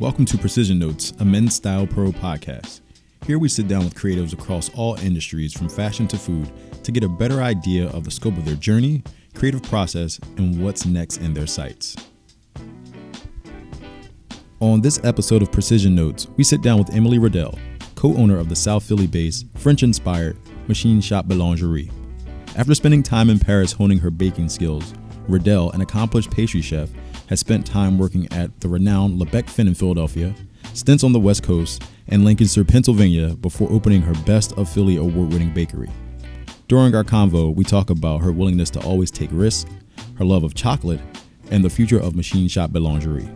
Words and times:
Welcome 0.00 0.24
to 0.24 0.38
Precision 0.38 0.78
Notes, 0.78 1.12
a 1.20 1.26
men's 1.26 1.54
style 1.54 1.86
pro 1.86 2.10
podcast. 2.10 2.80
Here 3.26 3.38
we 3.38 3.50
sit 3.50 3.68
down 3.68 3.84
with 3.84 3.94
creatives 3.94 4.32
across 4.32 4.70
all 4.70 4.94
industries, 5.00 5.52
from 5.52 5.68
fashion 5.68 6.08
to 6.08 6.16
food, 6.16 6.50
to 6.84 6.90
get 6.90 7.04
a 7.04 7.08
better 7.08 7.42
idea 7.42 7.86
of 7.88 8.04
the 8.04 8.10
scope 8.10 8.38
of 8.38 8.46
their 8.46 8.54
journey, 8.54 9.02
creative 9.34 9.62
process, 9.62 10.18
and 10.38 10.64
what's 10.64 10.86
next 10.86 11.18
in 11.18 11.34
their 11.34 11.46
sights. 11.46 11.96
On 14.60 14.80
this 14.80 14.98
episode 15.04 15.42
of 15.42 15.52
Precision 15.52 15.94
Notes, 15.94 16.28
we 16.38 16.44
sit 16.44 16.62
down 16.62 16.78
with 16.78 16.94
Emily 16.94 17.18
Riddell, 17.18 17.58
co 17.94 18.16
owner 18.16 18.38
of 18.38 18.48
the 18.48 18.56
South 18.56 18.84
Philly 18.84 19.06
based, 19.06 19.48
French 19.56 19.82
inspired 19.82 20.38
Machine 20.66 21.02
Shop 21.02 21.26
Boulangerie. 21.26 21.92
After 22.56 22.74
spending 22.74 23.02
time 23.02 23.28
in 23.28 23.38
Paris 23.38 23.72
honing 23.72 23.98
her 23.98 24.10
baking 24.10 24.48
skills, 24.48 24.94
Riddell, 25.28 25.72
an 25.72 25.82
accomplished 25.82 26.30
pastry 26.30 26.62
chef, 26.62 26.88
has 27.30 27.38
spent 27.38 27.64
time 27.64 27.96
working 27.96 28.26
at 28.32 28.60
the 28.60 28.68
renowned 28.68 29.16
Le 29.16 29.24
Bec 29.24 29.48
Fin 29.48 29.68
in 29.68 29.74
Philadelphia, 29.74 30.34
stints 30.74 31.04
on 31.04 31.12
the 31.12 31.20
West 31.20 31.44
Coast, 31.44 31.80
and 32.08 32.24
Lancaster, 32.24 32.64
Pennsylvania 32.64 33.36
before 33.36 33.70
opening 33.70 34.02
her 34.02 34.14
Best 34.26 34.52
of 34.54 34.68
Philly 34.68 34.96
award 34.96 35.32
winning 35.32 35.54
bakery. 35.54 35.88
During 36.66 36.92
our 36.92 37.04
convo, 37.04 37.54
we 37.54 37.62
talk 37.62 37.88
about 37.88 38.22
her 38.22 38.32
willingness 38.32 38.68
to 38.70 38.80
always 38.80 39.12
take 39.12 39.30
risks, 39.32 39.70
her 40.18 40.24
love 40.24 40.42
of 40.42 40.54
chocolate, 40.54 41.00
and 41.52 41.64
the 41.64 41.70
future 41.70 42.00
of 42.00 42.16
Machine 42.16 42.48
Shop 42.48 42.72
Boulangerie. 42.72 43.32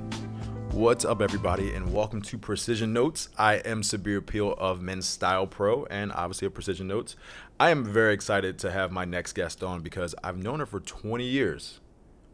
What's 0.72 1.04
up, 1.04 1.22
everybody, 1.22 1.72
and 1.72 1.94
welcome 1.94 2.20
to 2.22 2.36
Precision 2.36 2.92
Notes. 2.92 3.28
I 3.38 3.54
am 3.58 3.82
Sabir 3.82 4.26
Peele 4.26 4.54
of 4.58 4.82
Men's 4.82 5.06
Style 5.06 5.46
Pro 5.46 5.84
and 5.84 6.10
obviously 6.10 6.46
of 6.46 6.54
Precision 6.54 6.88
Notes. 6.88 7.14
I 7.60 7.70
am 7.70 7.84
very 7.84 8.12
excited 8.12 8.58
to 8.58 8.72
have 8.72 8.90
my 8.90 9.04
next 9.04 9.34
guest 9.34 9.62
on 9.62 9.82
because 9.82 10.16
I've 10.24 10.36
known 10.36 10.58
her 10.58 10.66
for 10.66 10.80
20 10.80 11.24
years. 11.24 11.78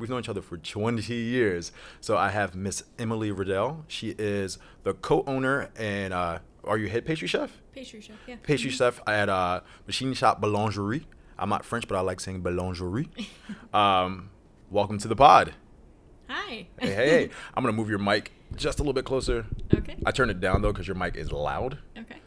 We've 0.01 0.09
known 0.09 0.21
each 0.21 0.31
other 0.31 0.41
for 0.41 0.57
20 0.57 1.15
years. 1.15 1.73
So 2.01 2.17
I 2.17 2.31
have 2.31 2.55
Miss 2.55 2.85
Emily 2.99 3.31
Riddell. 3.31 3.85
She 3.87 4.15
is 4.19 4.59
the 4.83 4.95
co-owner 4.95 5.69
and 5.77 6.15
uh, 6.15 6.39
are 6.65 6.79
you 6.79 6.89
head 6.89 7.05
pastry 7.05 7.29
chef? 7.29 7.61
Pastry 7.75 8.01
chef, 8.01 8.17
yeah. 8.27 8.37
Pastry 8.43 8.71
chef 8.71 9.01
at 9.07 9.29
uh, 9.29 9.61
Machine 9.87 10.15
Shop 10.15 10.41
Boulangerie. 10.41 11.05
I'm 11.39 11.51
not 11.51 11.67
French, 11.67 11.87
but 11.87 11.97
I 11.97 12.01
like 12.01 12.19
saying 12.19 12.43
Boulangerie. 12.43 13.09
um, 13.75 14.31
welcome 14.71 14.97
to 14.99 15.07
the 15.07 15.17
pod. 15.17 15.53
Hi. 16.29 16.67
Hey, 16.79 16.95
hey, 16.95 16.95
hey. 16.95 17.31
I'm 17.55 17.63
gonna 17.63 17.77
move 17.77 17.91
your 17.91 17.99
mic 17.99 18.33
just 18.57 18.79
a 18.79 18.83
little 18.83 18.95
bit 18.95 19.05
closer. 19.05 19.45
Okay. 19.75 19.97
I 20.07 20.13
turned 20.13 20.31
it 20.31 20.41
down 20.41 20.63
though 20.63 20.73
because 20.73 20.89
your 20.89 20.97
mic 20.97 21.17
is 21.17 21.31
loud. 21.31 21.79
Okay. 21.99 22.21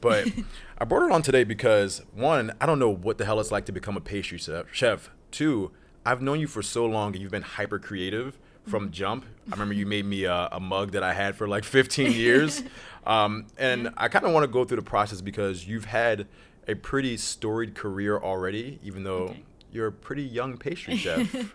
But 0.00 0.28
I 0.78 0.86
brought 0.86 1.02
her 1.02 1.10
on 1.10 1.20
today 1.20 1.44
because 1.44 2.02
one, 2.14 2.52
I 2.58 2.64
don't 2.64 2.78
know 2.78 2.90
what 2.90 3.18
the 3.18 3.26
hell 3.26 3.38
it's 3.38 3.52
like 3.52 3.66
to 3.66 3.72
become 3.72 3.98
a 3.98 4.00
pastry 4.00 4.38
chef. 4.38 4.66
Chef. 4.72 5.10
Two, 5.30 5.72
I've 6.08 6.22
known 6.22 6.40
you 6.40 6.46
for 6.46 6.62
so 6.62 6.86
long 6.86 7.12
and 7.12 7.20
you've 7.22 7.30
been 7.30 7.42
hyper 7.42 7.78
creative 7.78 8.38
from 8.66 8.90
jump. 8.90 9.26
I 9.48 9.50
remember 9.52 9.74
you 9.74 9.84
made 9.84 10.06
me 10.06 10.24
a, 10.24 10.48
a 10.52 10.58
mug 10.60 10.92
that 10.92 11.02
I 11.02 11.12
had 11.12 11.36
for 11.36 11.46
like 11.46 11.64
15 11.64 12.12
years. 12.24 12.62
Um, 13.06 13.46
and 13.58 13.90
I 13.96 14.08
kind 14.08 14.24
of 14.24 14.32
want 14.32 14.44
to 14.44 14.48
go 14.48 14.64
through 14.64 14.76
the 14.78 14.82
process 14.82 15.20
because 15.20 15.66
you've 15.66 15.84
had 15.84 16.26
a 16.66 16.74
pretty 16.74 17.18
storied 17.18 17.74
career 17.74 18.16
already, 18.18 18.78
even 18.82 19.04
though 19.04 19.24
Okay. 19.28 19.42
you're 19.70 19.88
a 19.88 19.92
pretty 19.92 20.22
young 20.22 20.56
pastry 20.56 20.96
chef. 21.04 21.52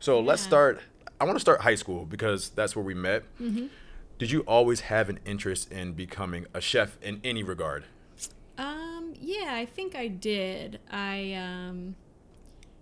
so 0.00 0.18
let's 0.18 0.42
start. 0.42 0.80
I 1.20 1.24
want 1.24 1.36
to 1.36 1.40
start 1.40 1.60
high 1.60 1.74
school 1.76 2.04
because 2.04 2.50
that's 2.50 2.74
where 2.74 2.84
we 2.84 2.94
met. 2.94 3.22
Mm-hmm. 3.40 3.66
Did 4.18 4.32
you 4.32 4.40
always 4.40 4.80
have 4.80 5.08
an 5.08 5.20
interest 5.24 5.70
in 5.70 5.92
becoming 5.92 6.46
a 6.52 6.60
chef 6.60 6.98
in 7.00 7.20
any 7.22 7.44
regard? 7.44 7.84
Um, 8.56 9.14
yeah, 9.20 9.50
I 9.54 9.66
think 9.66 9.94
I 9.94 10.08
did. 10.08 10.80
I 10.90 11.34
um 11.34 11.94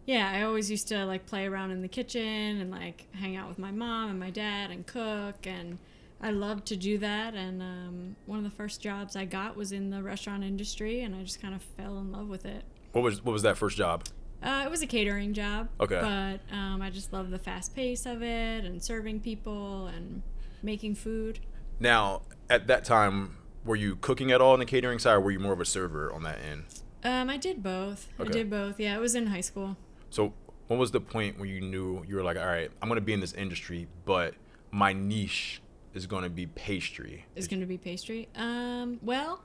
yeah, 0.06 0.30
I 0.32 0.42
always 0.42 0.70
used 0.70 0.88
to 0.88 1.04
like 1.04 1.26
play 1.26 1.46
around 1.46 1.72
in 1.72 1.82
the 1.82 1.88
kitchen 1.88 2.60
and 2.60 2.70
like 2.70 3.06
hang 3.14 3.36
out 3.36 3.48
with 3.48 3.58
my 3.58 3.72
mom 3.72 4.10
and 4.10 4.20
my 4.20 4.30
dad 4.30 4.70
and 4.70 4.86
cook 4.86 5.46
and 5.46 5.78
I 6.20 6.30
loved 6.30 6.66
to 6.66 6.76
do 6.76 6.96
that 6.98 7.34
and 7.34 7.60
um, 7.60 8.16
one 8.24 8.38
of 8.38 8.44
the 8.44 8.56
first 8.56 8.80
jobs 8.80 9.16
I 9.16 9.24
got 9.24 9.56
was 9.56 9.72
in 9.72 9.90
the 9.90 10.02
restaurant 10.02 10.44
industry 10.44 11.02
and 11.02 11.14
I 11.14 11.22
just 11.22 11.42
kind 11.42 11.54
of 11.54 11.60
fell 11.60 11.98
in 11.98 12.12
love 12.12 12.28
with 12.28 12.46
it. 12.46 12.64
What 12.92 13.02
was 13.02 13.22
what 13.22 13.33
was 13.33 13.42
that 13.42 13.58
first 13.58 13.77
job? 13.77 14.05
Uh, 14.42 14.62
it 14.64 14.70
was 14.70 14.80
a 14.80 14.86
catering 14.86 15.34
job. 15.34 15.68
Okay. 15.80 16.00
But 16.00 16.55
um, 16.55 16.80
I 16.80 16.90
just 16.90 17.12
love 17.12 17.30
the 17.30 17.39
fast 17.39 17.74
pace 17.74 18.06
of 18.06 18.22
it 18.22 18.64
and 18.64 18.83
serving 18.83 19.20
people 19.20 19.89
and 19.89 20.22
making 20.62 20.95
food. 20.95 21.40
Now, 21.80 22.22
at 22.48 22.66
that 22.68 22.84
time, 22.84 23.39
were 23.64 23.77
you 23.77 23.96
cooking 23.96 24.30
at 24.30 24.40
all 24.40 24.55
in 24.55 24.61
the 24.61 24.66
catering 24.66 24.98
side, 24.98 25.14
or 25.14 25.20
were 25.20 25.30
you 25.30 25.40
more 25.40 25.52
of 25.52 25.61
a 25.61 25.64
server 25.64 26.12
on 26.12 26.22
that 26.22 26.39
end? 26.48 26.64
Um, 27.02 27.28
I 27.28 27.36
did 27.36 27.62
both. 27.62 28.08
Okay. 28.20 28.28
I 28.28 28.33
did 28.33 28.50
both. 28.50 28.78
Yeah, 28.78 28.96
it 28.96 29.00
was 29.00 29.14
in 29.14 29.27
high 29.27 29.40
school. 29.40 29.77
So, 30.16 30.32
what 30.68 30.78
was 30.78 30.92
the 30.92 31.00
point 31.00 31.38
where 31.38 31.46
you 31.46 31.60
knew 31.60 32.02
you 32.08 32.16
were 32.16 32.22
like, 32.22 32.38
all 32.38 32.46
right, 32.46 32.70
I'm 32.80 32.88
going 32.88 32.96
to 32.96 33.04
be 33.04 33.12
in 33.12 33.20
this 33.20 33.34
industry, 33.34 33.86
but 34.06 34.32
my 34.70 34.94
niche 34.94 35.60
is 35.92 36.06
going 36.06 36.22
to 36.22 36.30
be 36.30 36.46
pastry? 36.46 37.27
Is 37.34 37.46
going 37.46 37.60
to 37.60 37.66
be 37.66 37.77
pastry. 37.77 38.27
Um, 38.34 38.98
well, 39.02 39.42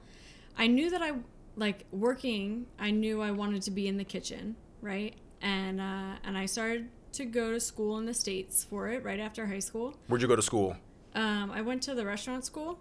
I 0.58 0.68
knew 0.68 0.90
that 0.90 1.02
I 1.02 1.12
like 1.58 1.84
working. 1.92 2.68
I 2.80 2.92
knew 2.92 3.22
I 3.22 3.32
wanted 3.32 3.64
to 3.64 3.72
be 3.72 3.90
in 3.90 3.98
the 3.98 4.06
kitchen, 4.06 4.56
right? 4.82 5.14
And 5.42 5.82
uh, 5.82 6.16
and 6.24 6.38
I 6.38 6.46
started 6.46 6.88
to 7.14 7.26
go 7.26 7.52
to 7.52 7.60
school 7.60 7.98
in 7.98 8.06
the 8.06 8.14
states 8.14 8.64
for 8.64 8.88
it 8.88 9.04
right 9.04 9.20
after 9.20 9.48
high 9.48 9.60
school. 9.60 9.98
Where'd 10.08 10.22
you 10.22 10.30
go 10.30 10.38
to 10.38 10.42
school? 10.42 10.78
Um, 11.14 11.52
I 11.52 11.62
went 11.64 11.84
to 11.84 11.96
the 11.96 12.06
restaurant 12.06 12.46
school. 12.46 12.80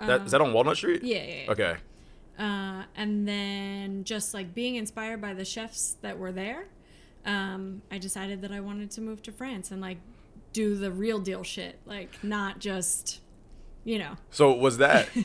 Is 0.00 0.30
that 0.30 0.40
on 0.40 0.54
Walnut 0.54 0.78
Street? 0.78 1.02
Yeah, 1.02 1.22
yeah. 1.22 1.42
yeah. 1.44 1.52
Okay. 1.52 1.76
uh, 2.38 2.84
and 2.96 3.28
then 3.28 4.04
just 4.04 4.32
like 4.32 4.54
being 4.54 4.76
inspired 4.76 5.20
by 5.20 5.34
the 5.34 5.44
chefs 5.44 5.98
that 6.00 6.18
were 6.18 6.32
there 6.32 6.68
um, 7.26 7.82
i 7.90 7.98
decided 7.98 8.40
that 8.42 8.52
i 8.52 8.60
wanted 8.60 8.90
to 8.90 9.00
move 9.00 9.22
to 9.22 9.32
france 9.32 9.70
and 9.70 9.80
like 9.80 9.98
do 10.52 10.74
the 10.74 10.90
real 10.90 11.18
deal 11.18 11.42
shit 11.42 11.78
like 11.86 12.10
not 12.22 12.58
just 12.60 13.20
you 13.84 13.98
know 13.98 14.16
So, 14.30 14.52
was 14.52 14.78
that. 14.78 15.08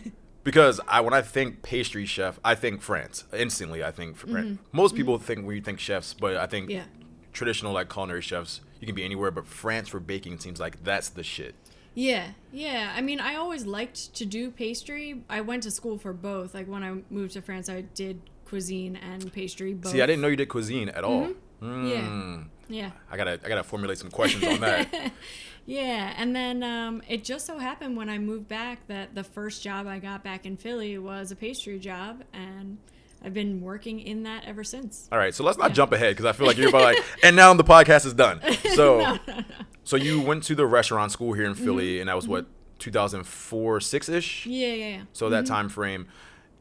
Because 0.43 0.79
I, 0.87 1.01
when 1.01 1.13
I 1.13 1.21
think 1.21 1.61
pastry 1.61 2.03
chef, 2.07 2.39
I 2.43 2.55
think 2.55 2.81
France 2.81 3.25
instantly. 3.31 3.83
I 3.83 3.91
think 3.91 4.17
France. 4.17 4.57
Most 4.71 4.95
people 4.95 5.19
think 5.19 5.45
when 5.45 5.55
you 5.55 5.61
think 5.61 5.79
chefs, 5.79 6.15
but 6.15 6.35
I 6.35 6.47
think 6.47 6.65
Mm-hmm. 6.67 6.77
yeah 6.77 6.85
traditional 7.31 7.71
like 7.73 7.89
culinary 7.93 8.21
chefs, 8.23 8.59
you 8.79 8.87
can 8.87 8.95
be 8.95 9.03
anywhere. 9.05 9.29
But 9.29 9.45
France 9.45 9.87
for 9.89 9.99
baking 9.99 10.39
seems 10.39 10.59
like 10.59 10.83
that's 10.83 11.09
the 11.09 11.21
shit. 11.21 11.53
yeah 11.93 12.31
yeah 12.51 12.91
i 12.97 13.01
mean 13.01 13.19
i 13.19 13.35
always 13.35 13.65
liked 13.67 14.13
to 14.15 14.25
do 14.25 14.49
pastry 14.49 15.21
i 15.29 15.39
went 15.41 15.61
to 15.63 15.69
school 15.69 15.97
for 15.99 16.13
both 16.13 16.53
like 16.55 16.67
when 16.67 16.83
i 16.83 16.91
moved 17.09 17.33
to 17.33 17.41
france 17.41 17.67
i 17.69 17.81
did 17.81 18.21
cuisine 18.45 18.95
and 18.95 19.31
pastry 19.33 19.73
both 19.73 19.91
See, 19.91 20.01
I 20.01 20.05
didn't 20.07 20.21
know 20.21 20.27
you 20.29 20.35
did 20.37 20.49
cuisine 20.49 20.89
at 20.89 21.03
all. 21.03 21.21
Mm-hmm. 21.23 21.33
Yeah. 21.61 21.67
Mm. 22.01 22.47
yeah 22.69 22.91
I 23.11 23.17
gotta, 23.17 23.39
I 23.43 23.47
gotta 23.47 23.63
formulate 23.63 23.97
some 23.99 24.09
questions 24.11 24.43
on 24.43 24.59
that. 24.61 25.11
Yeah, 25.67 26.11
and 26.17 26.35
then 26.35 26.63
um, 26.63 27.03
it 27.07 27.23
just 27.23 27.45
so 27.45 27.59
happened 27.59 27.95
when 27.95 28.09
I 28.09 28.17
moved 28.17 28.47
back 28.47 28.87
that 28.87 29.13
the 29.13 29.23
first 29.23 29.61
job 29.61 29.85
I 29.85 29.99
got 29.99 30.23
back 30.23 30.47
in 30.47 30.57
Philly 30.57 30.97
was 30.97 31.31
a 31.31 31.35
pastry 31.35 31.77
job, 31.77 32.23
and 32.33 32.79
I've 33.23 33.35
been 33.35 33.61
working 33.61 33.99
in 33.99 34.23
that 34.23 34.43
ever 34.47 34.63
since. 34.63 35.07
all 35.11 35.19
right, 35.19 35.35
so 35.35 35.43
let's 35.43 35.59
not 35.59 35.69
Yeah. 35.69 35.75
jump 35.75 35.91
ahead 35.91 36.15
because 36.15 36.25
I 36.25 36.31
feel 36.31 36.47
like 36.47 36.57
you're 36.57 36.69
about 36.69 36.81
like, 36.81 36.97
and 37.23 37.35
now 37.35 37.53
the 37.53 37.63
podcast 37.63 38.07
is 38.07 38.13
done. 38.15 38.41
So, 38.75 38.97
No, 39.01 39.19
no, 39.27 39.35
no. 39.37 39.43
so 39.83 39.97
you 39.97 40.19
went 40.19 40.41
to 40.45 40.55
the 40.55 40.65
restaurant 40.65 41.11
school 41.11 41.33
here 41.33 41.45
in 41.45 41.53
Mm-hmm. 41.53 41.63
Philly, 41.63 41.99
and 41.99 42.09
that 42.09 42.15
was 42.15 42.27
what 42.27 42.47
2004, 42.79 43.79
six 43.81 44.09
ish. 44.09 44.47
Yeah, 44.47 44.67
yeah, 44.73 44.87
yeah. 44.97 45.01
So 45.13 45.29
that 45.29 45.45
time 45.45 45.69
frame, 45.69 46.07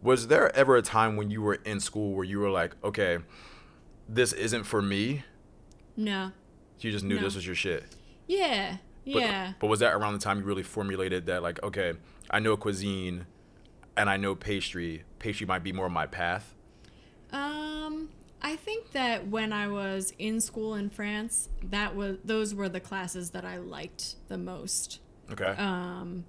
was 0.02 0.28
there 0.28 0.54
ever 0.54 0.76
a 0.76 0.82
time 0.82 1.16
when 1.16 1.30
you 1.30 1.40
were 1.40 1.54
in 1.54 1.80
school 1.80 2.14
where 2.14 2.24
you 2.24 2.38
were 2.38 2.50
like, 2.50 2.72
okay, 2.84 3.18
this 4.12 4.32
isn't 4.32 4.65
for 4.65 4.82
me? 4.82 5.25
No. 5.97 6.32
You 6.81 6.91
just 6.91 7.04
knew 7.04 7.16
No. 7.16 7.22
this 7.22 7.34
was 7.34 7.47
your 7.47 7.54
shit. 7.54 7.84
Yeah, 8.26 8.76
But, 9.04 9.15
yeah. 9.15 9.53
But 9.60 9.66
was 9.69 9.81
that 9.81 9.93
around 9.94 10.15
the 10.15 10.19
time 10.19 10.38
you 10.38 10.44
really 10.44 10.62
formulated 10.62 11.26
that, 11.26 11.43
like, 11.43 11.62
okay, 11.62 11.94
I 12.31 12.38
know 12.41 12.56
cuisine, 12.56 13.26
and 13.97 14.09
I 14.09 14.16
know 14.16 14.34
pastry. 14.34 15.04
Pastry 15.19 15.47
might 15.47 15.62
be 15.62 15.72
more 15.72 15.88
my 15.91 16.06
path. 16.06 16.54
Um, 17.32 18.09
I 18.43 18.56
think 18.56 18.93
that 18.93 19.28
when 19.28 19.53
I 19.53 19.69
was 19.69 20.12
in 20.19 20.41
school 20.41 20.75
in 20.75 20.91
France, 20.91 21.48
that 21.62 21.94
was 21.94 22.16
those 22.25 22.54
were 22.54 22.69
the 22.69 22.81
classes 22.81 23.31
that 23.31 23.44
I 23.44 23.59
liked 23.59 24.16
the 24.28 24.38
most. 24.38 25.00
Okay. 25.31 25.44
um 25.59 26.25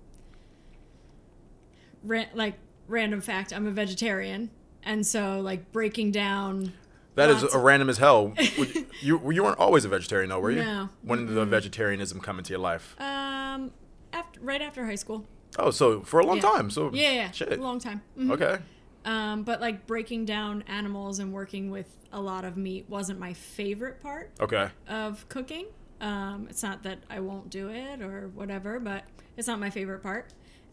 ra- 2.03 2.25
like 2.35 2.55
random 2.87 3.21
fact 3.21 3.51
i'm 3.53 3.65
a 3.67 3.71
vegetarian 3.71 4.49
and 4.83 5.05
so 5.07 5.39
like 5.41 5.71
breaking 5.71 6.11
down 6.11 6.73
That 7.15 7.29
is 7.29 7.41
lots 7.41 7.53
a 7.55 7.59
random 7.59 7.89
as 7.89 7.97
hell. 7.97 8.33
You 9.01 9.31
you 9.31 9.43
weren't 9.43 9.57
always 9.59 9.83
a 9.83 9.89
vegetarian 9.89 10.29
though, 10.29 10.39
were 10.39 10.51
you? 10.51 10.63
No. 10.63 10.89
When 11.01 11.25
did 11.25 11.35
the 11.35 11.45
vegetarianism 11.45 12.19
come 12.21 12.37
into 12.37 12.51
your 12.51 12.59
life? 12.59 12.95
um 12.99 13.71
after 14.13 14.39
right 14.41 14.61
after 14.61 14.85
high 14.85 14.95
school 14.95 15.25
Oh, 15.59 15.71
so 15.71 16.01
for 16.01 16.19
a 16.19 16.25
long 16.25 16.37
yeah. 16.37 16.41
time. 16.43 16.69
So 16.69 16.91
yeah 16.93 17.11
yeah 17.11 17.31
shit. 17.31 17.53
a 17.53 17.61
long 17.61 17.79
time 17.79 18.01
Mhm. 18.17 18.31
Okay. 18.31 18.57
um 19.05 19.43
but 19.43 19.59
like 19.59 19.87
breaking 19.87 20.25
down 20.25 20.63
animals 20.67 21.19
and 21.19 21.33
working 21.33 21.71
with 21.71 21.87
a 22.13 22.21
lot 22.21 22.45
of 22.45 22.57
meat 22.57 22.85
wasn't 22.89 23.19
my 23.19 23.33
favorite 23.33 23.99
part 24.01 24.31
Okay. 24.39 24.69
of 24.87 25.27
cooking 25.29 25.65
um 26.01 26.47
it's 26.49 26.61
not 26.61 26.83
that 26.83 26.99
i 27.09 27.19
won't 27.19 27.49
do 27.49 27.69
it 27.69 28.01
or 28.01 28.27
whatever 28.35 28.79
but 28.79 29.03
it's 29.37 29.47
not 29.47 29.59
my 29.59 29.69
favorite 29.69 30.03
part 30.03 30.27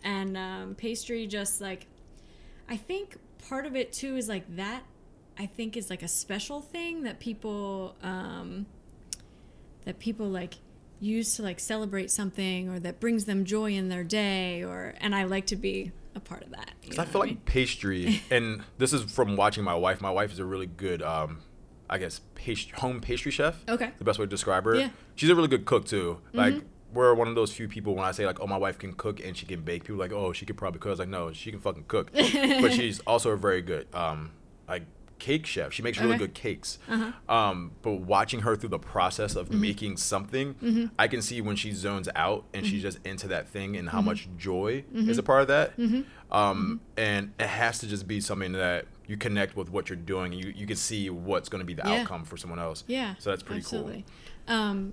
and 0.04 0.36
um, 0.36 0.74
pastry 0.74 1.26
just 1.26 1.60
like 1.60 1.86
i 2.68 2.76
think 2.76 3.16
part 3.48 3.64
of 3.66 3.74
it 3.76 3.92
too 3.92 4.16
is 4.16 4.28
like 4.28 4.44
that 4.56 4.82
i 5.38 5.46
think 5.46 5.76
is 5.76 5.90
like 5.90 6.02
a 6.02 6.08
special 6.08 6.60
thing 6.60 7.02
that 7.02 7.18
people 7.18 7.96
um 8.02 8.66
that 9.84 9.98
people 9.98 10.26
like 10.26 10.54
use 11.00 11.36
to 11.36 11.42
like 11.42 11.60
celebrate 11.60 12.10
something 12.10 12.68
or 12.68 12.78
that 12.80 13.00
brings 13.00 13.24
them 13.24 13.44
joy 13.44 13.72
in 13.72 13.88
their 13.88 14.04
day 14.04 14.64
or 14.64 14.94
and 15.00 15.14
I 15.14 15.24
like 15.24 15.46
to 15.46 15.56
be 15.56 15.92
a 16.14 16.20
part 16.20 16.42
of 16.42 16.50
that. 16.50 16.72
Because 16.82 16.98
I 16.98 17.04
feel 17.06 17.20
like 17.20 17.30
mean? 17.30 17.42
pastry, 17.46 18.22
and 18.30 18.62
this 18.76 18.92
is 18.92 19.10
from 19.10 19.36
watching 19.36 19.64
my 19.64 19.74
wife. 19.74 20.00
My 20.00 20.10
wife 20.10 20.32
is 20.32 20.38
a 20.38 20.44
really 20.44 20.66
good, 20.66 21.02
um, 21.02 21.40
I 21.88 21.98
guess, 21.98 22.20
pastry, 22.34 22.78
home 22.78 23.00
pastry 23.00 23.32
chef. 23.32 23.62
Okay. 23.68 23.90
The 23.98 24.04
best 24.04 24.18
way 24.18 24.26
to 24.26 24.30
describe 24.30 24.64
her. 24.64 24.74
Yeah. 24.74 24.86
Mm-hmm. 24.86 24.94
She's 25.14 25.30
a 25.30 25.34
really 25.34 25.48
good 25.48 25.64
cook 25.64 25.86
too. 25.86 26.20
Like 26.32 26.54
we're 26.92 27.14
one 27.14 27.28
of 27.28 27.34
those 27.34 27.52
few 27.52 27.68
people 27.68 27.94
when 27.94 28.04
I 28.04 28.12
say 28.12 28.26
like, 28.26 28.40
oh, 28.40 28.46
my 28.46 28.56
wife 28.56 28.78
can 28.78 28.92
cook 28.92 29.20
and 29.24 29.36
she 29.36 29.46
can 29.46 29.62
bake. 29.62 29.84
People 29.84 29.96
are 29.96 30.04
like, 30.04 30.12
oh, 30.12 30.32
she 30.32 30.46
could 30.46 30.56
probably 30.56 30.80
cook. 30.80 30.88
I 30.88 30.90
was 30.90 30.98
like, 30.98 31.08
no, 31.08 31.32
she 31.32 31.50
can 31.50 31.60
fucking 31.60 31.84
cook. 31.88 32.12
but 32.12 32.72
she's 32.72 33.00
also 33.00 33.34
very 33.36 33.62
good, 33.62 33.86
um, 33.94 34.32
like 34.68 34.84
cake 35.18 35.46
chef. 35.46 35.72
She 35.72 35.82
makes 35.82 35.98
really 35.98 36.10
Okay. 36.12 36.18
good 36.18 36.34
cakes. 36.34 36.78
Uh-huh. 36.88 37.12
Um, 37.34 37.72
but 37.82 37.94
watching 38.00 38.40
her 38.40 38.56
through 38.56 38.68
the 38.70 38.78
process 38.78 39.36
of 39.36 39.48
Mm-hmm. 39.48 39.60
making 39.60 39.96
something, 39.98 40.90
I 40.98 41.08
can 41.08 41.22
see 41.22 41.40
when 41.40 41.56
she 41.56 41.72
zones 41.72 42.08
out 42.14 42.44
and 42.54 42.64
Mm-hmm. 42.64 42.70
she's 42.72 42.82
just 42.82 42.98
into 43.06 43.28
that 43.28 43.48
thing 43.48 43.76
and 43.76 43.88
how 43.88 44.00
much 44.00 44.28
joy 44.36 44.84
is 44.94 45.18
a 45.18 45.22
part 45.22 45.42
of 45.42 45.48
that. 45.48 45.76
Mm-hmm. 45.76 46.02
Um, 46.34 46.80
and 46.96 47.32
it 47.38 47.46
has 47.46 47.78
to 47.80 47.86
just 47.86 48.06
be 48.06 48.20
something 48.20 48.52
that 48.52 48.84
you 49.06 49.16
connect 49.16 49.56
with 49.56 49.70
what 49.70 49.88
you're 49.88 49.96
doing 49.96 50.32
and 50.34 50.44
you, 50.44 50.52
you 50.54 50.66
can 50.66 50.76
see 50.76 51.08
what's 51.08 51.48
going 51.48 51.60
to 51.60 51.64
be 51.64 51.74
the 51.74 51.82
Yeah. 51.86 52.00
outcome 52.02 52.24
for 52.24 52.36
someone 52.36 52.58
else. 52.58 52.84
Yeah. 52.86 53.14
So 53.18 53.30
that's 53.30 53.42
pretty 53.42 53.60
absolutely. 53.60 54.04
Um, 54.46 54.92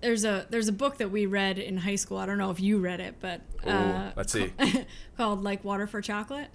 there's 0.00 0.24
a 0.24 0.46
there's 0.48 0.68
a 0.68 0.72
book 0.72 0.98
that 0.98 1.10
we 1.10 1.26
read 1.26 1.58
in 1.58 1.76
high 1.78 1.96
school. 1.96 2.18
I 2.18 2.26
don't 2.26 2.38
know 2.38 2.50
if 2.50 2.60
you 2.60 2.78
read 2.78 3.00
it, 3.00 3.16
but 3.20 3.40
Ooh, 3.66 3.70
uh, 3.70 4.12
let's 4.16 4.32
see. 4.32 4.52
called 5.16 5.42
like 5.42 5.64
Water 5.64 5.86
for 5.88 6.00
Chocolate. 6.00 6.48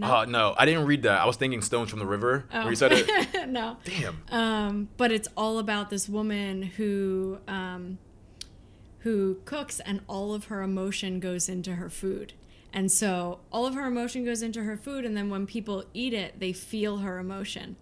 Cool. 0.00 0.10
Uh, 0.10 0.24
no, 0.26 0.54
I 0.58 0.64
didn't 0.66 0.86
read 0.86 1.02
that. 1.04 1.20
I 1.20 1.26
was 1.26 1.36
thinking 1.36 1.62
Stones 1.62 1.90
from 1.90 1.98
the 1.98 2.06
River 2.06 2.44
where 2.50 2.62
Oh. 2.64 2.68
you 2.68 2.76
said 2.76 2.92
it. 2.92 3.48
no. 3.48 3.76
Damn. 3.84 4.22
Um, 4.30 4.88
but 4.96 5.12
it's 5.12 5.28
all 5.36 5.58
about 5.58 5.90
this 5.90 6.08
woman 6.08 6.62
who 6.62 7.38
um, 7.48 7.98
who 9.00 9.38
cooks, 9.44 9.80
and 9.80 10.00
all 10.08 10.34
of 10.34 10.46
her 10.46 10.62
emotion 10.62 11.20
goes 11.20 11.48
into 11.48 11.74
her 11.74 11.88
food. 11.90 12.32
And 12.72 12.90
so 12.90 13.38
all 13.52 13.66
of 13.66 13.74
her 13.74 13.86
emotion 13.86 14.24
goes 14.24 14.42
into 14.42 14.64
her 14.64 14.76
food, 14.76 15.04
and 15.04 15.16
then 15.16 15.30
when 15.30 15.46
people 15.46 15.84
eat 15.94 16.12
it, 16.12 16.40
they 16.40 16.52
feel 16.52 16.98
her 16.98 17.18
emotion. 17.18 17.76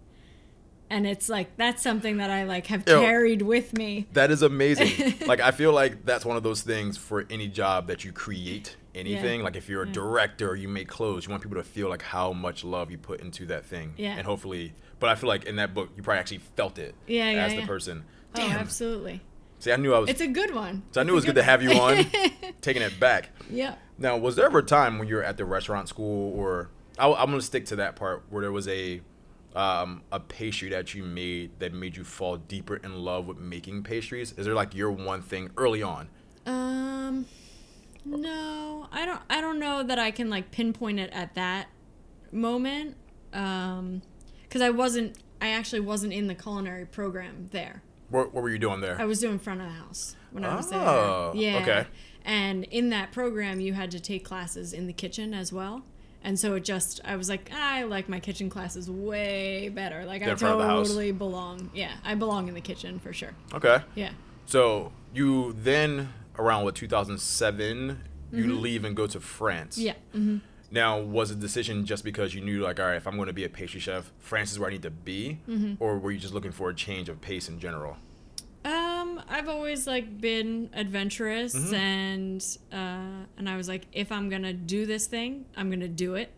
And 0.89 1.07
it's 1.07 1.29
like 1.29 1.57
that's 1.57 1.81
something 1.81 2.17
that 2.17 2.29
I 2.29 2.43
like 2.43 2.67
have 2.67 2.87
Yo. 2.87 3.01
carried 3.01 3.41
with 3.41 3.73
me. 3.73 4.05
That 4.13 4.29
is 4.29 4.43
amazing. 4.43 5.15
like 5.27 5.39
I 5.39 5.49
feel 5.49 5.71
like 5.71 6.05
that's 6.05 6.25
one 6.25 6.37
of 6.37 6.43
those 6.43 6.61
things 6.61 6.97
for 6.97 7.25
any 7.31 7.47
job 7.47 7.87
that 7.87 8.03
you 8.03 8.11
create 8.11 8.75
anything. 8.95 9.43
Like 9.43 9.55
if 9.55 9.69
you're 9.69 9.83
a 9.83 9.87
Yeah. 9.87 9.93
director 9.93 10.55
you 10.55 10.67
make 10.67 10.87
clothes, 10.87 11.25
you 11.25 11.31
want 11.31 11.43
people 11.43 11.57
to 11.57 11.63
feel 11.63 11.89
like 11.89 12.01
how 12.01 12.33
much 12.33 12.63
love 12.63 12.91
you 12.91 12.97
put 12.97 13.21
into 13.21 13.45
that 13.47 13.65
thing. 13.65 13.93
Yeah. 13.97 14.15
And 14.17 14.25
hopefully, 14.25 14.73
but 14.99 15.09
I 15.09 15.15
feel 15.15 15.27
like 15.27 15.45
in 15.45 15.55
that 15.57 15.73
book 15.73 15.89
you 15.95 16.03
probably 16.03 16.19
actually 16.19 16.41
felt 16.55 16.77
it. 16.79 16.95
Yeah, 17.07 17.29
yeah, 17.31 17.45
As 17.45 17.53
the 17.53 17.59
yeah. 17.59 17.65
person. 17.67 18.03
Oh, 18.35 18.41
absolutely. 18.41 19.21
See, 19.59 19.71
I 19.71 19.77
knew 19.77 19.93
I 19.93 19.99
was. 19.99 20.09
It's 20.09 20.21
a 20.21 20.27
good 20.27 20.53
one. 20.53 20.83
so 20.91 20.99
I 21.01 21.03
knew 21.03 21.13
it 21.13 21.15
was 21.15 21.25
good 21.25 21.35
to 21.35 21.43
have 21.43 21.63
you 21.63 21.71
on. 21.71 22.05
taking 22.61 22.81
it 22.81 22.99
back. 22.99 23.29
Yeah. 23.49 23.75
Now, 23.97 24.17
was 24.17 24.35
there 24.35 24.45
ever 24.45 24.59
a 24.59 24.63
time 24.63 24.97
when 24.97 25.07
you 25.07 25.15
were 25.15 25.23
at 25.23 25.37
the 25.37 25.45
restaurant 25.45 25.87
school, 25.87 26.33
or 26.37 26.69
I, 26.97 27.07
am 27.07 27.27
going 27.27 27.39
to 27.39 27.45
stick 27.45 27.65
to 27.67 27.75
that 27.77 27.95
part 27.95 28.23
where 28.29 28.41
there 28.41 28.51
was 28.51 28.67
a 28.67 29.01
um, 29.55 30.01
a 30.11 30.19
pastry 30.19 30.69
that 30.69 30.93
you 30.95 31.03
made 31.03 31.59
that 31.59 31.73
made 31.73 31.95
you 31.95 32.03
fall 32.03 32.37
deeper 32.37 32.75
in 32.77 32.95
love 32.95 33.27
with 33.27 33.37
making 33.37 33.83
pastries? 33.83 34.31
Is 34.33 34.45
there 34.45 34.55
like 34.55 34.73
your 34.73 34.91
one 34.91 35.21
thing 35.21 35.51
early 35.57 35.83
on? 35.83 36.09
Um, 36.45 37.25
no, 38.05 38.87
I 38.91 39.05
don't. 39.05 39.21
I 39.29 39.41
don't 39.41 39.59
know 39.59 39.83
that 39.83 39.99
I 39.99 40.11
can 40.11 40.29
like 40.29 40.51
pinpoint 40.51 40.99
it 40.99 41.09
at 41.13 41.35
that 41.35 41.67
moment. 42.31 42.95
Um, 43.33 44.01
because 44.43 44.61
I 44.61 44.69
wasn't. 44.69 45.17
I 45.41 45.49
actually 45.49 45.81
wasn't 45.81 46.13
in 46.13 46.27
the 46.27 46.35
culinary 46.35 46.85
program 46.85 47.49
there. 47.51 47.81
What, 48.09 48.33
what 48.33 48.43
were 48.43 48.49
you 48.49 48.59
doing 48.59 48.79
there? 48.81 48.95
I 48.99 49.05
was 49.05 49.19
doing 49.19 49.39
front 49.39 49.59
of 49.61 49.67
the 49.67 49.73
house 49.73 50.15
when 50.31 50.45
I 50.45 50.55
was 50.55 50.69
there. 50.69 50.79
Oh. 50.79 51.31
Yeah. 51.35 51.57
okay. 51.61 51.87
And 52.23 52.63
in 52.65 52.89
that 52.91 53.11
program, 53.11 53.59
you 53.59 53.73
had 53.73 53.91
to 53.91 53.99
take 53.99 54.23
classes 54.23 54.71
in 54.71 54.85
the 54.87 54.93
kitchen 54.93 55.33
as 55.33 55.51
well. 55.51 55.81
And 56.23 56.39
so 56.39 56.53
it 56.55 56.63
just, 56.63 57.01
I 57.03 57.17
was 57.17 57.27
like, 57.27 57.51
I 57.53 57.83
like 57.83 58.07
my 58.07 58.19
kitchen 58.21 58.49
classes 58.49 58.89
way 58.89 59.67
better. 59.69 60.05
Like 60.05 60.21
I 60.21 60.29
In 60.29 60.37
front 60.37 60.53
of 60.53 60.59
the 60.61 60.67
house? 60.67 60.87
totally 60.87 61.11
belong. 61.11 61.69
Yeah, 61.73 61.91
I 62.05 62.15
belong 62.15 62.47
in 62.47 62.53
the 62.53 62.61
kitchen 62.61 62.99
for 62.99 63.11
sure. 63.11 63.33
okay. 63.53 63.79
Yeah. 63.95 64.11
So 64.45 64.93
you 65.13 65.53
then 65.53 66.13
around 66.37 66.63
what 66.63 66.75
2007 66.75 67.99
you 68.31 68.53
leave 68.55 68.83
and 68.83 68.95
go 68.95 69.05
to 69.07 69.19
France. 69.19 69.77
Mm-hmm. 69.77 69.85
Yeah. 69.85 69.93
hmm 70.19 70.37
Now, 70.71 70.99
was 70.99 71.29
a 71.29 71.35
decision 71.35 71.85
just 71.85 72.03
because 72.03 72.33
you 72.33 72.41
knew, 72.41 72.61
like, 72.63 72.79
all 72.79 72.87
right, 72.87 72.95
if 72.95 73.05
I'm 73.05 73.15
going 73.15 73.27
to 73.27 73.33
be 73.33 73.43
a 73.43 73.49
pastry 73.49 73.79
chef, 73.79 74.11
France 74.17 74.51
is 74.51 74.57
where 74.59 74.69
I 74.69 74.73
need 74.73 74.81
to 74.83 74.89
be, 74.89 75.39
Mm-hmm. 75.47 75.75
or 75.83 75.99
were 75.99 76.11
you 76.11 76.17
just 76.19 76.33
looking 76.33 76.51
for 76.51 76.69
a 76.69 76.73
change 76.75 77.09
of 77.09 77.21
pace 77.21 77.47
in 77.47 77.59
general? 77.59 77.97
Um, 78.65 79.21
I've 79.29 79.49
always 79.49 79.85
like 79.87 80.19
been 80.21 80.69
adventurous 80.73 81.53
Mm-hmm. 81.53 81.75
and 81.75 82.57
uh, 82.71 83.25
and 83.37 83.49
I 83.49 83.57
was 83.57 83.67
like, 83.67 83.85
if 83.91 84.11
I'm 84.11 84.29
gonna 84.29 84.53
do 84.53 84.85
this 84.85 85.05
thing, 85.05 85.45
I'm 85.57 85.69
gonna 85.69 85.87
do 85.89 86.15
it. 86.15 86.31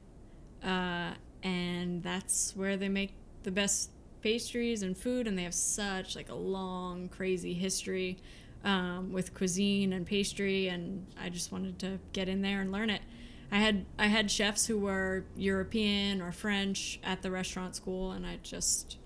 Uh, 0.64 1.12
and 1.44 2.02
that's 2.02 2.56
where 2.56 2.76
they 2.76 2.90
make 2.90 3.14
the 3.44 3.52
best 3.52 3.92
pastries 4.22 4.82
and 4.82 4.98
food, 4.98 5.28
and 5.28 5.38
they 5.38 5.44
have 5.44 5.54
such 5.54 6.16
like 6.16 6.30
a 6.30 6.34
long, 6.36 7.08
crazy 7.10 7.54
history 7.54 8.18
um, 8.66 9.14
with 9.14 9.34
cuisine 9.34 9.94
and 9.94 10.06
pastry, 10.06 10.68
and 10.68 11.06
I 11.18 11.30
just 11.30 11.52
wanted 11.52 11.80
to 11.80 12.00
get 12.12 12.28
in 12.28 12.42
there 12.42 12.60
and 12.60 12.72
learn 12.72 12.90
it. 12.90 13.02
I 13.52 13.60
had 13.60 13.86
I 13.98 14.08
had 14.08 14.30
chefs 14.30 14.66
who 14.66 14.80
were 14.80 15.24
European 15.38 16.22
or 16.22 16.32
French 16.32 17.00
at 17.04 17.22
the 17.22 17.32
restaurant 17.32 17.76
school, 17.76 18.12
and 18.12 18.26
I 18.26 18.40
just 18.44 18.98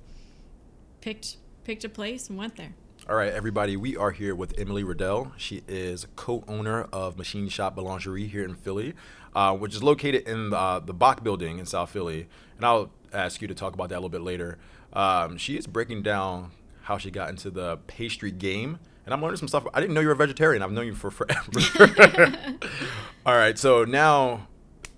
picked 1.01 1.37
picked 1.65 1.83
a 1.83 1.89
place 1.89 2.29
and 2.29 2.37
went 2.37 2.55
there. 2.55 2.73
All 3.07 3.15
right, 3.15 3.33
everybody, 3.33 3.75
we 3.75 3.97
are 3.97 4.11
here 4.11 4.35
with 4.35 4.57
Emily 4.59 4.83
Riddell. 4.83 5.31
She 5.35 5.63
is 5.67 6.05
co-owner 6.15 6.83
of 6.93 7.17
Machine 7.17 7.49
Shop 7.49 7.75
Boulangerie 7.75 8.29
here 8.29 8.43
in 8.43 8.53
Philly, 8.53 8.93
uh, 9.33 9.55
which 9.55 9.73
is 9.73 9.81
located 9.81 10.27
in 10.27 10.53
uh, 10.53 10.79
the 10.79 10.93
Bok 10.93 11.23
Building 11.23 11.59
in 11.59 11.65
South 11.65 11.89
Philly. 11.89 12.27
And 12.57 12.65
I'll 12.65 12.91
ask 13.11 13.41
you 13.41 13.47
to 13.47 13.55
talk 13.55 13.73
about 13.73 13.89
that 13.89 13.95
a 13.95 13.97
little 13.97 14.09
bit 14.09 14.21
later. 14.21 14.59
Um, 14.93 15.37
she 15.37 15.57
is 15.57 15.65
breaking 15.65 16.03
down 16.03 16.51
how 16.83 16.97
she 16.97 17.09
got 17.09 17.29
into 17.29 17.49
the 17.49 17.77
pastry 17.87 18.31
game, 18.31 18.79
and 19.09 19.13
I'm 19.15 19.23
learning 19.23 19.37
some 19.37 19.47
stuff. 19.47 19.65
I 19.73 19.81
didn't 19.81 19.95
know 19.95 20.01
you 20.01 20.07
were 20.07 20.13
a 20.13 20.15
vegetarian. 20.15 20.61
I've 20.61 20.71
known 20.71 20.85
you 20.85 20.93
for 20.93 21.09
forever. 21.09 21.49
All 23.25 23.33
right, 23.35 23.57
so 23.57 23.83
now 23.83 24.47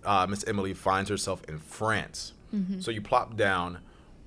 uh, 0.04 0.28
Miss 0.30 0.44
Emily 0.46 0.74
finds 0.74 1.10
herself 1.10 1.44
in 1.48 1.60
France. 1.60 2.34
So 2.82 2.92
you 2.92 3.02
plop 3.02 3.38
down. 3.38 3.78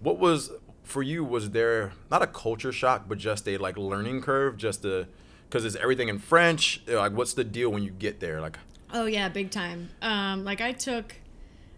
What 0.00 0.18
was 0.18 0.50
for 0.82 1.02
you? 1.02 1.22
Was 1.22 1.50
there 1.50 1.92
not 2.10 2.22
a 2.22 2.26
culture 2.26 2.72
shock, 2.72 3.04
but 3.06 3.18
just 3.18 3.46
a 3.46 3.58
like 3.58 3.76
learning 3.76 4.22
curve? 4.22 4.56
Just 4.56 4.86
a 4.86 5.06
because 5.50 5.66
it's 5.66 5.76
everything 5.76 6.08
in 6.08 6.18
French. 6.18 6.80
Like, 6.86 7.12
what's 7.12 7.34
the 7.34 7.44
deal 7.44 7.68
when 7.68 7.82
you 7.82 7.90
get 7.90 8.20
there? 8.20 8.40
Like, 8.40 8.58
Oh 8.94 9.04
yeah, 9.04 9.28
big 9.28 9.50
time. 9.50 9.90
Um, 10.00 10.42
like 10.42 10.62
I 10.62 10.72
took, 10.72 11.14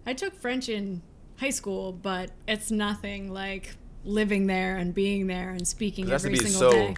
I 0.07 0.13
took 0.13 0.37
French 0.41 0.69
in 0.69 1.03
high 1.41 1.51
school, 1.51 1.91
but 1.91 2.31
it's 2.47 2.71
nothing 2.71 3.33
like 3.33 3.75
living 4.05 4.47
there 4.47 4.77
and 4.77 4.95
being 4.95 5.27
there 5.27 5.51
and 5.51 5.67
speaking 5.67 6.05
'Cause 6.05 6.25
it 6.25 6.31
has 6.31 6.41
to 6.41 6.45
every 6.45 6.51
single 6.51 6.71
so- 6.71 6.71
day. 6.71 6.95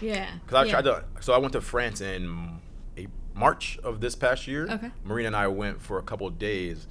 Yeah. 0.00 0.30
because 0.44 0.54
I 0.54 0.64
yeah. 0.64 0.70
tried 0.70 0.84
to. 0.84 1.04
So 1.20 1.32
I 1.32 1.38
went 1.38 1.52
to 1.52 1.60
France 1.60 2.00
in 2.00 2.60
a 2.96 3.06
March 3.34 3.78
of 3.82 4.00
this 4.00 4.14
past 4.14 4.46
year. 4.46 4.68
Okay. 4.68 4.90
Marina 5.04 5.28
and 5.28 5.36
I 5.36 5.48
went 5.48 5.80
for 5.82 5.98
a 5.98 6.02
couple 6.02 6.26
of 6.26 6.38
days, 6.38 6.86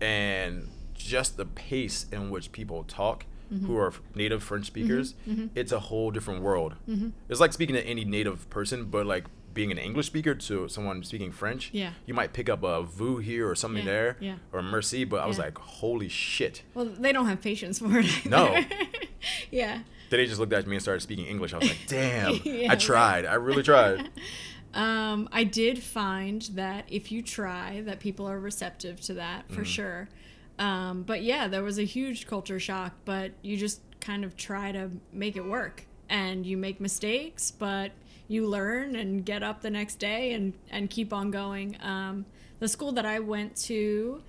and 0.00 0.68
just 0.94 1.36
the 1.36 1.46
pace 1.46 2.06
in 2.12 2.30
which 2.30 2.52
people 2.52 2.84
talk. 2.84 3.24
Mm-hmm. 3.52 3.66
Who 3.66 3.78
are 3.78 3.94
native 4.14 4.42
French 4.42 4.66
mm-hmm. 4.66 4.80
speakers? 4.80 5.14
Mm-hmm. 5.26 5.46
It's 5.54 5.72
a 5.72 5.78
whole 5.78 6.10
different 6.10 6.42
world. 6.42 6.74
Mm-hmm. 6.86 7.08
It's 7.30 7.40
like 7.40 7.54
speaking 7.54 7.76
to 7.76 7.86
any 7.86 8.04
native 8.04 8.50
person, 8.50 8.84
but 8.84 9.06
like 9.06 9.24
being 9.58 9.72
an 9.72 9.78
English 9.78 10.06
speaker 10.06 10.36
to 10.36 10.68
someone 10.68 11.02
speaking 11.02 11.32
French. 11.32 11.70
Yeah. 11.72 11.90
You 12.06 12.14
might 12.14 12.32
pick 12.32 12.48
up 12.48 12.62
a 12.62 12.82
vous 12.82 13.18
here 13.18 13.48
or 13.48 13.56
something 13.56 13.84
Yeah, 13.84 13.92
there, 13.92 14.16
yeah. 14.20 14.36
or 14.52 14.62
merci, 14.62 15.02
but 15.02 15.20
I 15.20 15.26
was 15.26 15.36
like, 15.36 15.58
holy 15.58 16.08
shit. 16.08 16.62
Well, 16.74 16.84
they 16.84 17.12
don't 17.12 17.26
have 17.26 17.40
patience 17.40 17.80
for 17.80 17.98
it. 17.98 18.06
Either. 18.06 18.28
No. 18.30 18.64
yeah. 19.50 19.80
Then 20.10 20.18
they 20.20 20.26
just 20.26 20.40
looked 20.40 20.52
at 20.52 20.66
me 20.66 20.76
and 20.76 20.82
started 20.82 21.00
speaking 21.00 21.26
English. 21.26 21.52
I 21.54 21.58
was 21.58 21.68
like, 21.68 21.78
damn, 21.86 22.40
Yeah, 22.44 22.72
I 22.72 22.76
tried. 22.76 23.24
I 23.26 23.34
really 23.34 23.62
tried. 23.62 24.08
Um, 24.74 25.30
I 25.32 25.44
did 25.44 25.82
find 25.82 26.42
that 26.52 26.84
if 26.88 27.10
you 27.10 27.22
try, 27.22 27.80
that 27.86 28.00
people 28.00 28.28
are 28.28 28.38
receptive 28.38 29.00
to 29.00 29.14
that 29.14 29.50
for 29.50 29.64
sure. 29.64 30.10
Um, 30.58 31.04
but 31.04 31.22
yeah, 31.22 31.48
there 31.48 31.62
was 31.62 31.78
a 31.78 31.84
huge 31.84 32.26
culture 32.26 32.60
shock, 32.60 32.92
but 33.06 33.32
you 33.40 33.56
just 33.56 33.80
kind 34.00 34.24
of 34.26 34.36
try 34.36 34.70
to 34.72 34.90
make 35.10 35.36
it 35.36 35.44
work, 35.46 35.86
and 36.10 36.44
you 36.44 36.58
make 36.58 36.80
mistakes, 36.80 37.50
but 37.50 37.92
you 38.28 38.46
learn 38.46 38.94
and 38.94 39.24
get 39.24 39.42
up 39.42 39.62
the 39.62 39.70
next 39.70 39.98
day 39.98 40.32
and 40.34 40.52
and 40.70 40.90
keep 40.90 41.14
on 41.14 41.30
going. 41.30 41.78
Um, 41.82 42.26
the 42.58 42.68
school 42.68 42.92
that 42.92 43.06
I 43.06 43.20
went 43.20 43.56
to, 43.64 44.22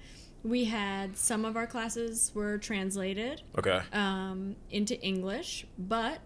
we 0.44 0.66
had 0.66 1.18
some 1.18 1.44
of 1.46 1.56
our 1.58 1.68
classes 1.68 2.32
were 2.34 2.58
translated 2.58 3.42
Okay. 3.58 3.82
um, 3.94 4.56
into 4.72 5.00
English, 5.02 5.66
but 5.78 6.20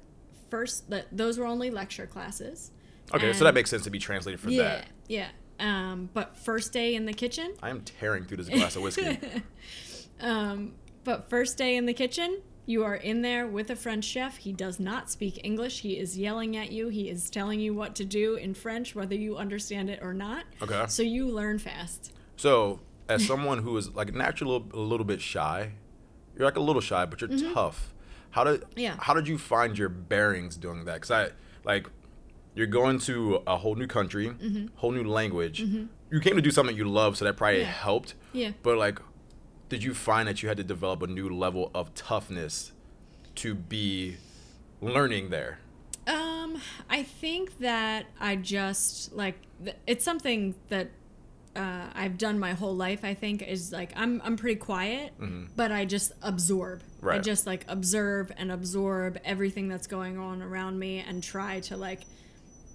first 0.50 0.90
th- 0.90 1.06
those 1.12 1.38
were 1.38 1.46
only 1.46 1.70
lecture 1.72 2.06
classes. 2.06 2.72
Okay, 3.14 3.34
so 3.34 3.44
that 3.44 3.54
makes 3.54 3.70
sense 3.70 3.84
to 3.84 3.90
be 3.90 4.00
translated 4.00 4.40
for 4.40 4.50
yeah, 4.50 4.64
that. 4.64 4.88
yeah. 5.08 5.28
Um, 5.60 6.10
but 6.14 6.38
first 6.38 6.74
day 6.74 6.96
in 6.96 7.06
the 7.06 7.14
kitchen, 7.14 7.54
I 7.62 7.70
am 7.70 7.82
tearing 7.82 8.26
through 8.26 8.38
this 8.38 8.50
glass 8.50 8.76
of 8.76 8.82
whiskey. 8.82 9.18
um, 10.20 10.74
but 11.04 11.30
first 11.30 11.58
day 11.58 11.76
in 11.76 11.86
the 11.86 11.94
kitchen, 11.94 12.42
You 12.66 12.86
are 12.86 12.96
in 12.96 13.22
there 13.22 13.46
with 13.46 13.70
a 13.72 13.76
French 13.76 14.06
chef. 14.06 14.38
He 14.38 14.54
does 14.54 14.80
not 14.80 15.12
speak 15.12 15.42
English. 15.44 15.82
He 15.82 16.00
is 16.00 16.18
yelling 16.18 16.56
at 16.56 16.72
you. 16.72 16.88
He 16.88 17.10
is 17.10 17.30
telling 17.30 17.60
you 17.60 17.74
what 17.74 17.94
to 17.96 18.06
do 18.06 18.36
in 18.36 18.54
French, 18.54 18.96
whether 18.96 19.16
you 19.16 19.36
understand 19.36 19.90
it 19.90 20.00
or 20.02 20.14
not. 20.14 20.46
Okay. 20.62 20.86
So 20.88 21.04
you 21.04 21.28
learn 21.28 21.60
fast. 21.60 22.14
So, 22.38 22.80
as 23.10 23.26
someone 23.26 23.60
who 23.60 23.76
is 23.78 23.90
like 23.92 24.14
naturally 24.14 24.64
a 24.74 24.78
little, 24.78 25.06
bit 25.06 25.22
shy, 25.22 25.72
you're 26.36 26.46
like 26.46 26.58
a 26.58 26.62
little 26.62 26.82
shy, 26.82 27.06
but 27.06 27.22
you're 27.22 27.54
tough. 27.54 27.94
How 28.32 28.44
did 28.44 28.62
Mm-hmm. 28.62 28.80
Yeah. 28.80 28.96
how 29.00 29.14
did 29.14 29.28
you 29.28 29.38
find 29.38 29.78
your 29.78 29.90
bearings 29.90 30.56
doing 30.58 30.86
that? 30.86 30.96
Because 30.96 31.12
I 31.12 31.30
like 31.64 31.88
you're 32.56 32.68
going 32.68 33.00
to 33.00 33.42
a 33.48 33.58
whole 33.58 33.76
new 33.76 33.88
country, 33.88 34.28
Mm-hmm. 34.30 34.68
whole 34.76 34.92
new 34.92 35.04
language. 35.04 35.60
You 35.60 36.20
came 36.22 36.36
to 36.36 36.42
do 36.42 36.52
something 36.52 36.76
you 36.78 36.86
love, 36.88 37.18
so 37.18 37.26
that 37.26 37.36
probably 37.38 37.60
Yeah. 37.62 37.66
helped. 37.66 38.14
Yeah. 38.32 38.52
But 38.62 38.78
like, 38.78 39.00
did 39.70 39.84
you 39.84 39.94
find 39.94 40.28
that 40.28 40.42
you 40.44 40.50
had 40.50 40.58
to 40.58 40.64
develop 40.64 41.02
a 41.02 41.08
new 41.08 41.30
level 41.30 41.72
of 41.74 41.94
toughness 41.96 42.72
to 43.36 43.56
be 43.56 44.18
learning 44.82 45.30
there? 45.30 45.60
Um, 46.06 46.60
I 46.90 47.04
think 47.04 47.60
that 47.60 48.06
I 48.20 48.36
just 48.36 49.14
like 49.14 49.36
th- 49.64 49.78
it's 49.88 50.04
something 50.06 50.54
that 50.70 50.90
uh, 51.56 51.88
I've 51.94 52.18
done 52.18 52.40
my 52.40 52.54
whole 52.54 52.76
life. 52.76 53.04
I 53.04 53.14
think 53.14 53.42
is 53.42 53.72
like 53.72 53.92
I'm 53.96 54.22
I'm 54.24 54.38
pretty 54.38 54.58
quiet, 54.58 55.14
but 55.56 55.72
I 55.72 55.86
just 55.86 56.12
absorb. 56.22 56.82
I 57.02 57.06
Mm-hmm. 57.18 57.24
Just 57.24 57.46
like 57.46 57.66
observe 57.68 58.32
and 58.38 58.52
absorb 58.52 59.20
everything 59.26 59.68
that's 59.68 59.88
going 59.88 60.18
on 60.18 60.42
around 60.42 60.80
me 60.80 61.00
and 61.00 61.22
try 61.24 61.60
to 61.62 61.78
like 61.78 62.02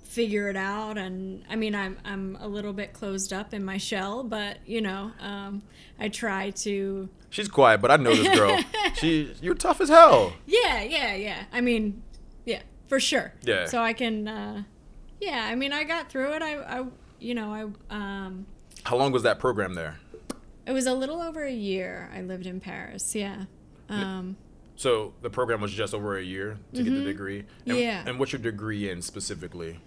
figure 0.04 0.48
it 0.48 0.56
out. 0.56 0.98
And 0.98 1.44
I 1.50 1.56
mean, 1.56 1.74
I'm 1.74 1.98
I'm 2.04 2.36
a 2.40 2.48
little 2.48 2.72
bit 2.72 2.92
closed 2.92 3.32
up 3.32 3.52
in 3.54 3.64
my 3.64 3.78
shell, 3.78 4.22
but 4.24 4.58
you 4.66 4.80
know, 4.80 5.12
um, 5.20 5.62
I 5.98 6.08
try 6.08 6.50
to. 6.50 7.08
She's 7.30 7.48
quiet, 7.48 7.80
but 7.80 7.90
I 7.90 7.96
know 7.96 8.14
this 8.14 8.36
girl. 8.36 8.58
she 8.94 9.34
you're 9.42 9.54
tough 9.54 9.80
as 9.80 9.88
hell. 9.90 10.32
Yeah, 10.46 10.82
yeah, 10.82 11.14
yeah. 11.14 11.44
I 11.52 11.60
mean, 11.60 12.02
yeah, 12.46 12.62
for 12.86 12.98
sure. 12.98 13.34
Yeah. 13.42 13.66
So 13.66 13.80
I 13.82 13.92
can, 13.92 14.26
uh, 14.26 14.62
yeah. 15.20 15.46
I 15.50 15.54
mean, 15.54 15.72
I 15.72 15.84
got 15.84 16.08
through 16.08 16.32
it. 16.32 16.42
I, 16.42 16.56
I, 16.56 16.84
you 17.20 17.34
know, 17.34 17.52
I, 17.90 17.94
um, 17.94 18.46
How 18.88 18.96
long 18.96 19.12
was 19.12 19.22
that 19.24 19.38
program 19.38 19.74
there? 19.74 19.96
it 20.66 20.72
was 20.72 20.86
a 20.86 20.92
little 20.94 21.20
over 21.22 21.44
a 21.44 21.52
year. 21.52 22.10
I 22.14 22.20
lived 22.22 22.46
in 22.46 22.58
Paris. 22.60 23.14
Yeah. 23.14 23.44
Um, 23.90 24.36
So 24.76 25.12
the 25.22 25.28
program 25.30 25.60
was 25.60 25.72
just 25.72 25.92
over 25.94 26.16
a 26.18 26.22
year 26.22 26.56
to 26.74 26.82
get 26.82 26.90
the 26.94 27.04
degree. 27.04 27.40
And, 27.40 27.48
Mm-hmm. 27.74 27.78
Yeah. 27.78 28.04
And 28.06 28.18
what's 28.18 28.32
your 28.32 28.40
degree 28.40 28.88
in 28.90 29.02
specifically? 29.02 29.78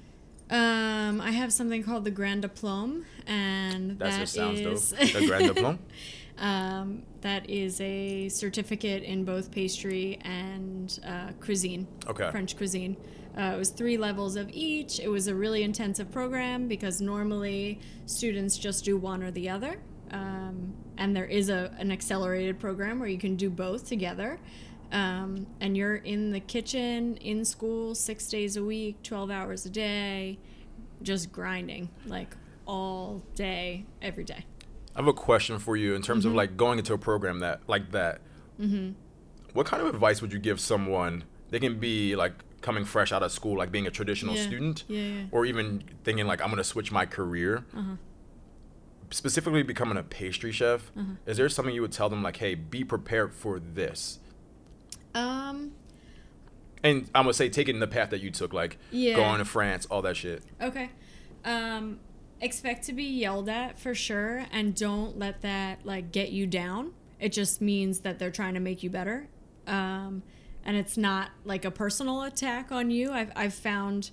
um, 0.52 1.22
I 1.22 1.32
have 1.32 1.52
something 1.54 1.82
called 1.84 2.04
the 2.04 2.12
Grand 2.12 2.44
Diplôme, 2.44 3.06
and 3.26 3.98
That 4.00 4.20
that 4.20 4.28
sounds 4.30 4.60
is- 4.60 4.92
dope. 4.92 5.00
The 5.14 5.26
Grand 5.28 5.46
Diplôme. 5.50 5.78
um, 6.38 7.04
that 7.22 7.50
is 7.50 7.80
a 7.82 8.28
certificate 8.30 9.02
in 9.04 9.24
both 9.24 9.50
pastry 9.52 10.20
and 10.24 11.00
uh, 11.06 11.32
cuisine. 11.40 11.88
Okay. 12.08 12.30
French 12.32 12.56
cuisine. 12.58 12.98
Uh, 13.38 13.54
it 13.56 13.58
was 13.58 13.70
three 13.70 13.98
levels 13.98 14.36
of 14.36 14.50
each. 14.52 15.00
It 15.00 15.08
was 15.08 15.28
a 15.28 15.36
really 15.36 15.64
intensive 15.64 16.12
program 16.12 16.68
because 16.68 17.00
normally 17.02 17.80
students 18.06 18.58
just 18.58 18.84
do 18.86 18.98
one 18.98 19.24
or 19.24 19.32
the 19.32 19.50
other. 19.50 19.80
Um, 20.12 20.74
and 20.98 21.16
there 21.16 21.26
is 21.26 21.50
a, 21.50 21.74
an 21.78 21.92
accelerated 21.92 22.60
program 22.60 23.00
where 23.00 23.08
you 23.08 23.18
can 23.18 23.36
do 23.38 23.50
both 23.50 23.88
together. 23.88 24.40
Um, 24.92 25.48
and 25.62 25.78
you're 25.78 25.96
in 25.96 26.32
the 26.32 26.42
kitchen, 26.42 27.16
in 27.18 27.46
school, 27.46 27.96
six 27.96 28.28
days 28.28 28.58
a 28.58 28.64
week, 28.64 29.02
12 29.04 29.32
hours 29.32 29.66
a 29.66 29.70
day, 29.70 30.38
just 31.02 31.32
grinding 31.32 31.90
like 32.06 32.36
all 32.66 33.22
day, 33.36 33.86
every 34.02 34.26
day. 34.26 34.46
I 34.94 35.00
have 35.00 35.08
a 35.08 35.14
question 35.14 35.58
for 35.60 35.78
you 35.78 35.96
in 35.96 36.02
terms 36.02 36.26
Mm-hmm. 36.26 36.32
of 36.32 36.36
like 36.36 36.58
going 36.58 36.78
into 36.80 36.94
a 36.94 36.98
program 36.98 37.40
that 37.40 37.62
like 37.68 37.92
that. 37.92 38.20
Mm-hmm. 38.60 38.92
What 39.54 39.66
kind 39.66 39.82
of 39.82 39.88
advice 39.94 40.22
would 40.22 40.34
you 40.34 40.40
give 40.40 40.60
someone? 40.60 41.24
They 41.50 41.60
can 41.60 41.80
be 41.80 42.16
like 42.18 42.34
coming 42.62 42.86
fresh 42.86 43.12
out 43.12 43.24
of 43.24 43.32
school, 43.32 43.58
like 43.58 43.72
being 43.72 43.88
a 43.88 43.92
traditional 43.92 44.36
Yeah. 44.36 44.44
student, 44.44 44.84
Yeah, 44.88 45.02
yeah. 45.02 45.24
or 45.32 45.46
even 45.46 45.84
thinking 46.04 46.28
like 46.28 46.42
I'm 46.42 46.50
gonna 46.50 46.64
switch 46.64 46.92
my 46.92 47.06
career. 47.06 47.66
Uh-huh. 47.76 47.96
Specifically, 49.10 49.62
becoming 49.64 49.98
a 49.98 50.04
pastry 50.04 50.52
chef. 50.54 50.92
Uh-huh. 50.98 51.14
Is 51.26 51.38
there 51.38 51.50
something 51.50 51.76
you 51.76 51.82
would 51.82 51.92
tell 51.92 52.08
them 52.10 52.24
like, 52.24 52.38
hey, 52.38 52.56
be 52.56 52.84
prepared 52.84 53.34
for 53.34 53.60
this? 53.60 54.20
Um, 55.14 55.74
And 56.84 57.10
I'm 57.14 57.26
gonna 57.26 57.34
say 57.34 57.48
taking 57.50 57.80
the 57.80 57.88
path 57.88 58.10
that 58.12 58.22
you 58.22 58.32
took, 58.32 58.54
like 58.54 58.78
Yeah. 58.90 59.16
going 59.16 59.38
to 59.40 59.46
France, 59.46 59.86
all 59.88 60.02
that 60.04 60.16
shit. 60.18 60.44
Okay. 60.62 60.90
Um, 61.46 62.00
expect 62.40 62.86
to 62.86 62.94
be 62.94 63.04
yelled 63.04 63.50
at 63.50 63.78
for 63.78 63.94
sure, 63.94 64.46
and 64.52 64.74
don't 64.74 65.20
let 65.20 65.42
that 65.42 65.86
like 65.86 66.12
get 66.12 66.32
you 66.32 66.48
down. 66.48 66.94
It 67.20 67.34
just 67.34 67.62
means 67.62 68.00
that 68.00 68.18
they're 68.18 68.32
trying 68.32 68.56
to 68.56 68.60
make 68.60 68.82
you 68.82 68.90
better, 68.90 69.28
um, 69.68 70.24
and 70.66 70.78
it's 70.78 70.98
not 70.98 71.30
like 71.44 71.66
a 71.66 71.72
personal 71.72 72.24
attack 72.24 72.72
on 72.72 72.92
you. 72.92 73.12
I've 73.12 73.32
I've 73.36 73.54
found 73.54 74.12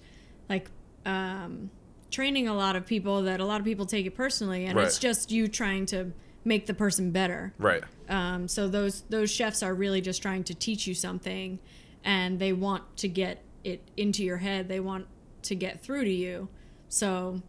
like 0.48 0.70
um, 1.04 1.70
training 2.10 2.48
a 2.48 2.54
lot 2.54 2.76
of 2.76 2.86
people 2.86 3.22
that 3.22 3.40
a 3.40 3.44
lot 3.44 3.60
of 3.60 3.64
people 3.64 3.86
take 3.86 4.06
it 4.06 4.14
personally, 4.14 4.66
and 4.66 4.78
it's 4.78 4.98
just 4.98 5.30
you 5.30 5.48
trying 5.48 5.86
to 5.86 6.12
make 6.44 6.66
the 6.66 6.74
person 6.74 7.10
better. 7.10 7.52
Right. 7.58 7.84
Um, 8.08 8.48
so 8.48 8.68
those 8.68 9.02
those 9.02 9.30
chefs 9.30 9.62
are 9.62 9.74
really 9.74 10.00
just 10.00 10.22
trying 10.22 10.44
to 10.44 10.54
teach 10.54 10.86
you 10.86 10.94
something, 10.94 11.58
and 12.04 12.38
they 12.38 12.52
want 12.52 12.96
to 12.98 13.08
get 13.08 13.42
it 13.64 13.82
into 13.96 14.24
your 14.24 14.38
head. 14.38 14.68
They 14.68 14.80
want 14.80 15.06
to 15.42 15.54
get 15.54 15.82
through 15.82 16.04
to 16.04 16.10
you. 16.10 16.48
So 16.88 17.42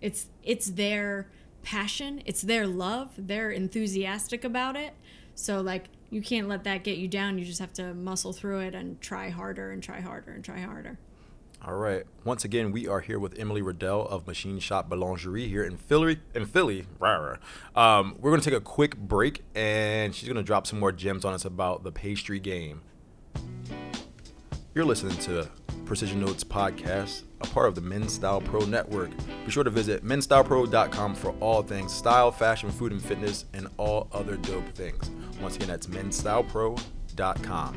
it's 0.00 0.28
it's 0.42 0.66
their 0.70 1.28
passion, 1.62 2.22
it's 2.24 2.42
their 2.42 2.66
love. 2.66 3.10
They're 3.18 3.50
enthusiastic 3.50 4.44
about 4.44 4.76
it. 4.76 4.94
So 5.34 5.60
like 5.60 5.86
you 6.10 6.20
can't 6.20 6.48
let 6.48 6.64
that 6.64 6.84
get 6.84 6.98
you 6.98 7.08
down. 7.08 7.38
You 7.38 7.44
just 7.44 7.60
have 7.60 7.72
to 7.74 7.94
muscle 7.94 8.32
through 8.32 8.60
it 8.60 8.74
and 8.74 9.00
try 9.00 9.30
harder 9.30 9.70
and 9.70 9.82
try 9.82 10.00
harder 10.00 10.32
and 10.32 10.44
try 10.44 10.60
harder. 10.60 10.98
All 11.62 11.74
right. 11.74 12.04
Once 12.24 12.44
again, 12.44 12.72
we 12.72 12.88
are 12.88 13.00
here 13.00 13.18
with 13.18 13.38
Emily 13.38 13.60
Riddell 13.60 14.06
of 14.06 14.26
Machine 14.26 14.58
Shop 14.60 14.88
Boulangerie 14.88 15.46
here 15.46 15.62
in 15.62 15.76
Philly. 15.76 16.18
In 16.34 16.46
Philly, 16.46 16.86
rah, 16.98 17.36
rah. 17.74 17.98
Um, 17.98 18.16
we're 18.18 18.30
gonna 18.30 18.42
take 18.42 18.54
a 18.54 18.62
quick 18.62 18.96
break, 18.96 19.44
and 19.54 20.14
she's 20.14 20.26
gonna 20.26 20.42
drop 20.42 20.66
some 20.66 20.80
more 20.80 20.90
gems 20.90 21.24
on 21.24 21.34
us 21.34 21.44
about 21.44 21.84
the 21.84 21.92
pastry 21.92 22.40
game. 22.40 22.80
You're 24.74 24.86
listening 24.86 25.18
to 25.18 25.50
Precision 25.84 26.20
Notes 26.20 26.44
podcast, 26.44 27.24
a 27.40 27.46
part 27.46 27.68
of 27.68 27.74
the 27.74 27.80
Men's 27.80 28.12
Style 28.12 28.40
Pro 28.40 28.60
Network. 28.60 29.10
Be 29.44 29.50
sure 29.50 29.64
to 29.64 29.70
visit 29.70 30.04
menstylepro.com 30.04 31.14
for 31.14 31.30
all 31.40 31.62
things 31.62 31.92
style, 31.92 32.30
fashion, 32.30 32.70
food, 32.70 32.92
and 32.92 33.02
fitness, 33.02 33.44
and 33.52 33.68
all 33.76 34.08
other 34.12 34.36
dope 34.36 34.68
things. 34.74 35.10
Once 35.40 35.56
again, 35.56 35.68
that's 35.68 35.86
menstylepro.com. 35.86 37.76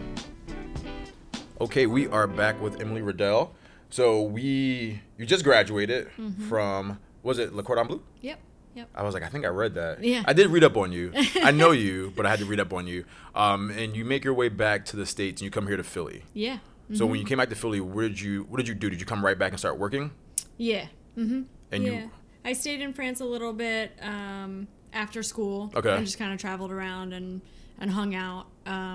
Okay, 1.61 1.85
we 1.85 2.07
are 2.07 2.27
back 2.27 2.59
with 2.61 2.81
Emily 2.81 3.01
Riddell. 3.01 3.53
So 3.89 4.21
we, 4.23 5.01
you 5.17 5.25
just 5.25 5.43
graduated 5.43 6.09
from, 6.49 6.99
was 7.21 7.37
it 7.37 7.53
Le 7.53 7.61
Cordon 7.63 7.87
Bleu? 7.87 8.01
Yep. 8.21 8.39
Yep. 8.75 8.89
I 8.95 9.03
was 9.03 9.13
like, 9.13 9.21
I 9.21 9.27
think 9.27 9.45
I 9.45 9.49
read 9.49 9.75
that. 9.75 10.03
Yeah. 10.03 10.23
I 10.25 10.33
did 10.33 10.47
read 10.47 10.63
up 10.63 10.75
on 10.75 10.91
you. 10.91 11.11
I 11.43 11.51
know 11.51 11.69
you, 11.85 12.11
but 12.15 12.25
I 12.25 12.29
had 12.31 12.39
to 12.39 12.45
read 12.45 12.59
up 12.59 12.73
on 12.73 12.87
you. 12.87 13.05
Um, 13.35 13.69
and 13.69 13.95
you 13.95 14.03
make 14.03 14.23
your 14.23 14.33
way 14.33 14.49
back 14.49 14.83
to 14.85 14.95
the 14.97 15.05
states, 15.05 15.41
and 15.41 15.45
you 15.45 15.51
come 15.51 15.67
here 15.67 15.77
to 15.77 15.83
Philly. 15.83 16.23
Yeah. 16.33 16.57
So 16.93 17.05
when 17.05 17.19
you 17.19 17.25
came 17.25 17.37
back 17.37 17.49
to 17.49 17.55
Philly, 17.55 17.79
what 17.81 18.01
did 18.01 18.19
you 18.19 18.43
what 18.49 18.57
did 18.57 18.67
you 18.67 18.75
do? 18.75 18.89
Did 18.89 18.99
you 18.99 19.05
come 19.05 19.23
right 19.25 19.37
back 19.37 19.51
and 19.51 19.59
start 19.59 19.79
working? 19.79 20.11
Yeah. 20.57 20.85
Mm-hmm. 21.17 21.43
And 21.71 21.83
yeah. 21.83 21.91
you 21.91 22.11
I 22.45 22.53
stayed 22.53 22.81
in 22.81 22.93
France 22.93 23.19
a 23.21 23.25
little 23.25 23.53
bit 23.53 23.93
um, 24.01 24.67
after 24.91 25.23
school. 25.23 25.71
Okay. 25.75 25.95
And 25.95 26.05
just 26.05 26.17
kind 26.19 26.33
of 26.33 26.39
traveled 26.39 26.71
around 26.71 27.13
and, 27.13 27.41
and 27.79 27.89
hung 27.89 28.13
out 28.15 28.47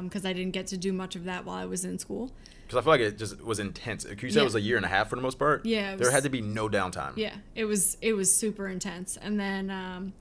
because 0.05 0.25
I 0.27 0.33
didn't 0.33 0.53
get 0.53 0.67
to 0.69 0.77
do 0.77 0.93
much 0.93 1.17
of 1.17 1.25
that 1.25 1.45
while 1.45 1.57
I 1.57 1.65
was 1.65 1.85
in 1.85 1.99
school. 1.99 2.31
because 2.67 2.79
I 2.79 2.83
feel 2.83 2.93
like 2.93 3.01
it 3.01 3.19
just 3.19 3.43
was 3.43 3.59
intense. 3.59 4.05
You 4.05 4.17
said 4.31 4.33
Yeah. 4.37 4.41
it 4.43 4.45
was 4.45 4.55
a 4.55 4.61
year 4.61 4.77
and 4.77 4.85
a 4.85 4.89
half 4.89 5.09
for 5.11 5.17
the 5.17 5.23
most 5.23 5.39
part. 5.39 5.65
Yeah, 5.65 5.93
it 5.95 5.97
there 5.99 6.07
was- 6.07 6.13
had 6.15 6.23
to 6.25 6.29
be 6.31 6.41
no 6.43 6.69
downtime. 6.69 7.15
Yeah, 7.17 7.35
it 7.55 7.65
was 7.65 7.97
it 8.03 8.13
was 8.13 8.33
super 8.35 8.69
intense. 8.69 9.17
And 9.17 9.41
then, 9.41 9.71
um, 9.71 10.13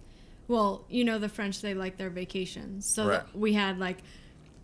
well, 0.47 0.85
you 0.89 1.03
know 1.03 1.19
the 1.19 1.29
French 1.29 1.61
they 1.61 1.73
like 1.73 1.97
their 1.97 2.09
vacations, 2.09 2.85
so 2.85 3.07
Right. 3.09 3.35
we 3.35 3.53
had 3.53 3.77
like 3.77 3.97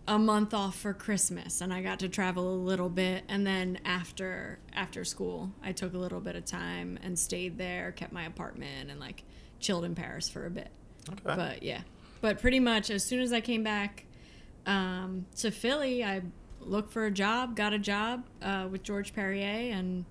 a 0.06 0.18
month 0.18 0.52
off 0.52 0.76
for 0.76 0.92
Christmas, 0.92 1.60
and 1.60 1.72
I 1.72 1.82
got 1.82 2.00
to 2.00 2.08
travel 2.08 2.54
a 2.54 2.56
little 2.56 2.88
bit. 2.88 3.24
And 3.28 3.46
then 3.46 3.78
after 3.84 4.58
after 4.72 5.04
school, 5.04 5.50
I 5.62 5.72
took 5.72 5.94
a 5.94 5.98
little 5.98 6.20
bit 6.20 6.36
of 6.36 6.44
time 6.44 6.98
and 7.02 7.18
stayed 7.18 7.56
there, 7.58 7.92
kept 7.92 8.12
my 8.12 8.24
apartment, 8.24 8.90
and 8.90 9.00
like 9.00 9.24
chilled 9.60 9.84
in 9.84 9.94
Paris 9.94 10.28
for 10.28 10.46
a 10.46 10.50
bit. 10.50 10.68
Okay. 11.08 11.20
But 11.24 11.62
yeah, 11.62 11.80
but 12.20 12.40
pretty 12.40 12.60
much 12.60 12.90
as 12.90 13.04
soon 13.04 13.20
as 13.20 13.32
I 13.32 13.40
came 13.40 13.62
back 13.62 14.04
um, 14.66 15.26
to 15.36 15.50
Philly, 15.50 16.04
I 16.04 16.22
looked 16.60 16.92
for 16.92 17.06
a 17.06 17.10
job, 17.10 17.56
got 17.56 17.72
a 17.72 17.78
job 17.78 18.26
uh, 18.42 18.68
with 18.70 18.82
Georges 18.82 19.10
Perrier, 19.12 19.72
and 19.74 20.04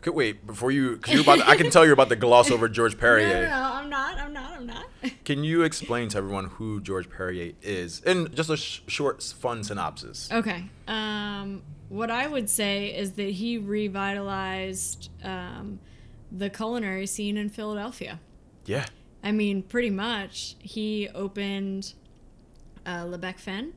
Okay, 0.00 0.10
wait 0.10 0.46
before 0.46 0.70
you, 0.70 0.96
because 0.96 1.12
you're 1.12 1.22
about. 1.22 1.40
To, 1.40 1.48
I 1.48 1.56
can 1.56 1.68
tell 1.70 1.84
you're 1.84 1.92
about 1.92 2.08
to 2.08 2.16
gloss 2.16 2.50
over 2.50 2.70
Georges 2.70 2.98
Perrier. 2.98 3.26
no, 3.28 3.40
no, 3.42 3.48
no, 3.48 3.72
I'm 3.74 3.90
not, 3.90 4.18
I'm 4.18 4.32
not, 4.32 4.52
I'm 4.52 4.66
not. 4.66 4.86
Can 5.24 5.44
you 5.44 5.62
explain 5.62 6.08
to 6.08 6.18
everyone 6.18 6.46
who 6.46 6.80
Georges 6.80 7.12
Perrier 7.14 7.52
is 7.60 8.00
in 8.00 8.34
just 8.34 8.48
a 8.48 8.56
sh- 8.56 8.80
short, 8.86 9.22
fun 9.22 9.62
synopsis? 9.62 10.30
okay, 10.32 10.64
um, 10.88 11.62
what 11.90 12.10
I 12.10 12.26
would 12.28 12.48
say 12.48 12.86
is 12.86 13.12
that 13.12 13.30
he 13.30 13.58
revitalized 13.58 15.10
um, 15.22 15.80
the 16.32 16.48
culinary 16.48 17.06
scene 17.06 17.36
in 17.36 17.50
Philadelphia. 17.50 18.20
Yeah. 18.64 18.86
I 19.22 19.32
mean, 19.32 19.62
pretty 19.62 19.90
much. 19.90 20.56
He 20.60 21.08
opened 21.14 21.92
uh, 22.86 23.04
Le 23.04 23.18
Bec 23.18 23.38
Fin, 23.38 23.74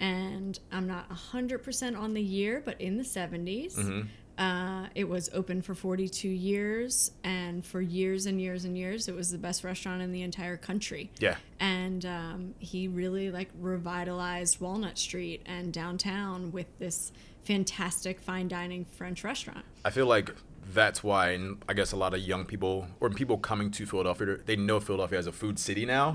and 0.00 0.58
I'm 0.72 0.86
not 0.86 1.10
100% 1.10 1.98
on 1.98 2.14
the 2.14 2.22
year, 2.22 2.62
but 2.64 2.80
in 2.80 2.96
the 2.96 3.04
70s. 3.04 3.74
Mm-hmm. 3.76 4.08
Uh, 4.38 4.86
it 4.94 5.08
was 5.08 5.28
open 5.34 5.60
for 5.60 5.74
42 5.74 6.28
years, 6.28 7.10
and 7.24 7.64
for 7.64 7.80
years 7.80 8.26
and 8.26 8.40
years 8.40 8.64
and 8.64 8.78
years, 8.78 9.08
it 9.08 9.14
was 9.14 9.30
the 9.32 9.38
best 9.38 9.64
restaurant 9.64 10.00
in 10.00 10.12
the 10.12 10.22
entire 10.22 10.56
country. 10.56 11.10
Yeah. 11.18 11.36
And 11.58 12.06
um, 12.06 12.54
he 12.60 12.86
really 12.86 13.30
like 13.32 13.50
revitalized 13.60 14.60
Walnut 14.60 14.96
Street 14.96 15.42
and 15.44 15.72
downtown 15.72 16.52
with 16.52 16.66
this 16.78 17.10
fantastic 17.42 18.20
fine 18.20 18.46
dining 18.48 18.84
French 18.84 19.24
restaurant. 19.24 19.64
I 19.84 19.90
feel 19.90 20.06
like 20.06 20.30
that's 20.74 21.02
why 21.02 21.30
and 21.30 21.62
I 21.68 21.72
guess 21.72 21.92
a 21.92 21.96
lot 21.96 22.12
of 22.12 22.20
young 22.20 22.44
people 22.44 22.86
or 23.00 23.08
people 23.10 23.38
coming 23.38 23.70
to 23.72 23.86
Philadelphia, 23.86 24.36
they 24.44 24.54
know 24.54 24.80
Philadelphia 24.80 25.18
as 25.18 25.26
a 25.26 25.32
food 25.32 25.58
city 25.58 25.86
now. 25.86 26.14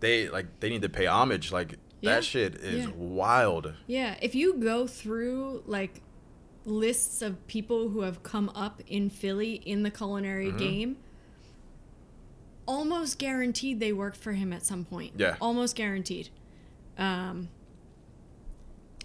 They 0.00 0.28
like 0.28 0.46
they 0.60 0.68
need 0.68 0.82
to 0.82 0.88
pay 0.88 1.06
homage. 1.06 1.50
Like 1.52 1.78
Mm-hmm. 2.04 2.08
Yeah. 2.10 2.14
that 2.16 2.24
shit 2.24 2.54
is 2.56 2.84
Yeah. 2.84 2.90
wild. 2.96 3.72
Yeah, 3.86 4.16
if 4.20 4.34
you 4.34 4.58
go 4.58 4.86
through 4.86 5.62
like 5.64 6.02
lists 6.64 7.20
of 7.22 7.46
people 7.46 7.90
who 7.90 8.00
have 8.02 8.22
come 8.22 8.48
up 8.54 8.80
in 8.86 9.10
Philly 9.10 9.54
in 9.54 9.82
the 9.82 9.90
culinary 9.90 10.48
Mm-hmm. 10.48 10.56
game, 10.58 10.96
almost 12.66 13.18
guaranteed 13.18 13.80
they 13.80 13.92
worked 13.92 14.16
for 14.16 14.32
him 14.32 14.52
at 14.52 14.64
some 14.64 14.84
point. 14.84 15.12
Yeah. 15.16 15.36
Almost 15.40 15.76
guaranteed. 15.76 16.30
Um, 16.98 17.48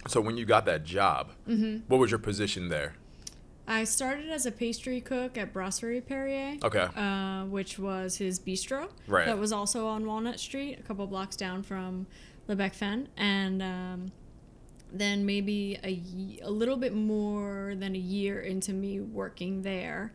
So 0.08 0.22
when 0.22 0.38
you 0.38 0.46
got 0.46 0.66
that 0.66 0.84
job, 0.86 1.32
Mm-hmm. 1.48 1.80
what 1.88 2.00
was 2.00 2.12
your 2.12 2.20
position 2.20 2.70
there? 2.70 2.96
I 3.68 3.84
started 3.84 4.30
as 4.30 4.46
a 4.48 4.52
pastry 4.52 5.00
cook 5.00 5.38
at 5.38 5.54
Brasserie 5.54 6.02
Perrier. 6.02 6.58
Okay. 6.64 6.88
Uh, 6.96 7.46
which 7.46 7.78
was 7.78 8.18
his 8.18 8.40
bistro. 8.40 8.90
Right. 9.08 9.26
That 9.28 9.38
was 9.38 9.52
also 9.52 9.86
on 9.88 10.08
Walnut 10.08 10.40
Street, 10.40 10.80
a 10.80 10.84
couple 10.84 11.06
blocks 11.06 11.36
down 11.36 11.62
from 11.62 12.08
Le 12.48 12.56
Bec 12.56 12.74
Fin. 12.74 13.10
And 13.16 13.62
um, 13.62 14.12
then 14.92 15.26
maybe 15.26 15.78
a, 15.84 16.46
a 16.46 16.50
little 16.50 16.78
bit 16.78 16.94
more 16.94 17.74
than 17.76 17.96
a 17.96 18.00
year 18.00 18.42
into 18.42 18.74
me 18.74 19.00
working 19.00 19.62
there, 19.62 20.14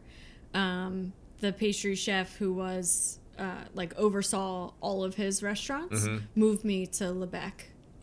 um, 0.52 1.12
the 1.40 1.52
pastry 1.52 1.94
chef 1.94 2.36
who 2.36 2.52
was 2.52 3.18
uh, 3.38 3.64
like 3.74 3.96
oversaw 3.98 4.72
all 4.80 5.04
of 5.04 5.14
his 5.16 5.42
restaurants 5.42 6.06
moved 6.34 6.64
me 6.64 6.86
to 6.86 7.04
Lebec. 7.04 7.52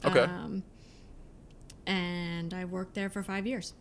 Mm-hmm. 0.01 0.07
Okay. 0.07 0.19
Um, 0.21 0.63
and 1.85 2.53
I 2.53 2.65
worked 2.65 2.93
there 2.93 3.09
for 3.09 3.23
five 3.23 3.45
years. 3.47 3.73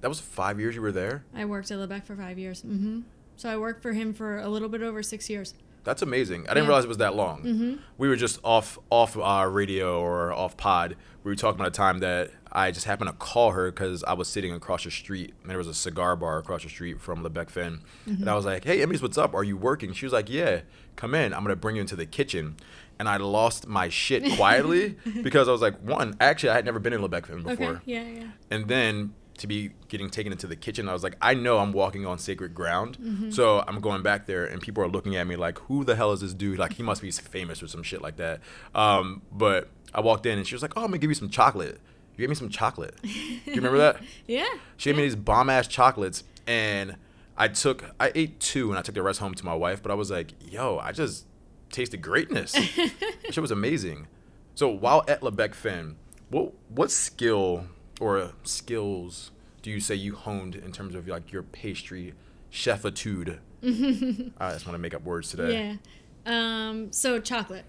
That 0.00 0.08
was 0.08 0.20
five 0.20 0.60
years 0.60 0.76
you 0.76 0.82
were 0.82 0.92
there. 0.92 1.24
I 1.34 1.44
worked 1.44 1.70
at 1.70 1.78
Lebec 1.78 2.04
for 2.04 2.14
five 2.16 2.38
years. 2.38 2.62
hmm 2.62 3.00
So 3.36 3.48
I 3.48 3.56
worked 3.56 3.82
for 3.82 3.92
him 3.92 4.14
for 4.14 4.38
a 4.38 4.48
little 4.48 4.68
bit 4.68 4.82
over 4.82 5.02
six 5.02 5.28
years. 5.28 5.54
That's 5.84 6.02
amazing. 6.02 6.42
I 6.42 6.54
didn't 6.54 6.56
Yeah. 6.56 6.60
Mm-hmm. 6.62 6.68
realize 6.68 6.84
it 6.84 6.88
was 6.88 6.96
that 6.98 7.14
long. 7.14 7.78
We 7.96 8.08
were 8.08 8.16
just 8.16 8.40
off 8.44 8.78
off 8.90 9.16
our 9.16 9.48
radio 9.50 10.00
or 10.00 10.32
off 10.32 10.56
pod. 10.56 10.96
We 11.24 11.30
were 11.32 11.36
talking 11.36 11.58
about 11.60 11.68
a 11.68 11.72
time 11.72 11.98
that 12.00 12.30
I 12.52 12.70
just 12.70 12.86
happened 12.86 13.08
to 13.10 13.16
call 13.16 13.50
her 13.52 13.70
because 13.70 14.02
I 14.04 14.12
was 14.14 14.28
sitting 14.28 14.52
across 14.52 14.84
the 14.84 14.90
street 14.90 15.34
and 15.42 15.50
there 15.50 15.58
was 15.58 15.66
a 15.66 15.74
cigar 15.74 16.16
bar 16.16 16.38
across 16.38 16.62
the 16.62 16.68
street 16.68 17.00
from 17.00 17.22
Le 17.22 17.30
Bec 17.30 17.50
Fin. 17.50 17.80
Mm-hmm. 18.06 18.22
And 18.22 18.30
I 18.30 18.34
was 18.34 18.44
like, 18.44 18.64
"Hey, 18.64 18.78
Emmys, 18.78 19.02
what's 19.02 19.18
up? 19.18 19.34
Are 19.34 19.44
you 19.44 19.56
working?" 19.56 19.92
She 19.92 20.06
was 20.06 20.12
like, 20.12 20.28
"Yeah, 20.30 20.60
come 20.96 21.14
in. 21.14 21.32
I'm 21.34 21.42
gonna 21.42 21.56
bring 21.56 21.76
you 21.76 21.80
into 21.82 21.96
the 21.96 22.06
kitchen." 22.06 22.56
And 22.98 23.08
I 23.08 23.16
lost 23.18 23.68
my 23.68 23.88
shit 23.88 24.24
quietly 24.36 24.96
because 25.22 25.46
I 25.48 25.52
was 25.52 25.60
like, 25.62 25.78
one, 25.82 26.16
actually, 26.20 26.48
I 26.50 26.54
had 26.54 26.64
never 26.64 26.80
been 26.80 26.92
in 26.92 27.00
Le 27.00 27.08
Bec 27.08 27.26
Fin 27.26 27.44
before. 27.44 27.66
Okay. 27.68 27.80
Yeah, 27.84 28.02
yeah. 28.02 28.24
and 28.50 28.66
then 28.66 29.14
to 29.38 29.46
be 29.46 29.70
getting 29.88 30.10
taken 30.10 30.32
into 30.32 30.46
the 30.46 30.56
kitchen 30.56 30.88
i 30.88 30.92
was 30.92 31.02
like 31.02 31.16
i 31.22 31.32
know 31.34 31.58
i'm 31.58 31.72
walking 31.72 32.04
on 32.06 32.18
sacred 32.18 32.54
ground. 32.54 32.98
Mm-hmm. 33.00 33.30
so 33.30 33.64
i'm 33.66 33.80
going 33.80 34.02
back 34.02 34.26
there 34.26 34.44
and 34.44 34.60
people 34.60 34.82
are 34.84 34.88
looking 34.88 35.16
at 35.16 35.26
me 35.26 35.36
like 35.36 35.58
who 35.60 35.84
the 35.84 35.96
hell 35.96 36.12
is 36.12 36.20
this 36.20 36.34
dude? 36.34 36.58
Like 36.58 36.74
he 36.74 36.82
must 36.82 37.00
be 37.02 37.10
famous 37.10 37.62
or 37.62 37.68
some 37.68 37.82
shit 37.82 38.02
like 38.02 38.16
that. 38.16 38.40
Um, 38.74 39.22
but 39.32 39.68
i 39.94 40.00
walked 40.00 40.26
in 40.26 40.38
and 40.38 40.46
she 40.46 40.54
was 40.54 40.62
like 40.62 40.76
oh 40.76 40.82
i'm 40.82 40.88
gonna 40.88 40.98
give 40.98 41.10
you 41.10 41.14
some 41.14 41.30
chocolate. 41.30 41.80
You 42.16 42.22
gave 42.22 42.28
me 42.28 42.34
some 42.34 42.48
chocolate. 42.48 42.94
Do 43.02 43.08
you 43.08 43.54
remember 43.54 43.78
that? 43.78 43.96
Yeah. 44.26 44.48
she 44.76 44.90
gave 44.90 44.96
me 44.96 45.02
these 45.02 45.16
bomb 45.16 45.48
ass 45.50 45.66
chocolates 45.68 46.24
and 46.46 46.96
i 47.36 47.48
took 47.48 47.84
i 48.00 48.10
ate 48.14 48.40
two 48.40 48.70
and 48.70 48.78
i 48.78 48.82
took 48.82 48.94
the 48.94 49.02
rest 49.02 49.20
home 49.20 49.34
to 49.34 49.44
my 49.44 49.54
wife 49.54 49.82
but 49.82 49.90
i 49.92 49.94
was 49.94 50.10
like 50.10 50.32
yo 50.52 50.78
i 50.78 50.90
just 50.92 51.24
tasted 51.70 52.02
greatness. 52.02 52.52
That 52.76 53.34
shit 53.34 53.42
was 53.42 53.50
amazing. 53.50 54.06
So 54.54 54.68
while 54.68 55.04
at 55.06 55.22
Le 55.22 55.30
Bec 55.30 55.54
Fin, 55.54 55.96
what 56.30 56.52
what 56.70 56.90
skill 56.90 57.66
or 58.00 58.32
skills 58.44 59.30
do 59.62 59.70
you 59.70 59.80
say 59.80 59.94
you 59.94 60.14
honed 60.14 60.54
in 60.54 60.72
terms 60.72 60.94
of 60.94 61.08
like 61.08 61.32
your 61.32 61.42
pastry 61.42 62.14
chefitude? 62.50 63.38
I 63.62 64.52
just 64.52 64.66
want 64.66 64.74
to 64.74 64.78
make 64.78 64.94
up 64.94 65.02
words 65.02 65.30
today. 65.30 65.78
Yeah. 66.26 66.70
Um, 66.70 66.92
so 66.92 67.20
chocolate 67.20 67.64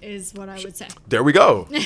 is 0.00 0.34
what 0.34 0.48
I 0.48 0.56
would 0.62 0.76
say. 0.76 0.88
There 1.08 1.22
we 1.22 1.32
go. 1.32 1.68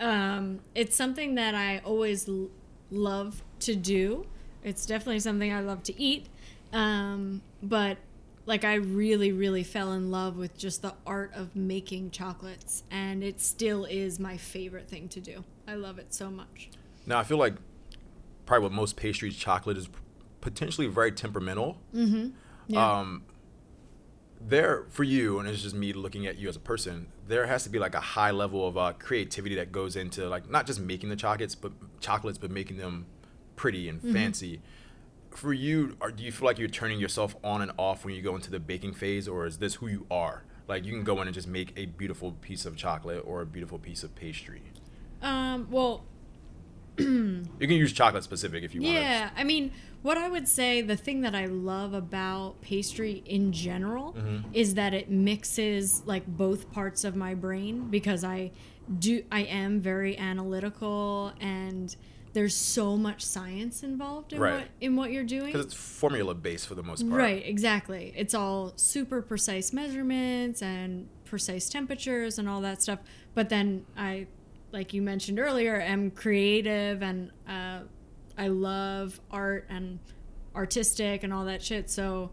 Um, 0.00 0.60
it's 0.74 0.96
something 0.96 1.36
that 1.36 1.54
I 1.54 1.78
always 1.78 2.28
l- 2.28 2.50
love 2.90 3.44
to 3.60 3.76
do. 3.76 4.26
It's 4.64 4.84
definitely 4.84 5.20
something 5.20 5.52
I 5.52 5.60
love 5.60 5.84
to 5.84 6.00
eat. 6.00 6.26
Um, 6.72 7.40
but 7.62 7.98
like 8.44 8.64
I 8.64 8.74
really, 8.74 9.30
really 9.30 9.62
fell 9.62 9.92
in 9.92 10.10
love 10.10 10.36
with 10.36 10.58
just 10.58 10.82
the 10.82 10.94
art 11.06 11.32
of 11.34 11.54
making 11.54 12.10
chocolates, 12.10 12.82
and 12.90 13.22
it 13.22 13.40
still 13.40 13.84
is 13.84 14.18
my 14.18 14.36
favorite 14.36 14.88
thing 14.88 15.08
to 15.10 15.20
do. 15.20 15.44
I 15.68 15.74
love 15.74 16.00
it 16.00 16.12
so 16.12 16.30
much. 16.30 16.70
Now 17.06 17.18
I 17.18 17.24
feel 17.24 17.38
like 17.38 17.54
probably 18.46 18.64
with 18.64 18.72
most 18.72 18.96
pastries, 18.96 19.36
chocolate 19.36 19.76
is 19.76 19.88
potentially 20.40 20.86
very 20.86 21.12
temperamental. 21.12 21.78
Yeah. 22.68 22.98
Um, 23.00 23.24
there 24.40 24.86
for 24.90 25.04
you, 25.04 25.38
and 25.38 25.48
it's 25.48 25.62
just 25.62 25.74
me 25.74 25.92
looking 25.92 26.26
at 26.26 26.36
you 26.38 26.48
as 26.48 26.56
a 26.56 26.60
person. 26.60 27.08
There 27.28 27.46
has 27.46 27.62
to 27.64 27.70
be 27.70 27.78
like 27.78 27.94
a 27.94 28.00
high 28.00 28.32
level 28.32 28.66
of 28.66 28.76
uh, 28.76 28.92
creativity 28.98 29.54
that 29.56 29.70
goes 29.70 29.94
into 29.94 30.28
like 30.28 30.50
not 30.50 30.66
just 30.66 30.80
making 30.80 31.10
the 31.10 31.16
chocolates, 31.16 31.54
but 31.54 31.72
chocolates, 32.00 32.38
but 32.38 32.50
making 32.50 32.78
them 32.78 33.06
pretty 33.56 33.88
and 33.88 34.02
fancy. 34.02 34.60
For 35.30 35.52
you, 35.52 35.96
are, 36.00 36.10
do 36.10 36.24
you 36.24 36.32
feel 36.32 36.46
like 36.46 36.58
you're 36.58 36.68
turning 36.68 36.98
yourself 36.98 37.36
on 37.42 37.62
and 37.62 37.70
off 37.78 38.04
when 38.04 38.14
you 38.14 38.20
go 38.22 38.34
into 38.34 38.50
the 38.50 38.58
baking 38.60 38.94
phase, 38.94 39.28
or 39.28 39.46
is 39.46 39.58
this 39.58 39.76
who 39.76 39.86
you 39.86 40.06
are? 40.10 40.42
Like 40.68 40.84
you 40.84 40.92
can 40.92 41.04
go 41.04 41.20
in 41.20 41.28
and 41.28 41.34
just 41.34 41.48
make 41.48 41.72
a 41.76 41.86
beautiful 41.86 42.32
piece 42.32 42.66
of 42.66 42.76
chocolate 42.76 43.22
or 43.24 43.42
a 43.42 43.46
beautiful 43.46 43.78
piece 43.78 44.02
of 44.02 44.14
pastry. 44.14 44.62
um, 45.22 45.68
well, 45.70 46.04
You 47.62 47.68
can 47.68 47.76
use 47.76 47.92
chocolate 47.92 48.24
specific 48.24 48.64
if 48.64 48.74
you 48.74 48.82
want. 48.82 48.94
Yeah, 48.94 49.30
I 49.36 49.44
mean, 49.44 49.70
what 50.02 50.18
I 50.18 50.28
would 50.28 50.48
say, 50.48 50.80
the 50.80 50.96
thing 50.96 51.20
that 51.20 51.34
I 51.34 51.46
love 51.46 51.94
about 51.94 52.60
pastry 52.60 53.22
in 53.24 53.52
general 53.52 54.14
mm-hmm. 54.14 54.48
is 54.52 54.74
that 54.74 54.92
it 54.92 55.08
mixes 55.10 56.02
like 56.06 56.26
both 56.26 56.72
parts 56.72 57.04
of 57.04 57.14
my 57.14 57.34
brain 57.34 57.88
because 57.88 58.24
I 58.24 58.50
do 58.98 59.22
I 59.30 59.42
am 59.42 59.80
very 59.80 60.18
analytical 60.18 61.32
and 61.40 61.94
there's 62.32 62.56
so 62.56 62.96
much 62.96 63.24
science 63.24 63.82
involved 63.82 64.32
in 64.32 64.40
Right. 64.40 64.54
what 64.54 64.68
in 64.80 64.96
what 64.96 65.12
you're 65.12 65.22
doing. 65.22 65.46
Because 65.46 65.66
it's 65.66 65.74
formula 65.74 66.34
based 66.34 66.66
for 66.66 66.74
the 66.74 66.82
most 66.82 67.08
part. 67.08 67.20
Right, 67.20 67.46
exactly. 67.46 68.12
It's 68.16 68.34
all 68.34 68.72
super 68.76 69.22
precise 69.22 69.72
measurements 69.72 70.62
and 70.62 71.08
precise 71.24 71.68
temperatures 71.68 72.38
and 72.38 72.48
all 72.48 72.60
that 72.62 72.82
stuff. 72.82 73.00
But 73.34 73.50
then 73.50 73.86
I, 73.96 74.26
like 74.72 74.92
you 74.94 75.02
mentioned 75.02 75.38
earlier, 75.38 75.80
am 75.80 76.10
creative 76.10 77.02
and 77.02 77.30
uh, 77.48 77.80
I 78.36 78.48
love 78.48 79.20
art 79.30 79.66
and 79.68 79.98
artistic 80.54 81.22
and 81.22 81.32
all 81.32 81.44
that 81.46 81.62
shit. 81.62 81.90
So 81.90 82.30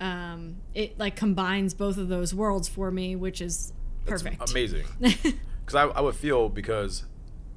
um, 0.00 0.56
it 0.74 0.98
like 0.98 1.16
combines 1.16 1.74
both 1.74 1.96
of 1.98 2.08
those 2.08 2.34
worlds 2.34 2.68
for 2.68 2.90
me, 2.90 3.16
which 3.16 3.40
is 3.40 3.72
perfect. 4.06 4.50
amazing. 4.50 4.84
Because 5.64 5.76
I, 5.76 5.98
I 5.98 6.02
would 6.02 6.14
feel 6.14 6.50
because 6.50 7.04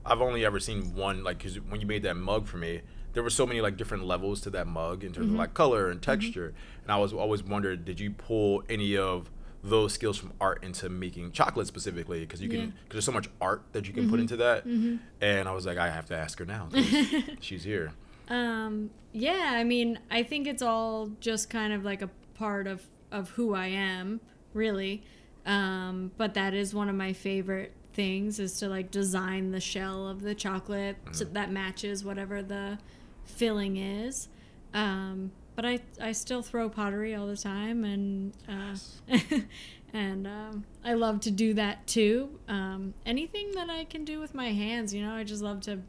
I've 0.05 0.21
only 0.21 0.45
ever 0.45 0.61
seen 0.61 0.95
one 0.95 1.25
like 1.25 1.39
because 1.39 1.59
when 1.59 1.81
you 1.81 1.87
made 1.87 2.03
that 2.03 2.15
mug 2.15 2.47
for 2.47 2.55
me, 2.55 2.79
there 3.11 3.21
were 3.21 3.29
so 3.29 3.45
many 3.45 3.59
like 3.59 3.75
different 3.75 4.05
levels 4.05 4.39
to 4.41 4.49
that 4.51 4.65
mug 4.65 5.03
in 5.03 5.11
terms 5.11 5.25
Mm-hmm. 5.25 5.35
of 5.35 5.39
like 5.39 5.53
color 5.53 5.89
and 5.89 6.01
texture, 6.01 6.53
and 6.83 6.91
I 6.91 6.95
was 6.99 7.11
always 7.11 7.43
wondered, 7.43 7.83
did 7.83 7.99
you 7.99 8.11
pull 8.11 8.63
any 8.69 8.95
of 8.95 9.29
those 9.69 9.93
skills 9.93 10.17
from 10.17 10.33
art 10.39 10.63
into 10.63 10.89
making 10.89 11.31
chocolate 11.31 11.67
specifically? 11.67 12.21
Because 12.21 12.41
you 12.41 12.49
can 12.49 12.57
Yeah. 12.59 12.65
Mm-hmm. 12.65 12.75
because 12.83 12.95
there's 12.95 13.05
so 13.05 13.11
much 13.11 13.29
art 13.41 13.63
that 13.73 13.87
you 13.87 13.93
can 13.93 14.09
put 14.09 14.19
into 14.19 14.37
that, 14.37 14.65
and 14.65 15.49
I 15.49 15.51
was 15.51 15.65
like, 15.65 15.77
I 15.77 15.89
have 15.89 16.05
to 16.07 16.15
ask 16.17 16.39
her 16.39 16.45
now 16.45 16.69
she's 17.39 17.63
here. 17.63 17.91
Um, 18.29 18.89
yeah, 19.13 19.51
I 19.53 19.63
mean, 19.63 19.99
I 20.11 20.23
think 20.23 20.47
it's 20.47 20.61
all 20.61 21.09
just 21.19 21.49
kind 21.49 21.71
of 21.73 21.83
like 21.85 22.01
a 22.01 22.09
part 22.35 22.67
of 22.67 22.85
of 23.11 23.29
who 23.31 23.55
I 23.55 23.67
am, 23.67 24.19
really. 24.53 25.03
Um, 25.45 26.11
but 26.17 26.33
that 26.33 26.53
is 26.53 26.73
one 26.75 26.89
of 26.89 26.95
my 26.95 27.13
favorite 27.13 27.71
things 27.93 28.37
is 28.39 28.59
to 28.59 28.67
like 28.67 28.91
design 28.91 29.51
the 29.51 29.61
shell 29.61 30.07
of 30.07 30.21
the 30.21 30.35
chocolate 30.35 30.97
so 31.13 31.23
that 31.23 31.51
matches 31.51 32.03
whatever 32.03 32.43
the 32.43 32.77
filling 33.23 33.77
is. 33.77 34.27
Um, 34.73 35.31
but 35.57 35.65
I 35.65 35.79
I 35.99 36.11
still 36.13 36.43
throw 36.43 36.69
pottery 36.69 37.15
all 37.15 37.25
the 37.27 37.35
time 37.35 37.83
and 37.83 38.31
uh, 38.47 38.77
and 39.93 40.27
um, 40.27 40.65
I 40.85 40.93
love 40.93 41.19
to 41.21 41.31
do 41.31 41.55
that 41.55 41.85
too. 41.87 42.39
Um, 42.47 42.93
anything 43.07 43.51
that 43.55 43.67
I 43.69 43.83
can 43.85 44.05
do 44.05 44.19
with 44.19 44.35
my 44.35 44.51
hands, 44.53 44.93
you 44.93 45.01
know, 45.01 45.13
I 45.13 45.23
just 45.23 45.41
love 45.41 45.61
to 45.61 45.79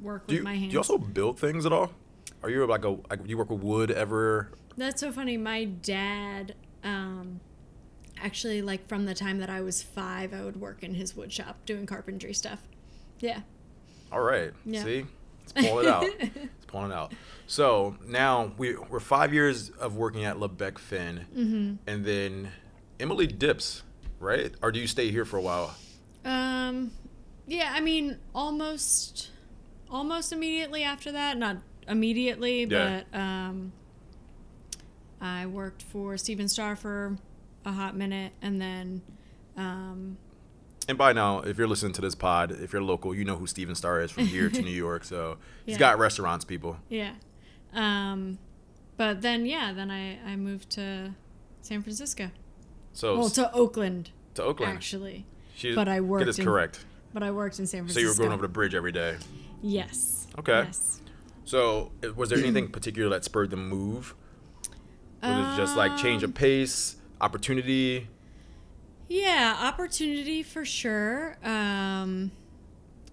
work 0.00 0.26
Do 0.26 0.34
with 0.34 0.38
you, 0.40 0.44
my 0.44 0.54
hands. 0.54 0.68
do 0.68 0.72
you 0.74 0.78
also 0.78 0.98
build 0.98 1.38
things 1.40 1.64
at 1.64 1.72
all? 1.72 1.92
Are 2.42 2.50
you 2.50 2.66
like 2.66 2.84
a 2.84 2.90
like 3.08 3.20
you 3.26 3.38
work 3.38 3.48
with 3.50 3.62
wood 3.62 3.90
ever? 3.90 4.50
That's 4.76 5.00
so 5.00 5.10
funny. 5.10 5.38
My 5.38 5.64
dad, 5.64 6.54
um, 6.82 7.40
actually, 8.22 8.60
like 8.60 8.86
from 8.88 9.06
the 9.06 9.14
time 9.14 9.38
that 9.38 9.48
I 9.48 9.62
was 9.62 9.82
five, 9.82 10.34
I 10.34 10.44
would 10.44 10.60
work 10.60 10.82
in 10.82 10.92
his 10.94 11.16
wood 11.16 11.32
shop 11.32 11.64
doing 11.64 11.86
carpentry 11.86 12.34
stuff. 12.34 12.60
Yeah. 13.20 13.40
All 14.12 14.20
right. 14.20 14.52
Yeah. 14.66 14.84
See, 14.84 15.06
it's 15.44 15.52
pulling 15.52 15.86
it 15.86 15.90
out. 15.90 16.04
it's 16.20 16.64
pulling 16.66 16.90
it 16.90 16.94
out. 16.94 17.12
So 17.46 17.96
now 18.06 18.52
we 18.58 18.76
we're 18.76 19.00
five 19.00 19.32
years 19.34 19.70
of 19.70 19.96
working 19.96 20.24
at 20.24 20.38
Le 20.38 20.48
Bec 20.48 20.78
Fin, 20.78 21.26
Mm-hmm. 21.36 21.74
and 21.86 22.04
then 22.04 22.50
Emily 22.98 23.26
dips, 23.26 23.82
right? 24.20 24.52
Or 24.62 24.72
do 24.72 24.80
you 24.80 24.86
stay 24.86 25.10
here 25.10 25.24
for 25.24 25.36
a 25.36 25.42
while? 25.42 25.74
Um, 26.24 26.92
yeah, 27.46 27.70
I 27.74 27.80
mean, 27.80 28.18
almost, 28.34 29.30
almost 29.90 30.32
immediately 30.32 30.82
after 30.84 31.12
that. 31.12 31.36
Not 31.36 31.58
immediately, 31.86 32.64
Yeah. 32.64 33.02
but 33.12 33.18
um, 33.18 33.72
I 35.20 35.46
worked 35.46 35.82
for 35.82 36.16
Stephen 36.16 36.48
Starr 36.48 36.76
for 36.76 37.16
a 37.64 37.72
hot 37.72 37.96
minute, 37.96 38.32
and 38.42 38.60
then, 38.60 39.02
um, 39.56 40.16
And 40.88 40.98
by 40.98 41.12
now, 41.12 41.38
if 41.40 41.56
you're 41.56 41.66
listening 41.68 41.92
to 41.94 42.00
this 42.02 42.14
pod, 42.14 42.50
if 42.52 42.72
you're 42.72 42.82
local, 42.82 43.14
you 43.14 43.24
know 43.24 43.36
who 43.36 43.46
Stephen 43.46 43.74
Starr 43.74 44.00
is 44.00 44.10
from 44.10 44.26
here 44.26 44.50
to 44.50 44.62
New 44.62 44.70
York. 44.86 45.04
So 45.04 45.38
he's 45.64 45.74
Yeah. 45.74 45.78
got 45.78 45.98
restaurants, 45.98 46.44
people. 46.44 46.76
yeah, 46.88 47.12
um, 47.72 48.38
but 48.96 49.22
then 49.22 49.46
yeah, 49.46 49.72
then 49.72 49.90
I 49.90 50.18
I 50.24 50.36
moved 50.36 50.70
to 50.70 51.14
San 51.62 51.82
Francisco. 51.82 52.30
So 52.92 53.18
Well, 53.18 53.30
to 53.30 53.52
Oakland 53.52 54.10
to 54.34 54.42
Oakland. 54.42 54.72
actually, 54.72 55.26
She, 55.56 55.74
but 55.74 55.88
I 55.88 56.00
worked 56.00 56.26
this 56.26 56.38
in- 56.38 56.44
correct. 56.44 56.84
but 57.12 57.22
I 57.22 57.30
worked 57.30 57.58
in 57.58 57.66
San 57.66 57.80
Francisco. 57.80 58.00
So 58.00 58.02
you 58.02 58.08
were 58.08 58.14
going 58.18 58.32
over 58.32 58.42
the 58.42 58.52
bridge 58.52 58.74
every 58.74 58.92
day. 58.92 59.16
Yes. 59.62 60.26
Okay. 60.38 60.64
Yes. 60.66 61.00
So 61.44 61.92
was 62.14 62.28
there 62.28 62.38
anything 62.38 62.68
particular 62.78 63.08
that 63.10 63.24
spurred 63.24 63.50
the 63.50 63.56
move? 63.56 64.14
It 65.22 65.28
Was 65.28 65.54
it 65.54 65.60
just 65.62 65.76
like 65.76 65.96
change 65.96 66.22
Um, 66.22 66.30
of 66.30 66.34
pace, 66.36 66.96
opportunity? 67.20 68.08
Yeah, 69.14 69.56
opportunity 69.60 70.42
for 70.42 70.64
sure. 70.64 71.36
Um, 71.44 72.32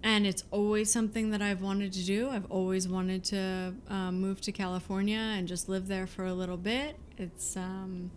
and 0.01 0.25
it's 0.25 0.43
always 0.49 0.91
something 0.91 1.29
that 1.29 1.43
I've 1.43 1.61
wanted 1.61 1.93
to 1.93 2.03
do. 2.03 2.27
I've 2.27 2.49
always 2.49 2.87
wanted 2.87 3.23
to 3.25 3.75
um, 3.87 4.19
move 4.19 4.41
to 4.41 4.51
California 4.51 5.19
and 5.19 5.47
just 5.47 5.69
live 5.69 5.87
there 5.87 6.07
for 6.07 6.25
a 6.25 6.33
little 6.33 6.57
bit. 6.57 6.95
It's 7.19 7.55
um, 7.55 8.09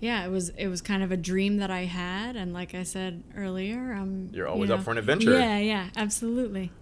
yeah, 0.00 0.24
it 0.24 0.30
was 0.30 0.48
it 0.56 0.68
was 0.68 0.80
kind 0.80 1.02
of 1.02 1.12
a 1.12 1.16
dream 1.18 1.58
that 1.58 1.70
I 1.70 1.84
had, 1.84 2.36
and 2.36 2.54
like 2.54 2.74
I 2.74 2.84
said 2.84 3.22
earlier, 3.36 3.92
I'm 3.92 4.30
You're 4.32 4.46
you 4.46 4.52
always 4.52 4.70
up 4.70 4.82
for 4.82 4.92
an 4.92 4.98
adventure. 4.98 5.38
Yeah, 5.38 5.58
yeah, 5.58 5.90
absolutely. 5.94 6.72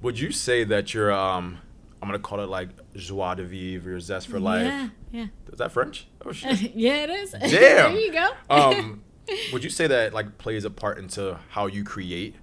Would 0.00 0.18
you 0.18 0.32
say 0.32 0.64
that 0.64 0.94
you're 0.94 1.12
um 1.12 1.58
I'm 2.00 2.08
gonna 2.08 2.18
call 2.18 2.40
it 2.40 2.48
like 2.48 2.70
joie 2.94 3.34
de 3.34 3.44
vivre 3.44 3.96
or 3.96 4.00
zest 4.00 4.28
for 4.28 4.40
life? 4.40 4.64
Yeah, 4.64 4.88
yeah, 5.16 5.26
Is 5.52 5.58
that 5.58 5.72
French? 5.72 6.06
Oh 6.24 6.32
shit. 6.32 6.74
yeah. 6.74 7.04
It 7.04 7.10
is. 7.10 7.30
Damn. 7.40 7.50
there 7.50 8.00
you 8.00 8.12
go. 8.12 8.30
um, 8.50 9.02
would 9.52 9.64
you 9.64 9.70
say 9.70 9.86
that 9.86 10.12
like 10.12 10.38
plays 10.38 10.64
a 10.64 10.70
part 10.70 10.98
into 10.98 11.38
how 11.50 11.66
you 11.66 11.84
create, 11.84 12.34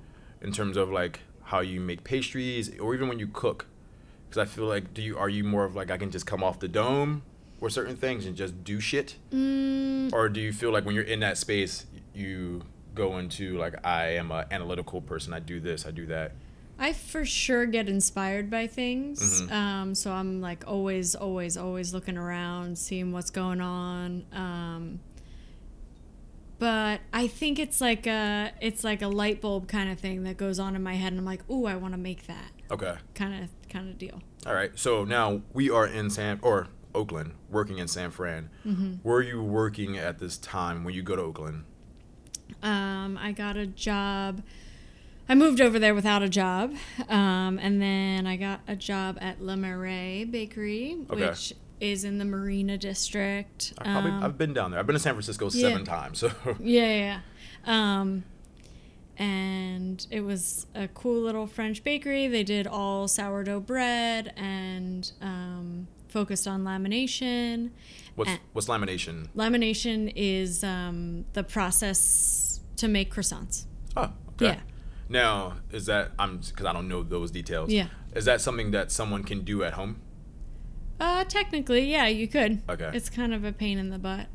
in 0.42 0.52
terms 0.52 0.76
of 0.78 0.90
like 0.90 1.20
how 1.44 1.60
you 1.60 1.80
make 1.80 2.04
pastries 2.04 2.78
or 2.80 2.94
even 2.96 3.08
when 3.08 3.20
you 3.20 3.28
cook? 3.28 3.68
Because 4.30 4.42
I 4.42 4.46
feel 4.52 4.66
like 4.66 4.94
do 4.94 5.02
you 5.02 5.18
are 5.18 5.30
you 5.30 5.44
more 5.44 5.66
of 5.66 5.76
like 5.76 5.92
I 5.92 5.98
can 5.98 6.10
just 6.12 6.26
come 6.26 6.44
off 6.44 6.60
the 6.60 6.68
dome 6.68 7.22
or 7.62 7.70
certain 7.70 7.96
things 7.96 8.26
and 8.26 8.36
just 8.36 8.64
do 8.64 8.80
shit, 8.80 9.16
Mm, 9.32 10.12
or 10.12 10.28
do 10.28 10.42
you 10.42 10.52
feel 10.52 10.72
like 10.72 10.86
when 10.86 10.96
you're 10.96 11.04
in 11.04 11.20
that 11.22 11.38
space 11.38 11.86
you 12.14 12.64
go 12.96 13.18
into 13.18 13.58
like 13.58 13.76
I 13.86 14.16
am 14.18 14.32
an 14.32 14.46
analytical 14.52 15.02
person. 15.02 15.34
I 15.34 15.40
do 15.40 15.60
this. 15.60 15.86
I 15.86 15.92
do 15.92 16.06
that. 16.08 16.32
I 16.84 16.92
for 16.94 17.24
sure 17.26 17.66
get 17.66 17.88
inspired 17.88 18.50
by 18.50 18.68
things. 18.68 19.42
Mhm. 19.42 19.52
Um, 19.52 19.96
so 19.96 20.12
I'm 20.12 20.42
like 20.42 20.66
always, 20.68 21.16
always, 21.16 21.56
always 21.56 21.94
looking 21.94 22.18
around, 22.18 22.78
seeing 22.78 23.12
what's 23.14 23.30
going 23.30 23.62
on. 23.62 24.26
Um, 24.34 25.00
but 26.60 27.02
I 27.12 27.28
think 27.28 27.60
it's 27.60 27.82
like 27.82 28.08
a 28.08 28.52
it's 28.62 28.84
like 28.84 29.02
a 29.02 29.08
light 29.08 29.42
bulb 29.42 29.68
kind 29.68 29.90
of 29.92 30.00
thing 30.00 30.24
that 30.24 30.38
goes 30.38 30.60
on 30.60 30.76
in 30.76 30.84
my 30.84 30.96
head, 30.96 31.12
and 31.14 31.20
I'm 31.20 31.26
like, 31.26 31.50
ooh, 31.50 31.66
I 31.66 31.76
want 31.76 31.94
to 31.94 31.98
make 32.00 32.28
that 32.28 32.52
Okay. 32.72 32.96
kind 33.16 33.44
of 33.44 33.50
kind 33.70 33.90
of 33.90 33.98
deal. 33.98 34.22
All 34.46 34.54
right. 34.54 34.72
So 34.76 35.04
now 35.04 35.42
we 35.54 35.70
are 35.70 35.88
in 35.88 36.10
San 36.10 36.40
or 36.42 36.68
Oakland, 36.96 37.34
working 37.50 37.80
in 37.80 37.88
San 37.88 38.12
Fran. 38.12 38.50
Mm-hmm. 38.66 38.96
Were 39.08 39.22
you 39.22 39.42
working 39.42 39.98
at 39.98 40.20
this 40.20 40.38
time 40.38 40.84
when 40.84 40.94
you 40.94 41.02
go 41.02 41.16
to 41.16 41.22
Oakland? 41.22 41.64
Um, 42.62 43.18
I 43.20 43.32
got 43.32 43.58
a 43.58 43.66
job. 43.66 44.44
I 45.30 45.36
moved 45.36 45.62
over 45.62 45.80
there 45.80 45.96
without 45.96 46.22
a 46.22 46.30
job, 46.30 46.74
um, 47.10 47.58
and 47.60 47.82
then 47.82 48.28
I 48.28 48.36
got 48.36 48.60
a 48.68 48.76
job 48.76 49.18
at 49.22 49.42
Le 49.42 49.56
Marais 49.56 50.26
Bakery, 50.26 50.98
Okay. 51.10 51.28
which 51.28 51.54
is 51.80 52.04
in 52.04 52.18
the 52.18 52.26
Marina 52.26 52.78
District. 52.78 53.74
I 53.78 53.84
probably 53.84 54.12
Um, 54.12 54.24
I've 54.24 54.38
been 54.38 54.54
down 54.54 54.72
there. 54.72 54.80
I've 54.80 54.88
been 54.88 54.96
to 54.96 55.00
San 55.00 55.14
Francisco 55.14 55.46
yeah. 55.52 55.70
seven 55.70 55.86
times. 55.86 56.20
So 56.20 56.32
Yeah, 56.60 57.20
yeah. 57.66 58.00
Um, 58.02 58.24
and 59.18 60.06
it 60.10 60.22
was 60.22 60.66
a 60.76 60.88
cool 60.90 61.22
little 61.22 61.48
French 61.48 61.84
bakery. 61.84 62.28
They 62.28 62.44
did 62.44 62.68
all 62.68 63.08
sourdough 63.08 63.62
bread 63.62 64.34
and 64.36 65.12
um, 65.22 65.88
focused 66.10 66.48
on 66.48 66.64
lamination. 66.64 67.70
what's 68.16 68.32
Eh. 68.32 68.38
what's 68.54 68.68
lamination? 68.68 69.28
Lamination 69.36 70.12
is 70.16 70.64
um, 70.64 71.26
the 71.34 71.44
process 71.44 72.60
to 72.78 72.88
make 72.88 73.14
croissants. 73.14 73.66
Oh, 73.96 74.12
okay. 74.36 74.46
Yeah. 74.46 74.60
Now 75.14 75.54
is 75.72 75.86
that 75.86 76.12
I'm 76.20 76.38
because 76.40 76.66
I 76.66 76.74
don't 76.74 76.88
know 76.90 77.04
those 77.04 77.32
details. 77.32 77.70
Yeah. 77.72 77.88
Is 78.16 78.26
that 78.26 78.42
something 78.42 78.72
that 78.72 78.92
someone 78.92 79.24
can 79.24 79.42
do 79.46 79.64
at 79.64 79.74
home? 79.74 80.02
Uh, 81.00 81.24
technically, 81.24 81.90
yeah, 81.92 82.08
you 82.08 82.28
could. 82.28 82.62
Okay. 82.70 82.92
It's 82.94 83.10
kind 83.10 83.34
of 83.34 83.44
a 83.44 83.52
pain 83.52 83.78
in 83.78 83.90
the 83.90 84.00
butt 84.00 84.28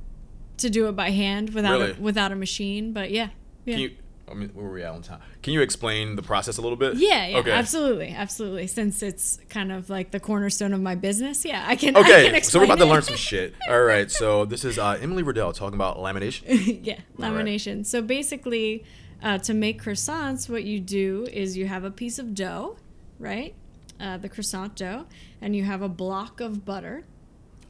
to 0.58 0.70
do 0.70 0.88
it 0.88 0.92
by 0.96 1.10
hand 1.10 1.50
without 1.54 1.80
Really? 1.80 1.92
a, 1.92 2.00
without 2.00 2.32
a 2.32 2.36
machine, 2.36 2.92
but 2.92 3.10
yeah. 3.10 3.28
Yeah. 3.64 3.74
Can 3.74 3.82
you? 3.82 3.90
I 4.30 4.34
mean, 4.34 4.50
where 4.50 4.66
were 4.66 4.72
we 4.74 4.82
at 4.82 4.92
on 4.92 5.00
time? 5.02 5.20
Can 5.42 5.54
you 5.54 5.62
explain 5.62 6.14
the 6.16 6.22
process 6.22 6.58
a 6.58 6.60
little 6.62 6.76
bit? 6.76 6.96
Yeah, 6.96 7.26
yeah, 7.26 7.38
Okay. 7.38 7.50
absolutely, 7.50 8.10
absolutely. 8.10 8.66
Since 8.66 9.02
it's 9.02 9.38
kind 9.48 9.72
of 9.72 9.88
like 9.88 10.10
the 10.10 10.20
cornerstone 10.20 10.74
of 10.74 10.82
my 10.82 10.94
business, 10.96 11.44
yeah, 11.46 11.64
I 11.66 11.76
can. 11.76 11.96
I 11.96 12.02
can 12.02 12.10
Okay, 12.12 12.26
explain 12.36 12.42
so 12.42 12.58
we're 12.58 12.64
about 12.66 12.78
to 12.78 12.84
learn 12.84 13.02
some 13.02 13.16
shit. 13.16 13.54
All 13.70 13.82
right, 13.82 14.10
so 14.10 14.44
this 14.52 14.64
is 14.64 14.78
uh, 14.78 14.98
Emily 15.00 15.22
Riddell 15.22 15.52
talking 15.54 15.74
about 15.76 15.96
lamination. 15.96 16.80
yeah, 16.84 16.94
All 17.22 17.32
right. 17.32 17.44
lamination. 17.46 17.86
So 17.86 18.02
basically, 18.02 18.84
uh, 19.22 19.38
to 19.38 19.54
make 19.54 19.82
croissants, 19.82 20.48
what 20.48 20.64
you 20.64 20.80
do 20.80 21.26
is 21.32 21.56
you 21.56 21.66
have 21.66 21.84
a 21.84 21.90
piece 21.90 22.18
of 22.18 22.34
dough, 22.34 22.76
right? 23.18 23.54
Uh, 24.00 24.16
the 24.16 24.28
croissant 24.28 24.76
dough, 24.76 25.06
and 25.40 25.56
you 25.56 25.64
have 25.64 25.82
a 25.82 25.88
block 25.88 26.40
of 26.40 26.64
butter. 26.64 27.04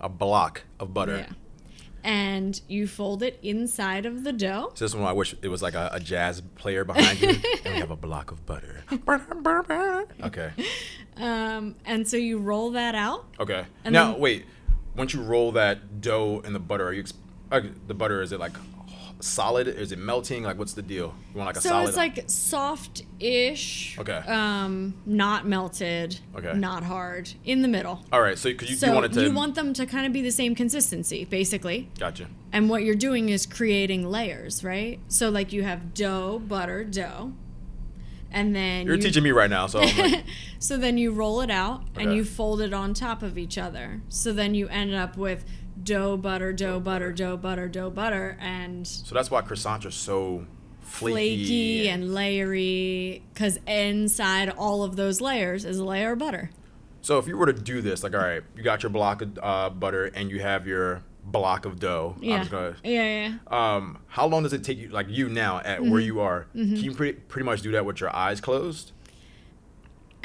A 0.00 0.08
block 0.08 0.62
of 0.78 0.92
butter. 0.92 1.16
Yeah. 1.28 1.32
And 2.04 2.60
you 2.68 2.86
fold 2.86 3.22
it 3.22 3.38
inside 3.42 4.06
of 4.06 4.22
the 4.24 4.32
dough. 4.32 4.70
So 4.74 4.84
this 4.84 4.94
one, 4.94 5.04
I 5.04 5.12
wish 5.12 5.34
it 5.42 5.48
was 5.48 5.62
like 5.62 5.74
a, 5.74 5.90
a 5.92 5.98
jazz 6.00 6.40
player 6.54 6.84
behind 6.84 7.20
you, 7.20 7.28
and 7.64 7.74
we 7.74 7.80
have 7.80 7.90
a 7.90 7.96
block 7.96 8.30
of 8.30 8.46
butter. 8.46 8.84
Okay, 10.22 10.50
Um, 11.16 11.74
and 11.84 12.06
so 12.06 12.16
you 12.16 12.38
roll 12.38 12.70
that 12.72 12.94
out. 12.94 13.26
okay. 13.40 13.64
And 13.84 13.92
now 13.92 14.12
then- 14.12 14.20
wait, 14.20 14.46
once 14.96 15.12
you 15.14 15.22
roll 15.22 15.52
that 15.52 16.00
dough 16.00 16.40
in 16.44 16.52
the 16.52 16.58
butter, 16.60 16.86
are 16.88 16.92
you 16.92 17.00
ex- 17.00 17.14
the 17.86 17.94
butter? 17.94 18.22
Is 18.22 18.32
it 18.32 18.38
like 18.40 18.52
solid? 19.20 19.68
Is 19.68 19.92
it 19.92 19.98
melting? 19.98 20.42
Like 20.44 20.58
what's 20.58 20.74
the 20.74 20.82
deal? 20.82 21.14
You 21.32 21.38
want 21.38 21.46
like 21.48 21.56
a 21.56 21.60
So 21.60 21.70
solid? 21.70 21.88
it's 21.88 21.96
like 21.96 22.24
soft-ish. 22.26 23.98
Okay. 23.98 24.16
Um, 24.26 24.94
not 25.06 25.46
melted. 25.46 26.18
Okay. 26.36 26.52
Not 26.54 26.84
hard. 26.84 27.30
In 27.44 27.62
the 27.62 27.68
middle. 27.68 28.04
All 28.12 28.20
right, 28.20 28.38
so 28.38 28.50
because 28.50 28.70
you, 28.70 28.76
so 28.76 28.86
you 28.88 28.92
want 28.92 29.06
it 29.06 29.12
to. 29.14 29.22
you 29.22 29.32
want 29.32 29.54
them 29.54 29.72
to 29.74 29.86
kind 29.86 30.06
of 30.06 30.12
be 30.12 30.22
the 30.22 30.30
same 30.30 30.54
consistency, 30.54 31.24
basically. 31.24 31.88
Gotcha. 31.98 32.28
And 32.52 32.70
what 32.70 32.82
you're 32.84 32.94
doing 32.94 33.28
is 33.28 33.46
creating 33.46 34.08
layers, 34.10 34.64
right? 34.64 35.00
So 35.08 35.28
like 35.30 35.52
you 35.52 35.62
have 35.64 35.94
dough, 35.94 36.38
butter, 36.38 36.84
dough, 36.84 37.32
and 38.30 38.54
then 38.54 38.86
You're 38.86 38.96
you, 38.96 39.02
teaching 39.02 39.22
me 39.24 39.30
right 39.32 39.48
now, 39.50 39.66
so 39.66 39.80
like, 39.80 40.24
so 40.58 40.76
then 40.76 40.98
you 40.98 41.12
roll 41.12 41.40
it 41.40 41.50
out 41.50 41.82
and 41.96 42.12
you 42.14 42.24
fold 42.24 42.60
it 42.60 42.74
on 42.74 42.92
top 42.94 43.22
of 43.22 43.38
each 43.38 43.56
other. 43.56 44.02
So 44.08 44.32
then 44.32 44.54
you 44.54 44.68
end 44.68 44.94
up 44.94 45.16
with 45.16 45.44
dough, 45.82 46.16
butter, 46.16 46.52
dough, 46.52 46.80
butter, 46.80 47.12
dough, 47.12 47.36
butter, 47.36 47.68
dough, 47.68 47.90
butter, 47.90 48.36
and 48.40 48.86
so 48.86 49.14
that's 49.14 49.30
why 49.30 49.40
croissants 49.42 49.84
are 49.84 49.90
so 49.90 50.46
flaky. 50.80 51.44
flaky 51.44 51.88
and 51.88 52.04
layery. 52.10 53.22
Because 53.32 53.58
inside 53.66 54.50
all 54.50 54.82
of 54.82 54.96
those 54.96 55.20
layers 55.20 55.64
is 55.64 55.78
a 55.78 55.84
layer 55.84 56.12
of 56.12 56.18
butter. 56.18 56.50
So 57.00 57.18
if 57.18 57.26
you 57.26 57.36
were 57.36 57.46
to 57.46 57.52
do 57.52 57.80
this, 57.80 58.02
like, 58.02 58.14
all 58.14 58.20
right, 58.20 58.42
you 58.56 58.62
got 58.62 58.82
your 58.82 58.90
block 58.90 59.22
of 59.22 59.38
uh, 59.42 59.70
butter 59.70 60.06
and 60.06 60.30
you 60.30 60.40
have 60.40 60.66
your 60.66 61.02
block 61.24 61.64
of 61.64 61.78
dough. 61.78 62.14
I'm 62.18 62.22
Yeah. 62.24 62.38
just 62.38 62.50
gonna, 62.50 62.76
Yeah, 62.82 63.28
yeah. 63.50 63.76
um, 63.76 63.98
how 64.08 64.26
long 64.26 64.42
does 64.42 64.52
it 64.52 64.64
take 64.64 64.78
you, 64.78 64.88
like 64.88 65.06
you 65.08 65.28
now 65.28 65.58
at 65.58 65.80
Mm-hmm. 65.80 65.90
where 65.90 66.00
you 66.00 66.20
are? 66.20 66.46
Can 66.54 66.76
you 66.76 66.92
pretty, 66.94 67.18
pretty 67.28 67.44
much 67.44 67.62
do 67.62 67.70
that 67.72 67.84
with 67.84 68.00
your 68.00 68.14
eyes 68.14 68.40
closed? 68.40 68.92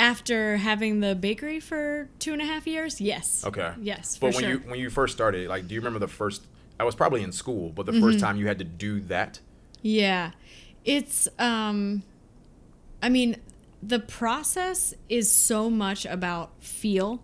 After 0.04 0.58
having 0.58 1.00
the 1.00 1.16
bakery 1.16 1.62
for 1.62 2.10
two 2.20 2.34
and 2.34 2.42
a 2.42 2.46
half 2.46 2.68
years, 2.68 3.00
yes. 3.00 3.46
Okay. 3.46 3.74
Yes, 3.80 4.18
for 4.18 4.28
But 4.28 4.36
when 4.36 4.44
sure. 4.44 4.52
you 4.52 4.58
when 4.70 4.80
you 4.80 4.90
first 4.90 5.14
started, 5.16 5.48
like, 5.48 5.66
do 5.68 5.74
you 5.76 5.80
remember 5.80 6.00
the 6.00 6.10
first? 6.10 6.46
I 6.78 6.84
was 6.84 6.94
probably 6.94 7.24
in 7.24 7.32
school, 7.32 7.70
but 7.70 7.86
the 7.86 7.94
Mm-hmm. 7.94 8.02
first 8.02 8.20
time 8.20 8.36
you 8.38 8.48
had 8.48 8.60
to 8.60 8.66
do 8.66 9.00
that. 9.02 9.40
Yeah. 9.82 10.32
It's 10.84 11.30
um 11.40 12.04
I 13.02 13.08
mean, 13.08 13.38
the 13.82 14.00
process 14.00 14.94
is 15.08 15.32
so 15.32 15.70
much 15.70 16.06
about 16.06 16.52
feel 16.62 17.24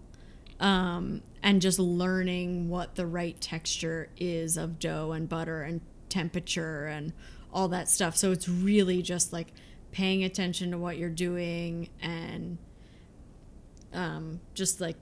um 0.62 1.22
and 1.44 1.62
just 1.62 1.80
learning 1.80 2.70
what 2.70 2.96
the 2.96 3.06
right 3.06 3.40
texture 3.42 4.10
is 4.18 4.56
of 4.56 4.80
dough 4.80 5.12
and 5.12 5.28
butter 5.28 5.64
and 5.64 5.82
temperature 6.08 6.86
and 6.86 7.12
all 7.54 7.68
that 7.70 7.90
stuff. 7.90 8.16
So 8.16 8.32
it's 8.32 8.48
really 8.48 9.02
just 9.02 9.34
like 9.34 9.52
paying 9.92 10.24
attention 10.24 10.72
to 10.72 10.78
what 10.78 10.98
you're 10.98 11.10
doing 11.10 11.90
and 12.02 12.58
um, 13.94 14.40
just 14.54 14.80
like 14.82 14.96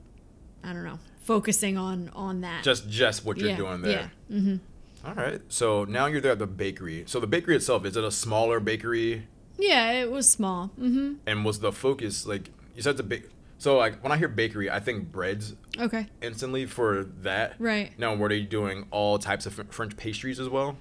I 0.64 0.72
don't 0.72 0.84
know, 0.84 0.98
focusing 1.22 1.76
on 1.76 2.10
on 2.14 2.40
that. 2.42 2.64
Just 2.64 2.88
just 2.88 3.24
what 3.24 3.36
you're 3.38 3.50
yeah, 3.50 3.56
doing 3.56 3.82
there. 3.82 4.10
Yeah. 4.28 4.38
hmm 4.40 4.56
All 5.04 5.14
right. 5.14 5.40
So 5.48 5.84
now 5.84 6.06
you're 6.06 6.20
there 6.20 6.32
at 6.32 6.38
the 6.38 6.46
bakery. 6.46 7.04
So 7.06 7.20
the 7.20 7.26
bakery 7.26 7.56
itself 7.56 7.84
is 7.84 7.96
it 7.96 8.04
a 8.04 8.10
smaller 8.10 8.60
bakery? 8.60 9.26
Yeah, 9.58 9.90
it 9.92 10.10
was 10.10 10.28
small. 10.28 10.70
Mm-hmm. 10.80 11.14
And 11.26 11.44
was 11.44 11.60
the 11.60 11.72
focus 11.72 12.26
like 12.26 12.50
you 12.74 12.82
said 12.82 12.96
the 12.96 13.02
big? 13.02 13.28
So 13.58 13.76
like 13.76 14.02
when 14.02 14.12
I 14.12 14.16
hear 14.16 14.28
bakery, 14.28 14.70
I 14.70 14.78
think 14.80 15.10
breads 15.10 15.54
Okay. 15.78 16.06
instantly 16.22 16.66
for 16.66 17.04
that. 17.22 17.54
Right. 17.58 17.96
Now 17.98 18.14
were 18.14 18.28
they 18.28 18.42
doing 18.42 18.86
all 18.90 19.18
types 19.18 19.46
of 19.46 19.54
French 19.70 19.96
pastries 19.96 20.38
as 20.40 20.48
well? 20.48 20.76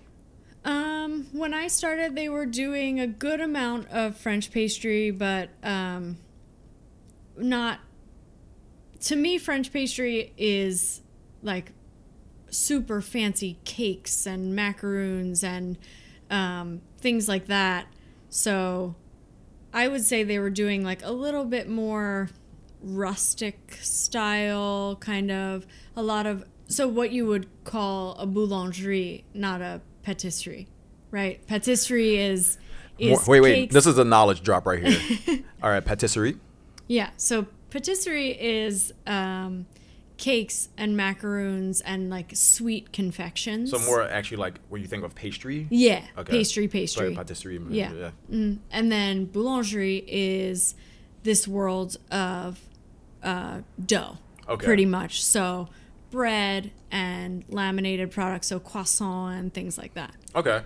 Um, 0.65 1.27
when 1.31 1.53
I 1.53 1.67
started, 1.67 2.15
they 2.15 2.27
were 2.29 2.45
doing 2.45 2.99
a 2.99 3.07
good 3.07 3.39
amount 3.39 3.87
of 3.89 4.17
French 4.17 4.51
pastry, 4.51 5.11
but 5.11 5.49
um, 5.63 6.17
not. 7.37 7.79
To 9.01 9.15
me, 9.15 9.37
French 9.37 9.71
pastry 9.71 10.33
is 10.37 11.01
like 11.43 11.71
super 12.49 13.01
fancy 13.01 13.59
cakes 13.65 14.25
and 14.25 14.55
macaroons 14.55 15.43
and 15.43 15.77
um, 16.29 16.81
things 16.99 17.27
like 17.27 17.47
that. 17.47 17.87
So 18.29 18.95
I 19.73 19.87
would 19.87 20.03
say 20.03 20.23
they 20.23 20.39
were 20.39 20.49
doing 20.49 20.83
like 20.83 21.03
a 21.03 21.11
little 21.11 21.45
bit 21.45 21.69
more 21.69 22.29
rustic 22.81 23.77
style, 23.81 24.97
kind 24.99 25.31
of 25.31 25.65
a 25.95 26.01
lot 26.03 26.25
of 26.25 26.43
so 26.69 26.87
what 26.87 27.11
you 27.11 27.25
would 27.25 27.47
call 27.63 28.13
a 28.19 28.27
boulangerie, 28.27 29.23
not 29.33 29.61
a 29.61 29.81
patisserie, 30.03 30.67
right? 31.11 31.45
Patisserie 31.47 32.17
is 32.17 32.57
is 32.97 33.25
wait, 33.27 33.41
wait. 33.41 33.53
cakes- 33.55 33.73
This 33.73 33.85
is 33.85 33.97
a 33.97 34.03
knowledge 34.03 34.41
drop 34.41 34.65
right 34.65 34.83
here. 34.85 35.39
all 35.63 35.69
right, 35.69 35.83
patisserie. 35.85 36.37
yeah. 36.87 37.09
So 37.17 37.45
patisserie 37.69 38.31
is 38.31 38.93
um, 39.05 39.65
cakes 40.17 40.69
and 40.77 40.97
macaroons 40.97 41.81
and 41.81 42.09
like 42.09 42.31
sweet 42.35 42.91
confections. 42.91 43.71
So 43.71 43.79
more 43.79 44.01
actually 44.03 44.37
like 44.37 44.59
what 44.69 44.81
you 44.81 44.87
think 44.87 45.03
of 45.03 45.13
pastry. 45.15 45.67
yeah, 45.69 46.03
Okay. 46.17 46.31
pastry, 46.31 46.67
pastry. 46.67 47.05
Sorry, 47.05 47.15
patisserie. 47.15 47.59
Yeah. 47.69 48.11
Mm. 48.31 48.59
And 48.71 48.91
then 48.91 49.27
boulangerie 49.27 50.03
is 50.07 50.75
this 51.23 51.47
world 51.47 51.97
of 52.11 52.59
uh, 53.23 53.61
dough, 53.85 54.17
Okay. 54.47 54.65
pretty 54.65 54.85
much. 54.85 55.23
So 55.23 55.69
bread 56.09 56.71
and 56.89 57.43
laminated 57.49 58.11
products, 58.11 58.47
so 58.47 58.59
croissant 58.59 59.35
and 59.37 59.53
things 59.53 59.77
like 59.77 59.93
that. 59.95 60.15
Okay. 60.35 60.61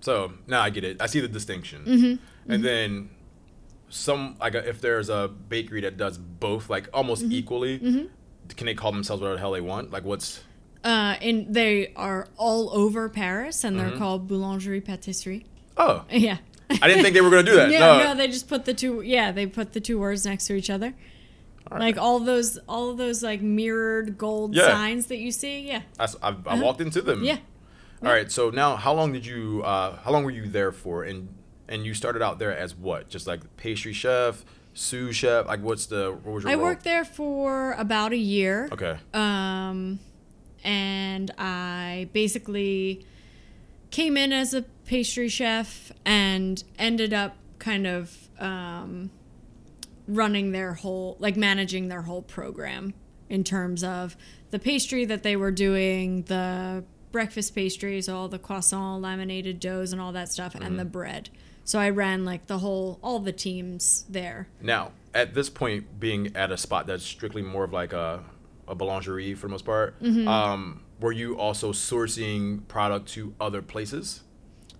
So 0.00 0.32
now 0.46 0.60
I 0.62 0.70
get 0.70 0.84
it. 0.84 1.02
I 1.02 1.06
see 1.06 1.20
the 1.20 1.28
distinction. 1.28 1.84
Mm-hmm. 1.84 2.52
And 2.52 2.64
then 2.64 3.10
some 3.88 4.36
like 4.40 4.54
if 4.54 4.80
there's 4.80 5.08
a 5.08 5.28
bakery 5.48 5.80
that 5.82 5.96
does 5.96 6.18
both 6.18 6.68
like 6.70 6.88
almost 6.92 7.22
Mm-hmm. 7.22 7.32
equally, 7.32 7.78
can 8.56 8.66
they 8.66 8.74
call 8.74 8.92
themselves 8.92 9.20
whatever 9.22 9.36
the 9.36 9.40
hell 9.40 9.52
they 9.52 9.60
want? 9.60 9.90
Like 9.90 10.04
what's 10.04 10.42
Uh, 10.84 11.16
and 11.20 11.52
they 11.54 11.92
are 11.96 12.28
all 12.36 12.70
over 12.72 13.08
Paris, 13.08 13.64
and 13.64 13.76
Mm-hmm. 13.76 13.88
they're 13.90 13.98
called 13.98 14.28
boulangerie 14.28 14.84
patisserie. 14.84 15.46
oh 15.76 16.04
Yeah. 16.10 16.38
I 16.70 16.86
didn't 16.86 17.02
think 17.02 17.14
they 17.14 17.22
were 17.22 17.30
gonna 17.30 17.42
do 17.44 17.56
that. 17.60 17.70
yeah, 17.70 17.78
no. 17.78 17.98
no. 18.04 18.14
they 18.14 18.28
just 18.28 18.46
put 18.48 18.64
the 18.66 18.74
two. 18.74 19.00
Yeah, 19.00 19.32
they 19.32 19.46
put 19.46 19.72
the 19.72 19.80
two 19.80 19.98
words 19.98 20.24
next 20.26 20.46
to 20.48 20.54
each 20.54 20.68
other. 20.70 20.94
Like 21.70 21.98
all 21.98 22.18
those, 22.20 22.56
all 22.66 22.88
of 22.90 22.96
those 22.96 23.22
like 23.22 23.42
mirrored 23.42 24.16
gold 24.16 24.54
Yeah. 24.54 24.68
signs 24.68 25.06
that 25.06 25.18
you 25.18 25.30
see. 25.32 25.66
Yeah, 25.68 25.82
I, 25.98 26.08
I- 26.22 26.36
I 26.46 26.60
walked 26.62 26.80
into 26.80 27.00
them. 27.02 27.18
Uh-huh. 27.22 27.26
yeah. 27.26 27.38
All 28.08 28.14
right. 28.14 28.30
So 28.30 28.48
now, 28.50 28.76
how 28.76 28.92
long 28.94 29.12
did 29.12 29.26
you? 29.26 29.62
Uh, 29.64 29.96
how 29.96 30.10
long 30.12 30.24
were 30.24 30.30
you 30.30 30.46
there 30.46 30.72
for? 30.72 31.04
And 31.04 31.28
and 31.68 31.84
you 31.84 31.94
started 31.94 32.22
out 32.22 32.38
there 32.38 32.56
as 32.56 32.74
what? 32.74 33.08
Just 33.08 33.26
like 33.26 33.40
pastry 33.56 33.92
chef, 33.92 34.44
sous 34.74 35.14
chef. 35.14 35.46
Like 35.46 35.60
what's 35.60 35.86
the? 35.86 36.12
What 36.22 36.32
was 36.34 36.44
your 36.44 36.52
I 36.52 36.54
role? 36.54 36.64
worked 36.64 36.84
there 36.84 37.04
for 37.04 37.72
about 37.72 38.12
a 38.12 38.16
year. 38.16 38.68
Okay. 38.72 38.96
Um, 39.14 39.98
and 40.64 41.30
I 41.38 42.08
basically 42.12 43.06
came 43.90 44.16
in 44.16 44.32
as 44.32 44.54
a 44.54 44.62
pastry 44.86 45.28
chef 45.28 45.92
and 46.04 46.62
ended 46.78 47.12
up 47.14 47.36
kind 47.58 47.86
of 47.86 48.28
um, 48.38 49.10
running 50.06 50.52
their 50.52 50.74
whole, 50.74 51.16
like 51.18 51.36
managing 51.36 51.88
their 51.88 52.02
whole 52.02 52.22
program 52.22 52.94
in 53.28 53.44
terms 53.44 53.84
of 53.84 54.16
the 54.50 54.58
pastry 54.58 55.04
that 55.04 55.22
they 55.22 55.36
were 55.36 55.50
doing, 55.50 56.22
the 56.22 56.84
breakfast 57.12 57.54
pastries, 57.54 58.08
all 58.08 58.28
the 58.28 58.38
croissant, 58.38 59.02
laminated 59.02 59.60
doughs, 59.60 59.92
and 59.92 60.00
all 60.00 60.12
that 60.12 60.30
stuff, 60.30 60.54
and 60.54 60.78
the 60.78 60.84
bread. 60.84 61.30
So 61.68 61.78
I 61.78 61.90
ran 61.90 62.24
like 62.24 62.46
the 62.46 62.56
whole, 62.60 62.98
all 63.02 63.18
the 63.18 63.30
teams 63.30 64.06
there. 64.08 64.48
Now, 64.62 64.92
at 65.12 65.34
this 65.34 65.50
point, 65.50 66.00
being 66.00 66.34
at 66.34 66.50
a 66.50 66.56
spot 66.56 66.86
that's 66.86 67.04
strictly 67.04 67.42
more 67.42 67.64
of 67.64 67.74
like 67.74 67.92
a, 67.92 68.24
a 68.66 68.74
boulangerie 68.74 69.36
for 69.36 69.48
the 69.48 69.50
most 69.50 69.66
part, 69.66 70.00
Mm-hmm. 70.02 70.26
um, 70.26 70.80
were 70.98 71.12
you 71.12 71.38
also 71.38 71.72
sourcing 71.72 72.66
product 72.68 73.08
to 73.10 73.34
other 73.38 73.60
places? 73.60 74.22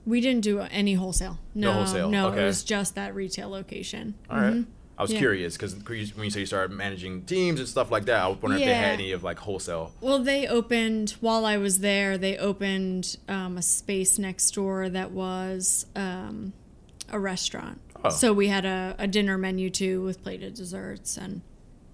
We 0.07 0.23
didn't 0.23 0.41
do 0.41 0.61
any 0.61 0.95
wholesale. 0.95 1.39
No, 1.55 1.75
wholesale, 1.75 2.09
No, 2.09 2.29
okay. 2.29 2.41
it 2.41 2.47
was 2.47 2.65
just 2.65 2.95
that 2.95 3.15
retail 3.15 3.51
location. 3.51 4.15
All 4.31 4.39
right. 4.41 4.65
I 4.97 5.03
was 5.03 5.11
Mm-hmm. 5.11 5.15
Yeah. 5.15 5.19
curious 5.21 5.57
because 5.59 5.75
when 6.17 6.25
you 6.25 6.31
say 6.31 6.41
you 6.41 6.47
started 6.47 6.75
managing 6.75 7.27
teams 7.27 7.61
and 7.61 7.69
stuff 7.69 7.91
like 7.91 8.07
that, 8.07 8.19
I 8.23 8.29
was 8.29 8.41
wondering 8.41 8.63
if 8.63 8.67
they 8.67 8.73
had 8.75 8.95
any 8.95 9.13
of 9.13 9.23
like 9.23 9.39
wholesale. 9.41 9.93
Well, 10.01 10.21
they 10.21 10.49
opened 10.49 11.11
while 11.21 11.45
I 11.45 11.59
was 11.59 11.81
there. 11.81 12.17
They 12.17 12.39
opened 12.39 13.19
um, 13.29 13.59
a 13.59 13.63
space 13.63 14.19
next 14.19 14.53
door 14.53 14.89
that 14.89 15.11
was 15.11 15.85
um, 15.95 16.55
a 17.11 17.19
restaurant. 17.19 17.81
Oh. 18.05 18.11
So 18.11 18.33
we 18.33 18.49
had 18.49 18.65
a, 18.65 18.95
a 18.99 19.07
dinner 19.07 19.37
menu 19.39 19.71
too 19.71 20.03
with 20.05 20.23
plated 20.23 20.55
desserts 20.55 21.17
and 21.17 21.43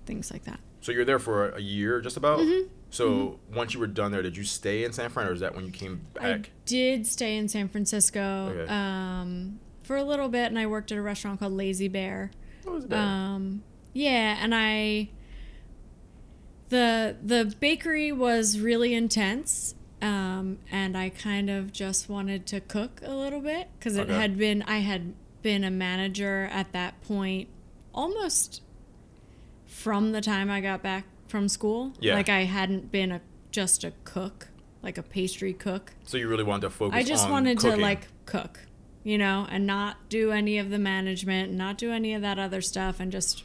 things 0.07 0.31
like 0.33 0.45
that. 0.45 0.61
So 0.81 0.93
you're 0.93 1.05
there 1.05 1.19
for 1.19 1.49
a 1.51 1.61
year, 1.61 2.01
just 2.01 2.17
about. 2.17 2.41
Mm-hmm. 2.41 2.69
So 2.91 3.41
once 3.53 3.75
you 3.75 3.81
were 3.81 3.87
done 3.87 4.13
there, 4.13 4.23
did 4.23 4.37
you 4.37 4.45
stay 4.45 4.85
in 4.85 4.93
San 4.93 5.11
Fran, 5.11 5.27
or 5.27 5.33
is 5.33 5.41
that 5.41 5.55
when 5.55 5.65
you 5.65 5.73
came 5.73 6.03
back? 6.15 6.25
I 6.25 6.43
did 6.67 7.07
stay 7.07 7.37
in 7.37 7.49
San 7.49 7.69
Francisco 7.69 8.53
Okay. 8.55 8.71
um, 8.73 9.59
for 9.83 9.97
a 9.97 10.05
little 10.05 10.29
bit, 10.29 10.47
and 10.47 10.59
I 10.59 10.67
worked 10.67 10.93
at 10.93 10.99
a 10.99 11.03
restaurant 11.03 11.41
called 11.41 11.55
Lazy 11.55 11.89
Bear. 11.89 12.31
What 12.65 12.75
was 12.75 12.87
that? 12.87 12.99
Um, 12.99 13.63
yeah, 13.95 14.39
and 14.41 14.55
I 14.55 15.09
the 16.69 17.17
the 17.23 17.55
bakery 17.61 18.13
was 18.13 18.59
really 18.59 18.95
intense, 18.95 19.75
um, 20.05 20.59
and 20.71 20.97
I 20.97 21.09
kind 21.09 21.49
of 21.51 21.73
just 21.73 22.09
wanted 22.09 22.47
to 22.49 22.61
cook 22.61 23.01
a 23.05 23.15
little 23.15 23.41
bit 23.41 23.69
because 23.79 23.97
it 23.97 24.03
Okay. 24.03 24.15
had 24.15 24.37
been 24.39 24.63
I 24.63 24.79
had 24.79 25.15
been 25.43 25.65
a 25.65 25.71
manager 25.71 26.49
at 26.53 26.73
that 26.73 27.01
point 27.03 27.49
almost 27.95 28.61
from 29.67 30.13
the 30.13 30.21
time 30.21 30.51
I 30.51 30.61
got 30.61 30.83
back 30.83 31.05
from 31.29 31.49
school. 31.49 31.93
Yeah. 32.01 32.15
like 32.15 32.29
I 32.29 32.45
hadn't 32.45 32.93
been 32.93 33.11
a 33.13 33.21
just 33.51 33.85
a 33.85 33.93
cook, 34.05 34.49
like 34.83 34.99
a 34.99 35.03
pastry 35.03 35.53
cook. 35.53 35.93
so 36.05 36.17
you 36.17 36.29
really 36.29 36.45
wanted 36.45 36.63
to 36.63 36.71
focus. 36.71 36.93
On 36.93 36.99
that? 36.99 36.99
I 36.99 37.03
just 37.09 37.31
wanted 37.31 37.59
cooking. 37.59 37.77
to 37.79 37.83
like 37.83 38.09
cook, 38.27 38.61
you 39.05 39.17
know, 39.19 39.47
and 39.51 39.67
not 39.67 39.97
do 40.09 40.33
any 40.33 40.59
of 40.59 40.71
the 40.71 40.79
management, 40.79 41.53
not 41.53 41.79
do 41.79 41.93
any 41.93 42.15
of 42.15 42.23
that 42.23 42.39
other 42.39 42.61
stuff, 42.61 43.01
and 43.01 43.11
just 43.13 43.45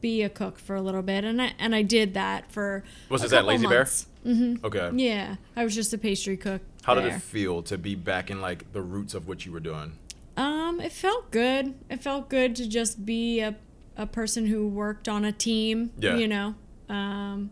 be 0.00 0.22
a 0.22 0.28
cook 0.28 0.58
for 0.58 0.76
a 0.76 0.82
little 0.82 1.02
bit. 1.02 1.24
And 1.24 1.40
I 1.42 1.52
and 1.58 1.74
I 1.74 1.82
did 1.82 2.14
that 2.14 2.50
for. 2.52 2.84
Was 3.08 3.22
a 3.22 3.24
this 3.24 3.32
at 3.32 3.36
couple 3.38 3.48
Lazy 3.48 3.66
Bear? 3.66 3.86
Mm-hmm. 4.26 4.64
Okay. 4.66 4.90
Yeah, 4.94 5.36
I 5.54 5.64
was 5.64 5.74
just 5.74 5.92
a 5.92 5.98
pastry 5.98 6.36
cook. 6.36 6.60
How 6.82 6.94
did 6.94 7.04
it 7.04 7.20
feel 7.22 7.62
to 7.64 7.78
be 7.78 7.94
back 7.94 8.30
in 8.30 8.40
like 8.40 8.72
the 8.72 8.82
roots 8.82 9.14
of 9.14 9.28
what 9.28 9.46
you 9.46 9.52
were 9.52 9.60
doing? 9.60 9.92
Um, 10.36 10.80
it 10.80 10.92
felt 10.92 11.30
good. 11.30 11.74
It 11.88 12.02
felt 12.02 12.28
good 12.28 12.56
to 12.56 12.68
just 12.68 13.04
be 13.06 13.40
a 13.40 13.56
a 13.98 14.06
person 14.06 14.46
who 14.46 14.68
worked 14.68 15.08
on 15.08 15.24
a 15.24 15.32
team. 15.32 15.90
Yeah. 15.98 16.16
You 16.16 16.28
know. 16.28 16.54
Um, 16.88 17.50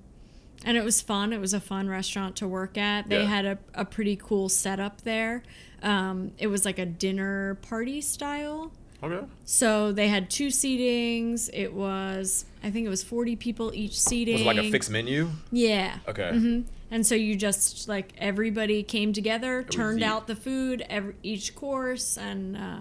and 0.67 0.77
it 0.77 0.85
was 0.85 1.01
fun. 1.01 1.33
It 1.33 1.41
was 1.41 1.53
a 1.55 1.61
fun 1.61 1.89
restaurant 1.89 2.37
to 2.37 2.49
work 2.49 2.77
at. 2.79 3.09
They 3.09 3.21
Yeah. 3.23 3.29
had 3.29 3.45
a, 3.47 3.59
a 3.75 3.85
pretty 3.85 4.17
cool 4.17 4.49
setup 4.49 5.03
there. 5.03 5.43
Um, 5.83 6.33
it 6.39 6.47
was 6.47 6.65
like 6.65 6.79
a 6.79 6.87
dinner 6.87 7.57
party 7.57 8.01
style. 8.01 8.73
Okay. 9.03 9.27
So 9.45 9.93
they 9.93 10.09
had 10.09 10.31
two 10.31 10.47
seatings. 10.49 11.51
It 11.53 11.75
was, 11.75 12.47
I 12.63 12.71
think 12.71 12.87
it 12.87 12.89
was 12.89 13.03
40 13.03 13.37
people 13.37 13.71
each 13.75 14.01
seating. 14.01 14.35
Was 14.35 14.43
it 14.43 14.47
like 14.47 14.57
a 14.59 14.71
fixed 14.71 14.91
menu? 14.91 15.31
Yeah. 15.53 15.99
Okay. 16.09 16.31
hmm 16.31 16.61
And 16.91 17.07
so 17.07 17.15
you 17.15 17.37
just 17.37 17.87
like 17.89 18.13
everybody 18.19 18.83
came 18.83 19.13
together, 19.13 19.63
was 19.67 19.75
turned 19.75 20.03
out 20.03 20.27
the 20.27 20.37
food 20.37 20.85
every 20.89 21.15
each 21.23 21.55
course, 21.55 22.17
and 22.17 22.57
uh, 22.57 22.79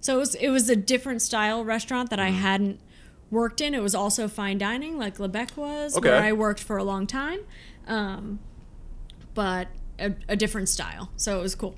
so 0.00 0.16
it 0.16 0.18
was 0.18 0.34
it 0.36 0.48
was 0.48 0.68
a 0.70 0.76
different 0.76 1.20
style 1.20 1.64
restaurant 1.64 2.08
that 2.10 2.18
Mm-hmm. 2.18 2.36
I 2.36 2.40
hadn't 2.40 2.80
worked 3.30 3.60
in. 3.60 3.74
It 3.74 3.82
was 3.82 3.94
also 3.94 4.28
fine 4.28 4.56
dining, 4.58 4.96
like 4.98 5.18
Lebec 5.18 5.56
was, 5.56 5.96
Okay. 5.96 6.08
where 6.10 6.22
I 6.22 6.32
worked 6.32 6.60
for 6.60 6.76
a 6.78 6.84
long 6.84 7.06
time, 7.06 7.40
um, 7.86 8.38
but 9.34 9.68
a, 9.98 10.14
a 10.28 10.36
different 10.36 10.68
style. 10.68 11.10
So 11.16 11.38
it 11.38 11.42
was 11.42 11.54
cool. 11.54 11.74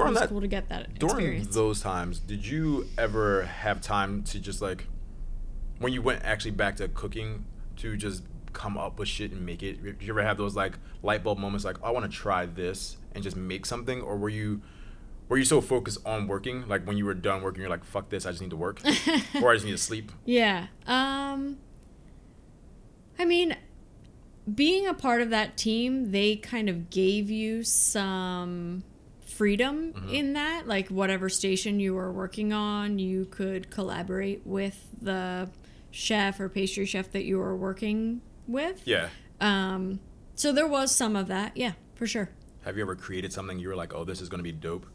During 0.00 0.08
it 0.08 0.12
was 0.12 0.20
that, 0.20 0.28
cool 0.28 0.40
to 0.40 0.48
get 0.48 0.68
that 0.68 0.98
during 0.98 1.16
experience. 1.16 1.54
those 1.54 1.80
times, 1.80 2.18
did 2.20 2.46
you 2.46 2.86
ever 2.96 3.44
have 3.44 3.80
time 3.80 4.22
to 4.24 4.38
just 4.38 4.62
like, 4.62 4.86
when 5.78 5.92
you 5.92 6.02
went 6.02 6.22
actually 6.24 6.52
back 6.52 6.76
to 6.76 6.88
cooking, 6.88 7.44
to 7.76 7.96
just 7.96 8.22
come 8.52 8.78
up 8.78 8.98
with 8.98 9.08
shit 9.08 9.32
and 9.32 9.44
make 9.44 9.62
it? 9.62 9.82
Did 9.82 10.02
you 10.02 10.12
ever 10.12 10.22
have 10.22 10.36
those 10.38 10.56
like 10.56 10.78
light 11.02 11.22
bulb 11.24 11.38
moments, 11.38 11.64
like 11.64 11.76
I 11.82 11.90
want 11.90 12.10
to 12.10 12.16
try 12.16 12.46
this 12.46 12.96
and 13.14 13.22
just 13.22 13.36
make 13.36 13.66
something, 13.66 14.00
or 14.00 14.16
were 14.16 14.28
you, 14.28 14.62
were 15.28 15.36
you 15.36 15.44
so 15.44 15.60
focused 15.60 15.98
on 16.06 16.26
working? 16.26 16.66
Like 16.68 16.86
when 16.86 16.96
you 16.96 17.04
were 17.04 17.14
done 17.14 17.42
working, 17.42 17.60
you're 17.60 17.70
like, 17.70 17.84
"Fuck 17.84 18.08
this! 18.10 18.24
I 18.26 18.30
just 18.30 18.40
need 18.42 18.50
to 18.50 18.56
work," 18.56 18.80
or 19.42 19.50
I 19.50 19.54
just 19.54 19.64
need 19.64 19.72
to 19.72 19.78
sleep. 19.78 20.12
Yeah. 20.24 20.66
Um 20.86 21.58
I 23.18 23.24
mean 23.24 23.56
being 24.54 24.86
a 24.86 24.94
part 24.94 25.22
of 25.22 25.30
that 25.30 25.56
team, 25.56 26.12
they 26.12 26.36
kind 26.36 26.68
of 26.68 26.88
gave 26.90 27.28
you 27.30 27.64
some 27.64 28.84
freedom 29.36 29.92
Mm-hmm. 29.92 30.08
in 30.10 30.32
that. 30.34 30.66
Like 30.66 30.88
whatever 30.88 31.28
station 31.28 31.80
you 31.80 31.94
were 31.94 32.12
working 32.12 32.52
on, 32.52 32.98
you 32.98 33.26
could 33.26 33.70
collaborate 33.70 34.46
with 34.46 34.88
the 35.00 35.48
chef 35.90 36.40
or 36.40 36.48
pastry 36.48 36.86
chef 36.86 37.10
that 37.12 37.24
you 37.24 37.38
were 37.38 37.56
working 37.56 38.20
with. 38.46 38.82
Yeah. 38.86 39.08
Um 39.40 40.00
so 40.34 40.52
there 40.52 40.66
was 40.68 40.94
some 40.94 41.16
of 41.16 41.28
that. 41.28 41.56
Yeah, 41.56 41.72
for 41.94 42.06
sure. 42.06 42.30
Have 42.64 42.76
you 42.76 42.82
ever 42.82 42.96
created 42.96 43.32
something 43.32 43.58
you 43.58 43.68
were 43.68 43.76
like, 43.76 43.94
"Oh, 43.94 44.04
this 44.04 44.20
is 44.20 44.28
gonna 44.28 44.42
be 44.42 44.52
dope," 44.52 44.86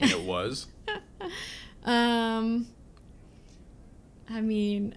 and 0.00 0.10
it 0.10 0.20
was? 0.34 0.66
Um 1.84 2.66
I 4.30 4.40
mean, 4.42 4.94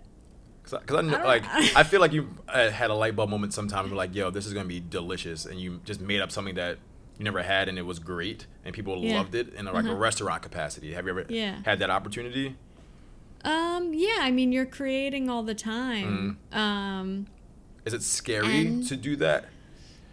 Because 0.61 0.79
I, 0.81 0.85
don't- 0.85 1.09
like, 1.09 1.45
I 1.75 1.83
feel 1.83 2.01
like 2.01 2.11
you 2.11 2.27
uh, 2.49 2.69
had 2.69 2.89
a 2.89 2.93
light 2.93 3.15
bulb 3.15 3.29
moment 3.29 3.53
sometime. 3.53 3.87
You're 3.87 3.95
like, 3.95 4.13
"Yo, 4.13 4.29
this 4.29 4.45
is 4.45 4.53
gonna 4.53 4.67
be 4.67 4.79
delicious," 4.81 5.45
and 5.45 5.59
you 5.59 5.79
just 5.85 6.01
made 6.01 6.19
up 6.21 6.31
something 6.31 6.55
that 6.55 6.77
you 7.17 7.23
never 7.23 7.41
had, 7.43 7.69
and 7.69 7.77
it 7.77 7.83
was 7.85 7.99
great, 7.99 8.45
and 8.65 8.73
people 8.75 8.97
Yeah. 8.97 9.17
loved 9.17 9.35
it 9.35 9.53
in 9.53 9.65
like 9.65 9.85
a 9.85 9.89
Uh-huh. 9.89 9.95
restaurant 9.95 10.41
capacity. 10.43 10.93
Have 10.93 11.05
you 11.05 11.11
ever 11.11 11.25
Yeah. 11.29 11.61
had 11.65 11.79
that 11.79 11.89
opportunity? 11.89 12.55
um 13.43 13.91
yeah, 13.93 14.17
I 14.19 14.29
mean 14.29 14.51
you're 14.51 14.67
creating 14.67 15.27
all 15.29 15.41
the 15.43 15.55
time. 15.55 16.37
Mm-hmm. 16.51 16.57
Um 16.57 17.27
Is 17.85 17.93
it 17.93 18.03
scary 18.03 18.83
to 18.87 18.95
do 18.95 19.15
that? 19.15 19.45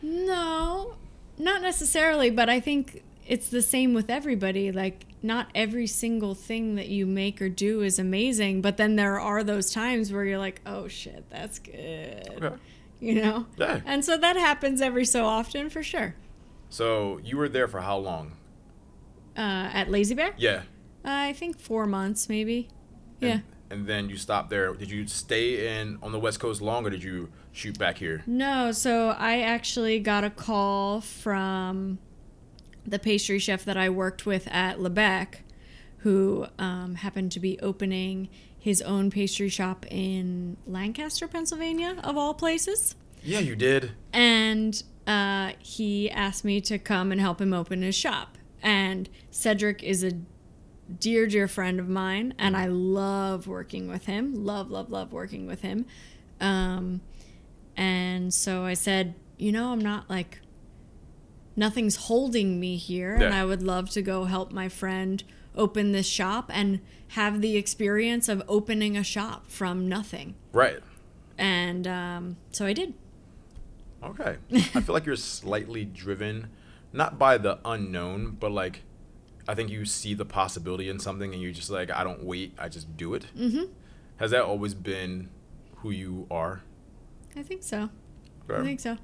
No, 0.03 0.97
not 1.39 1.61
necessarily, 1.63 2.31
but 2.31 2.49
I 2.49 2.61
think 2.61 3.03
it's 3.27 3.49
the 3.49 3.61
same 3.61 3.93
with 3.93 4.09
everybody. 4.09 4.73
Like, 4.73 5.05
not 5.23 5.49
every 5.55 5.87
single 5.87 6.35
thing 6.35 6.77
that 6.77 6.89
you 6.89 7.05
make 7.05 7.43
or 7.43 7.49
do 7.51 7.83
is 7.83 7.99
amazing, 7.99 8.63
but 8.63 8.77
then 8.79 8.97
there 8.97 9.19
are 9.21 9.45
those 9.45 9.71
times 9.73 10.13
where 10.13 10.25
you're 10.25 10.39
like, 10.39 10.61
oh 10.65 10.89
shit, 10.89 11.25
that's 11.29 11.59
good. 11.59 12.31
Okay. 12.41 12.55
You 13.01 13.15
know? 13.21 13.47
Yeah. 13.59 13.81
And 13.85 14.05
so 14.05 14.17
that 14.17 14.37
happens 14.37 14.81
every 14.81 15.05
so 15.05 15.27
often 15.27 15.69
for 15.69 15.83
sure. 15.83 16.15
So 16.71 17.19
you 17.25 17.37
were 17.37 17.49
there 17.49 17.69
for 17.69 17.81
how 17.81 17.99
long? 17.99 18.33
Uh, 19.37 19.71
at 19.73 19.91
Lazy 19.91 20.15
Bear? 20.15 20.35
Yeah. 20.37 20.63
I 21.05 21.33
think 21.33 21.59
four 21.59 21.87
months, 21.87 22.29
maybe. 22.29 22.69
Yeah. 23.21 23.29
And, 23.31 23.43
and 23.71 23.87
then 23.87 24.09
you 24.09 24.17
stopped 24.17 24.51
there. 24.51 24.73
Did 24.75 24.91
you 24.91 25.07
stay 25.07 25.81
in 25.81 25.99
on 26.03 26.13
the 26.13 26.19
West 26.19 26.41
Coast 26.41 26.61
long, 26.61 26.87
or 26.87 26.91
did 26.91 27.03
you 27.03 27.31
shoot 27.53 27.79
back 27.79 27.99
here? 27.99 28.23
No, 28.27 28.73
so 28.73 29.11
I 29.11 29.41
actually 29.41 30.01
got 30.01 30.25
a 30.25 30.31
call 30.31 31.01
from 31.01 31.99
the 32.87 32.99
pastry 32.99 33.39
chef 33.39 33.65
that 33.65 33.77
I 33.77 33.91
worked 33.91 34.27
with 34.27 34.49
at 34.49 34.81
Le 34.81 34.91
Bec, 34.91 35.43
who 35.99 36.47
um, 36.59 36.97
happened 36.97 37.33
to 37.33 37.41
be 37.41 37.59
opening 37.61 38.29
his 38.59 38.83
own 38.83 39.11
pastry 39.11 39.49
shop 39.49 39.87
in 39.91 40.57
Lancaster, 40.67 41.29
Pennsylvania, 41.29 41.97
of 42.03 42.17
all 42.17 42.35
places. 42.35 42.95
Yeah, 43.23 43.41
you 43.41 43.57
did. 43.57 43.93
And 44.13 44.83
uh, 45.09 45.53
he 45.59 46.11
asked 46.11 46.45
me 46.45 46.61
to 46.61 46.79
come 46.79 47.11
and 47.11 47.21
help 47.21 47.41
him 47.41 47.55
open 47.55 47.81
his 47.81 47.95
shop. 47.95 48.37
And 48.63 49.09
Cedric 49.31 49.83
is 49.83 50.05
a 50.05 50.13
dear, 51.01 51.27
dear 51.27 51.49
friend 51.49 51.81
of 51.81 51.89
mine, 51.89 52.35
and 52.39 52.55
I 52.57 52.67
love 52.67 53.47
working 53.47 53.89
with 53.89 54.05
him. 54.05 54.45
Love, 54.45 54.71
love, 54.71 54.91
love 54.91 55.13
working 55.13 55.47
with 55.47 55.63
him. 55.63 55.87
Um, 56.41 57.01
and 57.75 58.35
so 58.35 58.65
I 58.65 58.75
said, 58.75 59.15
you 59.39 59.51
know, 59.51 59.73
I'm 59.73 59.81
not 59.81 60.11
like, 60.11 60.41
nothing's 61.57 61.97
holding 61.97 62.61
me 62.61 62.77
here, 62.77 63.15
and 63.15 63.35
I 63.35 63.45
would 63.45 63.63
love 63.63 63.89
to 63.91 64.03
go 64.03 64.25
help 64.25 64.53
my 64.53 64.69
friend 64.69 65.25
open 65.57 65.93
this 65.93 66.07
shop 66.07 66.51
and 66.53 66.81
have 67.09 67.41
the 67.41 67.57
experience 67.57 68.29
of 68.29 68.43
opening 68.47 68.97
a 68.97 69.03
shop 69.03 69.51
from 69.51 69.89
nothing. 69.89 70.35
Right. 70.53 70.81
And 71.39 71.87
um, 71.87 72.37
so 72.53 72.67
I 72.67 72.75
did. 72.75 72.95
Okay. 74.03 74.37
I 74.53 74.81
feel 74.81 74.93
like 74.95 75.07
you're 75.07 75.17
slightly 75.17 75.85
driven, 75.85 76.49
not 76.93 77.19
by 77.19 77.37
the 77.39 77.59
unknown, 77.65 78.37
but 78.39 78.53
like, 78.53 78.83
I 79.49 79.55
think 79.55 79.71
you 79.71 79.85
see 79.85 80.15
the 80.15 80.25
possibility 80.25 80.89
in 80.89 80.99
something 80.99 81.33
and 81.33 81.43
you're 81.43 81.53
just 81.53 81.71
like, 81.71 81.91
I 81.91 82.05
don't 82.05 82.23
wait, 82.25 82.55
I 82.59 82.69
just 82.69 82.97
do 82.97 83.15
it. 83.15 83.27
Mm-hmm. 83.37 83.73
Has 84.19 84.31
that 84.33 84.43
always 84.43 84.75
been 84.75 85.31
who 85.77 85.91
you 85.91 86.27
are? 86.31 86.63
I 87.37 87.43
think 87.43 87.63
so. 87.63 87.91
I 88.51 88.63
think 88.63 88.81
so. 88.81 88.97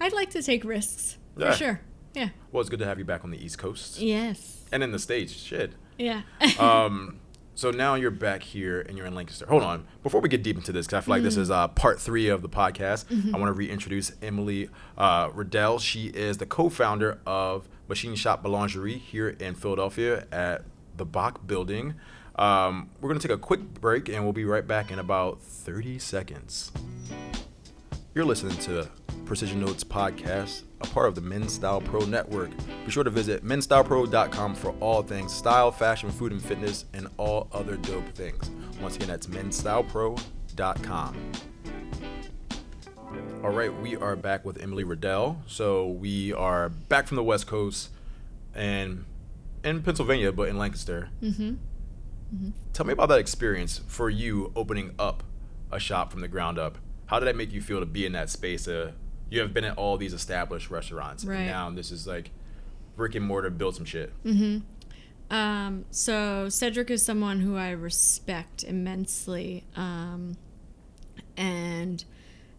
I'd 0.00 0.12
like 0.12 0.30
to 0.30 0.42
take 0.42 0.64
risks 0.64 1.18
Yeah. 1.36 1.50
for 1.52 1.56
sure. 1.56 1.80
Yeah. 2.14 2.30
Well, 2.50 2.60
it's 2.60 2.70
good 2.70 2.80
to 2.80 2.86
have 2.86 2.98
you 2.98 3.04
back 3.04 3.22
on 3.24 3.30
the 3.30 3.42
East 3.44 3.58
Coast 3.58 4.00
Yes. 4.00 4.64
and 4.72 4.82
in 4.82 4.90
the 4.90 4.98
States. 4.98 5.32
Shit. 5.32 5.74
Yeah. 5.98 6.22
Um, 6.58 7.19
so 7.60 7.70
now 7.70 7.94
you're 7.94 8.10
back 8.10 8.42
here 8.42 8.80
and 8.80 8.96
you're 8.96 9.06
in 9.06 9.14
Lancaster. 9.14 9.44
Hold 9.44 9.62
on. 9.62 9.86
Before 10.02 10.22
we 10.22 10.30
get 10.30 10.42
deep 10.42 10.56
into 10.56 10.72
this, 10.72 10.86
because 10.86 10.96
I 10.96 11.00
feel 11.04 11.14
like 11.16 11.22
this 11.22 11.36
is 11.36 11.50
uh, 11.50 11.68
part 11.68 12.00
three 12.00 12.28
of 12.28 12.40
the 12.40 12.48
podcast, 12.48 13.04
I 13.34 13.36
want 13.36 13.50
to 13.50 13.52
reintroduce 13.52 14.12
Emily 14.22 14.70
uh, 14.96 15.28
Riddell. 15.34 15.78
She 15.78 16.06
is 16.06 16.38
the 16.38 16.46
co 16.46 16.70
founder 16.70 17.20
of 17.26 17.68
Machine 17.86 18.14
Shop 18.14 18.42
Boulangerie 18.42 18.98
here 18.98 19.28
in 19.28 19.54
Philadelphia 19.54 20.26
at 20.32 20.64
the 20.96 21.04
Bok 21.04 21.46
Building. 21.46 21.96
Um, 22.36 22.88
we're 22.98 23.10
going 23.10 23.20
to 23.20 23.28
take 23.28 23.36
a 23.36 23.38
quick 23.38 23.60
break 23.74 24.08
and 24.08 24.24
we'll 24.24 24.32
be 24.32 24.46
right 24.46 24.66
back 24.66 24.90
in 24.90 24.98
about 24.98 25.42
30 25.42 25.98
seconds. 25.98 26.72
You're 28.14 28.24
listening 28.24 28.56
to 28.60 28.88
Precision 29.26 29.60
Notes 29.60 29.84
Podcast, 29.84 30.62
a 30.80 30.86
part 30.86 31.08
of 31.08 31.14
the 31.14 31.20
Men's 31.20 31.52
Style 31.52 31.80
Pro 31.80 32.00
Network. 32.00 32.50
Be 32.84 32.90
sure 32.90 33.04
to 33.04 33.10
visit 33.10 33.44
menstylepro.com 33.44 34.54
for 34.54 34.70
all 34.80 35.02
things 35.02 35.32
style, 35.32 35.70
fashion, 35.70 36.10
food, 36.10 36.32
and 36.32 36.42
fitness, 36.42 36.84
and 36.92 37.08
all 37.16 37.48
other 37.52 37.76
dope 37.76 38.08
things. 38.14 38.50
Once 38.80 38.96
again, 38.96 39.08
that's 39.08 39.26
menstylepro.com. 39.26 41.16
All 43.42 43.50
right, 43.50 43.74
we 43.80 43.96
are 43.96 44.16
back 44.16 44.44
with 44.44 44.62
Emily 44.62 44.84
Riddell. 44.84 45.42
So 45.46 45.88
we 45.88 46.32
are 46.32 46.68
back 46.68 47.06
from 47.06 47.16
the 47.16 47.24
West 47.24 47.46
Coast 47.46 47.90
and 48.54 49.04
in 49.64 49.82
Pennsylvania, 49.82 50.32
but 50.32 50.48
in 50.48 50.58
Lancaster. 50.58 51.08
Mm-hmm. 51.22 51.54
Tell 52.72 52.86
me 52.86 52.92
about 52.92 53.08
that 53.08 53.18
experience 53.18 53.80
for 53.86 54.08
you 54.08 54.52
opening 54.54 54.94
up 54.98 55.22
a 55.72 55.80
shop 55.80 56.12
from 56.12 56.20
the 56.20 56.28
ground 56.28 56.58
up. 56.58 56.78
How 57.06 57.18
did 57.18 57.26
that 57.26 57.36
make 57.36 57.52
you 57.52 57.60
feel 57.60 57.80
to 57.80 57.86
be 57.86 58.06
in 58.06 58.12
that 58.12 58.30
space? 58.30 58.68
Uh, 58.68 58.92
you 59.30 59.40
have 59.40 59.54
been 59.54 59.64
at 59.64 59.76
all 59.78 59.96
these 59.96 60.12
established 60.12 60.70
restaurants, 60.70 61.24
Right. 61.24 61.36
and 61.38 61.46
now 61.46 61.70
this 61.70 61.90
is 61.90 62.06
like 62.06 62.30
brick 62.96 63.14
and 63.14 63.24
mortar, 63.24 63.50
build 63.50 63.76
some 63.76 63.84
shit. 63.84 64.12
Mm-hmm. 64.24 65.34
Um, 65.34 65.84
so 65.90 66.48
Cedric 66.48 66.90
is 66.90 67.04
someone 67.04 67.40
who 67.40 67.56
I 67.56 67.70
respect 67.70 68.64
immensely. 68.64 69.64
Um, 69.76 70.36
and 71.36 72.04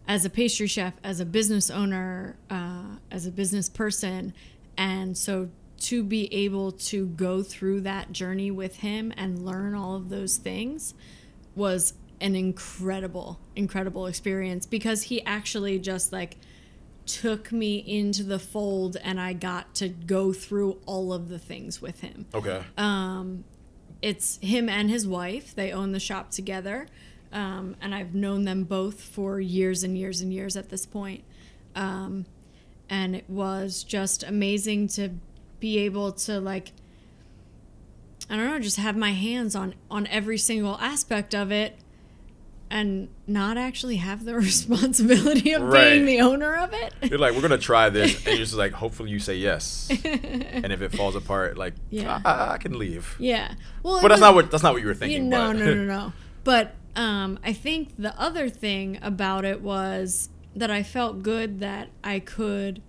as 0.08 0.24
a 0.24 0.30
pastry 0.30 0.66
chef, 0.66 0.94
as 1.04 1.20
a 1.20 1.26
business 1.26 1.70
owner, 1.70 2.36
uh, 2.50 2.96
as 3.10 3.26
a 3.26 3.30
business 3.30 3.68
person, 3.68 4.32
and 4.76 5.16
so 5.16 5.50
to 5.80 6.02
be 6.02 6.32
able 6.32 6.72
to 6.72 7.06
go 7.08 7.42
through 7.42 7.82
that 7.82 8.12
journey 8.12 8.50
with 8.50 8.76
him 8.76 9.12
and 9.16 9.44
learn 9.44 9.74
all 9.74 9.94
of 9.96 10.08
those 10.08 10.36
things 10.36 10.94
was 11.54 11.94
an 12.20 12.34
incredible, 12.36 13.38
incredible 13.56 14.06
experience 14.06 14.64
because 14.64 15.02
he 15.02 15.24
actually 15.26 15.78
just 15.78 16.12
like 16.12 16.36
took 17.20 17.52
me 17.52 17.76
into 17.76 18.22
the 18.22 18.38
fold 18.38 18.96
and 19.02 19.20
I 19.20 19.32
got 19.34 19.74
to 19.76 19.88
go 19.88 20.32
through 20.32 20.78
all 20.86 21.12
of 21.12 21.28
the 21.28 21.38
things 21.38 21.82
with 21.82 22.00
him 22.00 22.26
Okay. 22.34 22.62
it's 24.00 24.38
him 24.38 24.68
and 24.68 24.90
his 24.90 25.06
wife. 25.06 25.54
They 25.54 25.70
own 25.72 25.92
the 25.92 26.00
shop 26.00 26.30
together. 26.30 26.86
Um, 27.32 27.76
and 27.80 27.94
I've 27.94 28.14
known 28.14 28.44
them 28.44 28.64
both 28.64 29.00
for 29.00 29.40
years 29.40 29.82
and 29.84 29.96
years 29.96 30.20
and 30.20 30.32
years 30.32 30.56
at 30.56 30.68
this 30.70 30.84
point. 30.86 31.22
Um, 31.74 32.26
and 32.90 33.14
it 33.16 33.24
was 33.28 33.84
just 33.84 34.22
amazing 34.22 34.88
to 34.88 35.10
be 35.60 35.78
able 35.78 36.12
to 36.12 36.40
like 36.40 36.72
I 38.30 38.36
don't 38.36 38.46
know, 38.50 38.58
just 38.58 38.76
have 38.78 38.96
my 38.96 39.12
hands 39.12 39.54
on 39.54 39.74
on 39.90 40.06
every 40.08 40.38
single 40.38 40.76
aspect 40.78 41.34
of 41.34 41.50
it 41.52 41.76
and 42.72 43.08
not 43.26 43.56
actually 43.58 43.96
have 43.96 44.24
the 44.24 44.34
responsibility 44.48 45.52
of 45.52 45.62
Right. 45.62 45.90
being 45.90 46.06
the 46.06 46.20
owner 46.22 46.56
of 46.56 46.72
it. 46.72 46.94
You're 47.02 47.18
like, 47.18 47.34
we're 47.34 47.42
gonna 47.42 47.58
try 47.58 47.90
this, 47.90 48.16
and 48.16 48.26
you're 48.28 48.36
just 48.38 48.54
like, 48.64 48.72
hopefully 48.72 49.10
you 49.10 49.18
say 49.18 49.36
yes. 49.36 49.88
and 50.04 50.72
if 50.72 50.80
it 50.82 50.92
falls 50.92 51.14
apart, 51.14 51.58
like, 51.58 51.74
Yeah. 51.90 52.20
I, 52.24 52.54
I 52.54 52.58
can 52.58 52.78
leave. 52.78 53.14
yeah. 53.18 53.54
Well, 53.82 54.00
But 54.00 54.08
that's 54.08 54.20
was- 54.20 54.20
not 54.20 54.34
what 54.34 54.50
that's 54.50 54.62
not 54.62 54.72
what 54.72 54.82
you 54.82 54.88
were 54.88 54.94
thinking. 54.94 55.28
no, 55.28 55.48
but. 55.52 55.58
no, 55.58 55.74
no, 55.74 55.84
no. 55.84 56.12
But 56.44 56.74
um, 56.96 57.38
I 57.44 57.52
think 57.52 57.94
the 57.98 58.18
other 58.20 58.48
thing 58.48 58.98
about 59.02 59.44
it 59.44 59.60
was 59.60 60.28
that 60.56 60.70
I 60.70 60.82
felt 60.82 61.22
good 61.22 61.60
that 61.60 61.88
I 62.02 62.18
could 62.18 62.82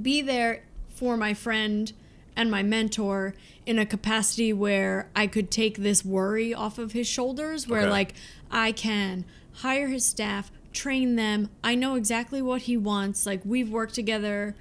be 0.00 0.20
there 0.22 0.64
for 0.94 1.16
my 1.16 1.32
friend 1.34 1.92
and 2.36 2.50
my 2.50 2.62
mentor 2.62 3.34
in 3.66 3.78
a 3.78 3.86
capacity 3.86 4.52
where 4.52 5.08
I 5.16 5.26
could 5.26 5.50
take 5.50 5.78
this 5.78 6.04
worry 6.04 6.54
off 6.54 6.78
of 6.78 6.92
his 6.92 7.06
shoulders, 7.08 7.66
where 7.66 7.80
Okay. 7.82 7.90
like 7.90 8.14
I 8.50 8.72
can 8.72 9.24
hire 9.54 9.88
his 9.88 10.04
staff, 10.04 10.50
train 10.72 11.16
them. 11.16 11.50
I 11.64 11.74
know 11.74 11.94
exactly 11.96 12.40
what 12.42 12.62
he 12.62 12.76
wants. 12.76 13.26
Like 13.26 13.40
we've 13.44 13.70
worked 13.70 13.94
together, 13.94 14.54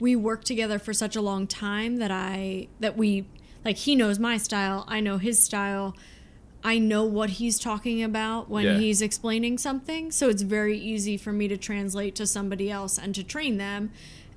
we 0.00 0.14
worked 0.16 0.46
together 0.46 0.78
for 0.78 0.92
such 0.92 1.16
a 1.16 1.20
long 1.20 1.46
time 1.46 1.96
that 1.96 2.10
I 2.10 2.68
that 2.80 2.96
we 2.96 3.26
like 3.64 3.76
he 3.78 3.96
knows 3.96 4.18
my 4.18 4.36
style, 4.36 4.84
I 4.88 5.00
know 5.00 5.18
his 5.18 5.38
style. 5.38 5.96
I 6.64 6.78
know 6.78 7.04
what 7.04 7.30
he's 7.30 7.60
talking 7.60 8.02
about 8.02 8.50
when 8.50 8.64
Yeah. 8.64 8.78
he's 8.78 9.00
explaining 9.00 9.56
something, 9.58 10.10
so 10.10 10.28
it's 10.28 10.42
very 10.42 10.76
easy 10.76 11.16
for 11.16 11.32
me 11.32 11.46
to 11.46 11.56
translate 11.56 12.16
to 12.16 12.26
somebody 12.26 12.70
else 12.70 12.98
and 12.98 13.14
to 13.14 13.22
train 13.22 13.56
them. 13.56 13.90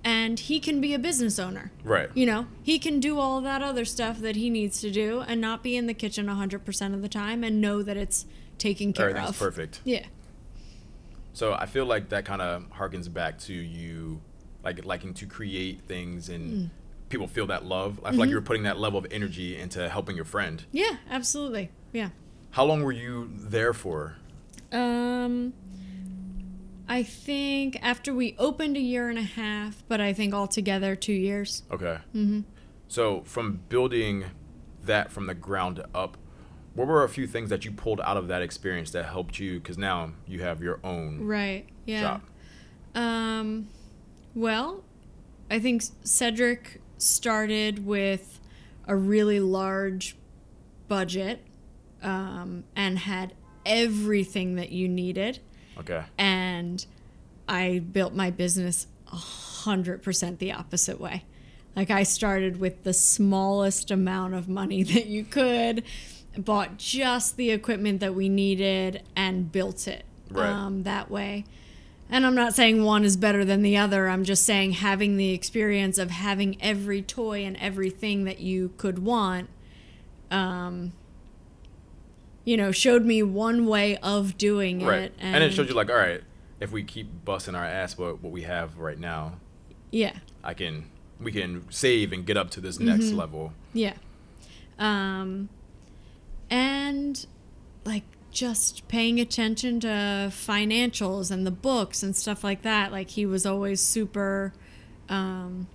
And 0.04 0.40
he 0.40 0.60
can 0.60 0.80
be 0.80 0.94
a 0.94 1.00
business 1.00 1.40
owner. 1.40 1.72
Right. 1.84 2.10
You 2.14 2.28
know, 2.28 2.46
he 2.62 2.78
can 2.78 3.00
do 3.00 3.18
all 3.18 3.42
that 3.42 3.64
other 3.64 3.84
stuff 3.84 4.20
that 4.20 4.36
he 4.36 4.50
needs 4.52 4.80
to 4.82 4.92
do 4.92 5.22
and 5.22 5.42
not 5.42 5.64
be 5.64 5.76
in 5.76 5.88
the 5.88 5.94
kitchen 5.96 6.28
100% 6.28 6.94
of 6.94 7.02
the 7.02 7.10
time 7.10 7.44
and 7.44 7.60
know 7.60 7.82
that 7.82 7.98
it's 7.98 8.26
taken 8.60 8.94
care 8.94 9.10
Everything's 9.10 9.32
of. 9.32 9.40
perfect. 9.40 9.82
Yeah. 9.84 10.06
So 11.34 11.54
I 11.54 11.66
feel 11.66 11.86
like 11.86 12.10
that 12.10 12.26
kind 12.26 12.42
of 12.42 12.70
harkens 12.72 13.12
back 13.12 13.38
to 13.40 13.54
you, 13.54 14.22
like 14.64 14.84
liking 14.86 15.14
to 15.16 15.26
create 15.26 15.82
things 15.82 16.30
and 16.30 16.52
Mm. 16.54 16.70
people 17.10 17.28
feel 17.28 17.48
that 17.48 17.66
love. 17.66 18.00
I 18.00 18.10
feel 18.10 18.12
Mm-hmm. 18.12 18.20
like 18.20 18.30
you 18.30 18.36
were 18.36 18.42
putting 18.42 18.64
that 18.64 18.78
level 18.80 19.00
of 19.00 19.08
energy 19.12 19.58
into 19.58 19.88
helping 19.90 20.16
your 20.16 20.26
friend. 20.26 20.64
Yeah, 20.72 20.98
absolutely. 21.10 21.72
Yeah. 21.94 22.10
How 22.52 22.66
long 22.66 22.84
were 22.84 22.92
you 22.92 23.30
there 23.36 23.74
for? 23.74 24.16
Um, 24.72 25.54
I 26.88 27.04
think 27.04 27.78
after 27.82 28.14
we 28.14 28.36
opened 28.40 28.76
a 28.76 28.80
year 28.82 29.10
and 29.10 29.18
a 29.20 29.24
half, 29.24 29.84
but 29.88 30.02
I 30.02 30.12
think 30.14 30.34
altogether 30.34 30.96
two 30.96 31.14
years. 31.14 31.64
Okay. 31.72 31.98
Mm-hmm. 32.16 32.42
So 32.88 33.22
from 33.22 33.62
building 33.70 34.26
that 34.84 35.12
from 35.12 35.28
the 35.28 35.36
ground 35.36 35.84
up, 35.94 36.18
what 36.76 36.88
were 36.88 37.04
a 37.04 37.10
few 37.10 37.28
things 37.28 37.50
that 37.50 37.66
you 37.66 37.72
pulled 37.72 38.00
out 38.02 38.18
of 38.18 38.28
that 38.28 38.42
experience 38.42 38.92
that 38.92 39.06
helped 39.06 39.40
you? 39.40 39.60
Because 39.60 39.78
now 39.78 40.12
you 40.28 40.42
have 40.42 40.62
your 40.62 40.80
own 40.84 41.26
Right. 41.26 41.68
Yeah. 41.86 42.02
shop. 42.02 42.22
Um, 42.96 43.68
well, 44.36 44.84
I 45.52 45.60
think 45.60 45.84
Cedric 46.04 46.82
started 46.98 47.86
with 47.86 48.40
a 48.88 48.96
really 48.96 49.40
large 49.40 50.16
budget 50.88 51.42
um, 52.02 52.64
and 52.76 52.98
had 53.00 53.34
everything 53.66 54.56
that 54.56 54.72
you 54.72 54.88
needed. 54.88 55.40
Okay. 55.80 56.04
and 56.18 56.86
I 57.48 57.80
built 57.80 58.14
my 58.14 58.30
business 58.32 58.86
a 59.12 59.16
hundred 59.16 60.04
percent 60.04 60.40
the 60.40 60.52
opposite 60.52 61.00
way. 61.00 61.24
Like 61.76 61.90
I 61.90 62.04
started 62.04 62.60
with 62.60 62.84
the 62.84 62.94
smallest 62.94 63.90
amount 63.90 64.34
of 64.34 64.48
money 64.50 64.84
that 64.94 65.06
you 65.08 65.24
could, 65.24 65.84
bought 66.38 66.78
just 66.78 67.38
the 67.38 67.52
equipment 67.52 68.00
that 68.00 68.16
we 68.16 68.30
needed, 68.30 69.04
and 69.16 69.52
built 69.52 69.88
it 69.88 70.06
Right. 70.30 70.50
um, 70.50 70.84
that 70.84 71.10
way. 71.10 71.46
And 72.12 72.26
I'm 72.26 72.34
not 72.36 72.56
saying 72.56 72.84
one 72.84 73.04
is 73.04 73.18
better 73.18 73.46
than 73.46 73.62
the 73.62 73.78
other. 73.78 74.10
I'm 74.10 74.24
just 74.24 74.44
saying 74.44 74.74
having 74.74 75.18
the 75.18 75.30
experience 75.32 75.98
of 76.00 76.10
having 76.10 76.58
every 76.62 77.02
toy 77.04 77.44
and 77.46 77.56
everything 77.58 78.24
that 78.24 78.40
you 78.40 78.74
could 78.78 79.00
want, 79.00 79.48
um, 80.32 80.94
you 82.46 82.58
know, 82.58 82.72
showed 82.72 83.06
me 83.06 83.22
one 83.22 83.68
way 83.68 83.98
of 83.98 84.38
doing 84.38 84.84
Right. 84.84 85.04
it. 85.04 85.14
And, 85.20 85.44
it 85.44 85.54
showed 85.54 85.68
you 85.70 85.76
like, 85.76 85.90
all 85.90 85.96
right, 85.98 86.22
if 86.60 86.72
we 86.72 86.84
keep 86.84 87.08
busting 87.26 87.54
our 87.56 87.66
ass 87.66 87.98
what 87.98 88.22
what 88.24 88.32
we 88.32 88.42
have 88.44 88.78
right 88.80 89.00
now, 89.00 89.34
Yeah, 89.92 90.14
I 90.44 90.54
can 90.56 90.86
we 91.20 91.32
can 91.32 91.66
save 91.70 92.12
and 92.14 92.26
get 92.26 92.38
up 92.38 92.50
to 92.52 92.62
this 92.62 92.78
Mm-hmm. 92.78 92.88
next 92.88 93.12
level. 93.14 93.54
yeah. 93.74 93.94
Um, 94.80 95.50
and 96.50 97.26
like 97.86 98.04
just 98.32 98.88
paying 98.88 99.20
attention 99.20 99.80
to 99.80 99.88
financials 100.32 101.32
and 101.32 101.46
the 101.48 101.52
books 101.52 102.04
and 102.04 102.16
stuff 102.16 102.44
like 102.44 102.62
that. 102.62 102.92
Like 102.92 103.10
he 103.10 103.26
was 103.26 103.46
always 103.46 103.82
super 103.82 104.54
um, 105.10 105.68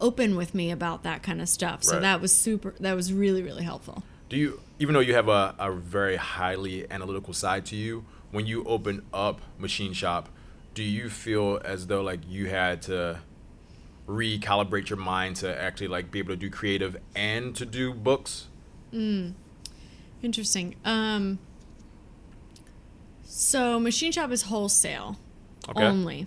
open 0.00 0.36
with 0.36 0.54
me 0.54 0.70
about 0.70 1.02
that 1.02 1.22
kind 1.22 1.40
of 1.40 1.48
stuff. 1.48 1.82
So 1.84 1.94
Right. 1.94 2.02
that 2.02 2.20
was 2.20 2.34
super. 2.34 2.74
That 2.80 2.94
was 2.94 3.12
really 3.12 3.42
really 3.42 3.64
helpful. 3.64 4.02
Do 4.28 4.36
you, 4.36 4.60
even 4.80 4.94
though 4.94 5.00
you 5.00 5.14
have 5.14 5.28
a, 5.28 5.54
a 5.58 5.70
very 5.72 6.16
highly 6.16 6.90
analytical 6.90 7.32
side 7.32 7.64
to 7.66 7.76
you, 7.76 8.04
when 8.32 8.44
you 8.46 8.64
open 8.64 9.02
up 9.14 9.40
Machine 9.58 9.92
Shop, 9.92 10.28
do 10.74 10.82
you 10.82 11.08
feel 11.08 11.60
as 11.64 11.86
though 11.86 12.02
like 12.02 12.20
you 12.28 12.48
had 12.48 12.82
to 12.82 13.20
recalibrate 14.08 14.88
your 14.88 14.98
mind 14.98 15.36
to 15.36 15.60
actually 15.60 15.88
like 15.88 16.10
be 16.10 16.18
able 16.18 16.30
to 16.30 16.36
do 16.36 16.50
creative 16.50 16.96
and 17.14 17.54
to 17.56 17.64
do 17.66 17.92
books? 17.92 18.46
Interesting. 20.22 20.74
Um, 20.84 21.38
so 23.24 23.78
machine 23.78 24.12
shop 24.12 24.30
is 24.30 24.42
wholesale 24.42 25.16
Okay. 25.68 25.84
only. 25.84 26.26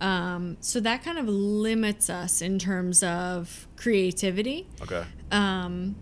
Um, 0.00 0.58
so 0.60 0.78
that 0.80 1.02
kind 1.02 1.18
of 1.18 1.26
limits 1.28 2.10
us 2.10 2.42
in 2.42 2.58
terms 2.58 3.02
of 3.02 3.66
creativity. 3.76 4.66
Okay. 4.82 5.04
Um, 5.32 5.96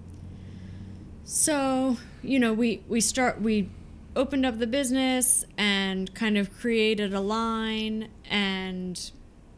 so 1.25 1.97
you 2.23 2.39
know, 2.39 2.53
we 2.53 2.83
we 2.89 3.01
start 3.01 3.41
we 3.41 3.71
opened 4.17 4.45
up 4.47 4.59
the 4.59 4.67
business 4.67 5.45
and 5.57 6.13
kind 6.15 6.37
of 6.39 6.53
created 6.59 7.13
a 7.15 7.21
line 7.21 8.09
and 8.29 9.11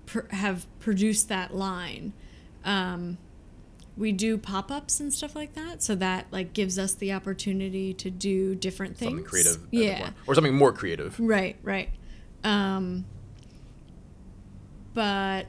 pr- 0.07 0.29
have 0.31 0.67
produced 0.81 1.29
that 1.29 1.55
line. 1.55 2.13
Um, 2.65 3.19
we 3.97 4.13
do 4.13 4.37
pop-ups 4.37 5.01
and 5.01 5.13
stuff 5.13 5.35
like 5.35 5.55
that, 5.55 5.83
so 5.83 5.95
that 5.95 6.27
like 6.31 6.53
gives 6.53 6.79
us 6.79 6.95
the 6.95 7.13
opportunity 7.13 7.95
to 7.95 8.11
do 8.11 8.55
different 8.55 8.97
things. 8.97 9.11
Something 9.11 9.25
creative. 9.25 9.59
Yeah. 9.71 10.11
Or 10.27 10.35
something 10.35 10.55
more 10.55 10.73
creative. 10.73 11.19
Right, 11.19 11.57
right. 11.63 11.91
Um, 12.45 13.07
but 14.93 15.47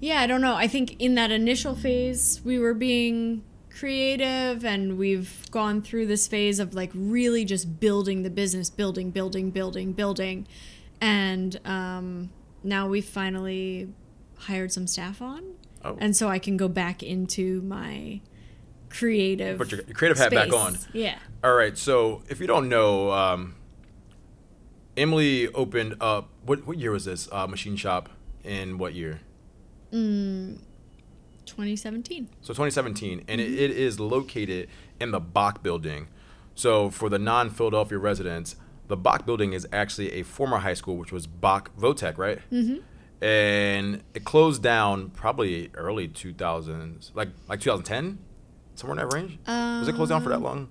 yeah, 0.00 0.20
I 0.20 0.26
don't 0.26 0.40
know. 0.40 0.54
I 0.54 0.66
think 0.66 1.00
in 1.00 1.14
that 1.16 1.30
initial 1.30 1.74
phase, 1.74 2.40
we 2.44 2.58
were 2.58 2.74
being 2.74 3.44
creative 3.70 4.64
and 4.64 4.98
we've 4.98 5.48
gone 5.50 5.82
through 5.82 6.06
this 6.06 6.26
phase 6.26 6.58
of 6.58 6.74
like 6.74 6.90
really 6.94 7.44
just 7.44 7.78
building 7.78 8.22
the 8.22 8.30
business, 8.30 8.70
building, 8.70 9.10
building, 9.10 9.50
building, 9.50 9.92
building. 9.92 10.46
And 11.00 11.60
um, 11.64 12.30
now 12.64 12.88
we've 12.88 13.04
finally 13.04 13.92
hired 14.36 14.72
some 14.72 14.86
staff 14.86 15.22
on. 15.22 15.44
Oh. 15.84 15.96
And 16.00 16.16
so 16.16 16.28
I 16.28 16.38
can 16.38 16.56
go 16.56 16.68
back 16.68 17.02
into 17.02 17.60
my 17.62 18.20
creative. 18.90 19.58
Put 19.58 19.72
your- 19.72 19.82
creative 19.82 20.18
hat 20.18 20.32
back 20.32 20.52
on. 20.52 20.78
Yeah. 20.92 21.18
All 21.44 21.54
right. 21.54 21.76
So 21.78 22.22
if 22.28 22.40
you 22.40 22.46
don't 22.46 22.68
know, 22.68 23.12
um, 23.12 23.54
Emily 24.96 25.48
opened 25.48 25.94
up. 26.00 26.28
What 26.44 26.66
what 26.66 26.78
year 26.78 26.90
was 26.90 27.04
this? 27.04 27.28
Uh, 27.30 27.46
machine 27.46 27.76
shop 27.76 28.08
in 28.44 28.78
what 28.78 28.94
year? 28.94 29.20
2017. 29.90 32.28
So 32.40 32.48
2017, 32.52 33.24
and 33.28 33.40
it, 33.40 33.52
it 33.52 33.70
is 33.70 34.00
located 34.00 34.68
in 35.00 35.12
the 35.12 35.20
Bok 35.20 35.62
Building. 35.62 36.08
So 36.54 36.90
for 36.90 37.08
the 37.08 37.18
non-Philadelphia 37.18 37.98
residents, 37.98 38.56
the 38.88 38.96
Bok 38.96 39.24
Building 39.24 39.52
is 39.52 39.66
actually 39.72 40.12
a 40.12 40.22
former 40.24 40.58
high 40.58 40.74
school, 40.74 40.96
which 40.96 41.12
was 41.12 41.26
Bok 41.26 41.70
Votech, 41.78 42.18
right? 42.18 42.40
Mm-hmm. 42.52 42.78
And 43.20 44.02
it 44.14 44.24
closed 44.24 44.62
down 44.62 45.10
probably 45.10 45.70
early 45.74 46.08
2000s, 46.08 47.10
like 47.14 47.28
like 47.48 47.60
2010, 47.60 48.18
somewhere 48.74 48.98
in 48.98 49.08
that 49.08 49.14
range. 49.14 49.38
was 49.46 49.88
it 49.88 49.94
closed 49.94 50.10
down 50.10 50.22
for 50.22 50.28
that 50.28 50.40
long? 50.40 50.68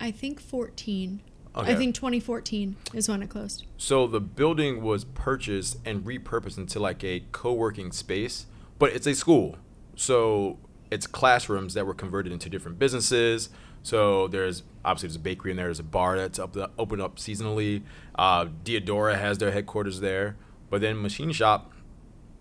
I 0.00 0.10
think 0.10 0.40
14. 0.40 1.22
Okay. 1.56 1.72
I 1.72 1.74
think 1.74 1.94
2014 1.94 2.76
is 2.94 3.08
when 3.08 3.22
it 3.22 3.30
closed. 3.30 3.64
So 3.76 4.06
the 4.06 4.20
building 4.20 4.80
was 4.82 5.04
purchased 5.04 5.78
and 5.84 6.04
repurposed 6.04 6.56
into 6.56 6.78
like 6.78 7.02
a 7.02 7.24
co-working 7.32 7.90
space, 7.90 8.46
but 8.78 8.92
it's 8.92 9.06
a 9.08 9.14
school. 9.14 9.56
So 9.96 10.58
it's 10.90 11.06
classrooms 11.06 11.74
that 11.74 11.84
were 11.86 11.94
converted 11.94 12.32
into 12.32 12.48
different 12.48 12.78
businesses. 12.78 13.50
So 13.82 14.28
there's 14.28 14.62
obviously 14.84 15.08
there's 15.08 15.16
a 15.16 15.20
bakery 15.20 15.50
in 15.50 15.56
there. 15.56 15.66
There's 15.66 15.80
a 15.80 15.84
bar 15.84 16.16
that's 16.16 16.38
up 16.38 16.52
the, 16.52 16.70
open 16.78 17.00
up 17.00 17.16
seasonally. 17.16 17.82
Uh, 18.14 18.46
Diodora 18.64 19.18
has 19.18 19.38
their 19.38 19.50
headquarters 19.50 20.00
there, 20.00 20.36
but 20.70 20.80
then 20.80 21.00
Machine 21.00 21.32
Shop 21.32 21.72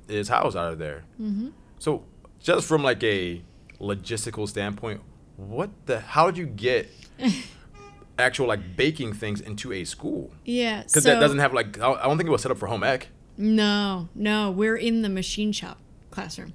is 0.07 0.29
housed 0.29 0.57
out 0.57 0.71
of 0.73 0.79
there. 0.79 1.05
Mm-hmm. 1.21 1.49
So 1.79 2.05
just 2.39 2.67
from 2.67 2.83
like 2.83 3.03
a 3.03 3.41
logistical 3.79 4.47
standpoint, 4.47 5.01
what 5.35 5.69
the? 5.85 5.99
How 5.99 6.27
did 6.27 6.37
you 6.37 6.45
get 6.45 6.89
actual 8.19 8.47
like 8.47 8.75
baking 8.75 9.13
things 9.13 9.41
into 9.41 9.71
a 9.71 9.83
school? 9.83 10.31
Yeah. 10.45 10.83
Because 10.83 11.03
so, 11.03 11.13
that 11.13 11.19
doesn't 11.19 11.39
have 11.39 11.53
like 11.53 11.79
I 11.79 12.03
don't 12.03 12.17
think 12.17 12.27
it 12.27 12.31
was 12.31 12.41
set 12.41 12.51
up 12.51 12.57
for 12.57 12.67
home 12.67 12.83
ec. 12.83 13.09
No, 13.37 14.09
no, 14.15 14.49
we're 14.49 14.75
in 14.75 15.03
the 15.03 15.09
machine 15.09 15.51
shop 15.51 15.77
classroom. 16.09 16.53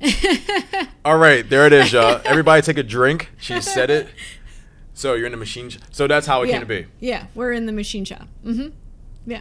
All 1.04 1.16
right, 1.16 1.48
there 1.48 1.66
it 1.66 1.72
is, 1.72 1.92
y'all. 1.92 2.20
Everybody 2.26 2.60
take 2.60 2.76
a 2.76 2.82
drink. 2.82 3.30
She 3.38 3.60
said 3.62 3.88
it. 3.88 4.08
So 4.92 5.14
you're 5.14 5.26
in 5.26 5.32
the 5.32 5.38
machine. 5.38 5.70
Sh- 5.70 5.78
so 5.90 6.06
that's 6.06 6.26
how 6.26 6.42
it 6.42 6.48
yeah. 6.48 6.52
came 6.52 6.60
to 6.60 6.66
be. 6.66 6.86
Yeah, 7.00 7.26
we're 7.34 7.52
in 7.52 7.64
the 7.64 7.72
machine 7.72 8.04
shop. 8.04 8.28
Mm-hmm. 8.44 8.68
Yeah. 9.26 9.40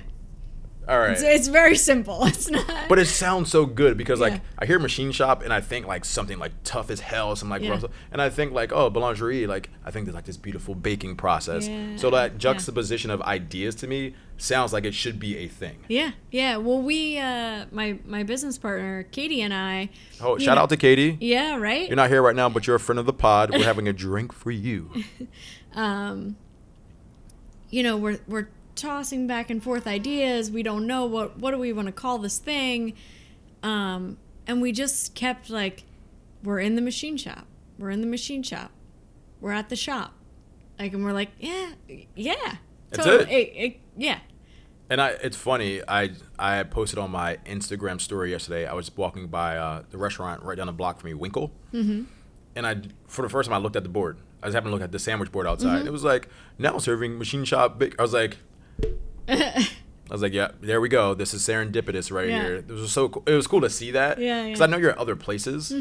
All 0.87 0.99
right. 0.99 1.11
It's, 1.11 1.21
it's 1.21 1.47
very 1.47 1.75
simple. 1.77 2.25
It's 2.25 2.49
not. 2.49 2.65
But 2.89 2.99
it 2.99 3.05
sounds 3.07 3.49
so 3.51 3.65
good 3.65 3.97
because 3.97 4.19
like 4.19 4.33
Yeah. 4.33 4.39
I 4.59 4.65
hear 4.65 4.79
machine 4.79 5.11
shop 5.11 5.41
and 5.41 5.53
I 5.53 5.61
think 5.61 5.87
like 5.87 6.03
something 6.05 6.37
like 6.39 6.51
tough 6.63 6.89
as 6.89 6.99
hell, 6.99 7.35
some 7.35 7.49
like 7.49 7.61
Yeah. 7.61 7.71
rough, 7.71 7.85
and 8.11 8.21
I 8.21 8.29
think 8.29 8.51
like 8.51 8.71
oh 8.73 8.91
boulangerie, 8.91 9.47
like 9.47 9.69
I 9.85 9.91
think 9.91 10.05
there's 10.05 10.15
like 10.15 10.25
this 10.25 10.37
beautiful 10.37 10.75
baking 10.75 11.15
process. 11.15 11.67
Yeah. 11.67 11.95
So 11.95 12.09
that 12.09 12.37
juxtaposition 12.37 13.11
of 13.11 13.21
ideas 13.21 13.75
to 13.75 13.87
me 13.87 14.13
sounds 14.37 14.73
like 14.73 14.83
it 14.83 14.93
should 14.93 15.19
be 15.19 15.37
a 15.37 15.47
thing. 15.47 15.77
yeah, 15.87 16.11
yeah. 16.31 16.57
Well, 16.57 16.81
we, 16.81 17.17
uh, 17.17 17.65
my 17.71 17.99
my 18.05 18.23
business 18.23 18.57
partner 18.57 19.03
Katie 19.03 19.41
and 19.41 19.53
I. 19.53 19.89
Oh, 20.19 20.37
shout 20.37 20.55
know- 20.57 20.63
out 20.63 20.69
to 20.69 20.77
Katie. 20.77 21.17
Yeah, 21.21 21.55
right. 21.57 21.87
You're 21.87 21.95
not 21.95 22.09
here 22.09 22.21
right 22.21 22.35
now, 22.35 22.49
but 22.49 22.67
you're 22.67 22.75
a 22.75 22.79
friend 22.79 22.99
of 22.99 23.05
the 23.05 23.13
pod. 23.13 23.51
We're 23.51 23.63
having 23.73 23.87
a 23.87 23.93
drink 23.93 24.33
for 24.33 24.51
you. 24.51 24.91
um, 25.75 26.35
you 27.69 27.83
know, 27.83 27.95
we're 27.95 28.19
we're 28.27 28.49
tossing 28.75 29.27
back 29.27 29.49
and 29.49 29.61
forth 29.63 29.87
ideas. 29.87 30.51
We 30.51 30.63
don't 30.63 30.87
know 30.87 31.05
what 31.05 31.37
what 31.37 31.51
do 31.51 31.57
we 31.57 31.73
want 31.73 31.87
to 31.87 31.91
call 31.91 32.17
this 32.17 32.37
thing, 32.37 32.93
um, 33.61 34.17
and 34.47 34.61
we 34.61 34.71
just 34.71 35.15
kept 35.15 35.49
like, 35.49 35.83
we're 36.43 36.59
in 36.59 36.75
the 36.75 36.81
machine 36.81 37.17
shop. 37.17 37.45
We're 37.77 37.91
in 37.91 38.01
the 38.01 38.07
machine 38.07 38.43
shop. 38.43 38.71
We're 39.41 39.51
at 39.51 39.69
the 39.69 39.75
shop. 39.75 40.13
Like, 40.79 40.93
and 40.93 41.03
we're 41.03 41.13
like, 41.13 41.29
yeah, 41.39 41.71
yeah. 42.15 42.55
That's 42.89 43.05
totally. 43.05 43.33
it. 43.33 43.53
it- 43.55 43.79
yeah. 43.95 44.19
And 44.89 45.01
I, 45.01 45.09
it's 45.09 45.37
funny. 45.37 45.81
I 45.87 46.11
I 46.37 46.61
posted 46.63 46.99
on 46.99 47.09
my 47.09 47.37
Instagram 47.45 48.01
story 48.01 48.31
yesterday. 48.31 48.67
I 48.67 48.73
was 48.73 48.95
walking 48.95 49.27
by 49.27 49.57
uh, 49.57 49.83
the 49.89 49.97
restaurant 49.97 50.43
right 50.43 50.57
down 50.57 50.67
the 50.67 50.73
block 50.73 50.99
from 50.99 51.11
me, 51.11 51.17
Winkel, 51.17 51.51
mm-hmm. 51.73 52.03
and 52.55 52.67
I 52.67 52.81
for 53.07 53.21
the 53.21 53.29
first 53.29 53.49
time 53.49 53.55
I 53.55 53.59
looked 53.59 53.75
at 53.75 53.83
the 53.83 53.89
board. 53.89 54.17
I 54.43 54.45
was 54.45 54.53
having 54.53 54.69
to 54.69 54.73
look 54.73 54.83
at 54.83 54.91
the 54.91 54.99
sandwich 54.99 55.31
board 55.31 55.47
outside. 55.47 55.79
Mm-hmm. 55.79 55.87
It 55.87 55.91
was 55.91 56.03
like 56.03 56.27
now 56.59 56.77
serving 56.77 57.17
machine 57.17 57.45
shop. 57.45 57.79
Big. 57.79 57.95
I 57.97 58.01
was 58.01 58.13
like, 58.13 58.37
I 59.27 59.67
was 60.09 60.21
like, 60.21 60.33
yeah, 60.33 60.51
there 60.61 60.79
we 60.81 60.89
go. 60.89 61.13
This 61.13 61.33
is 61.33 61.41
serendipitous 61.41 62.11
right 62.11 62.29
Yeah. 62.29 62.41
here. 62.43 62.55
It 62.55 62.67
was 62.67 62.91
so 62.91 63.09
cool. 63.09 63.23
It 63.25 63.33
was 63.33 63.47
cool 63.47 63.61
to 63.61 63.69
see 63.69 63.91
that. 63.91 64.19
Yeah, 64.19 64.43
Because 64.43 64.59
yeah. 64.59 64.65
I 64.65 64.69
know 64.69 64.77
you're 64.77 64.91
at 64.91 64.97
other 64.97 65.15
places. 65.15 65.73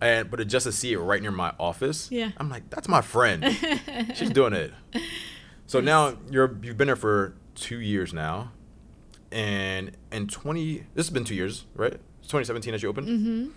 And 0.00 0.30
but 0.30 0.46
just 0.48 0.64
to 0.64 0.72
see 0.72 0.92
it 0.92 0.98
right 0.98 1.20
near 1.20 1.30
my 1.32 1.52
office, 1.58 2.10
Yeah. 2.10 2.30
I'm 2.38 2.48
like, 2.48 2.70
that's 2.70 2.88
my 2.88 3.00
friend. 3.02 3.44
She's 4.14 4.30
doing 4.30 4.52
it. 4.52 4.72
So 5.66 5.80
now 5.80 6.16
you're 6.30 6.56
you've 6.62 6.76
been 6.78 6.86
there 6.86 6.96
for 6.96 7.34
two 7.54 7.80
years 7.80 8.14
now, 8.14 8.52
and 9.32 9.90
in 10.12 10.26
twenty 10.28 10.86
this 10.94 11.06
has 11.06 11.10
been 11.10 11.24
two 11.24 11.34
years, 11.34 11.66
right? 11.74 11.92
It's 12.20 12.28
2017 12.28 12.72
as 12.74 12.82
you 12.82 12.88
opened, 12.88 13.08
mm-hmm. 13.08 13.48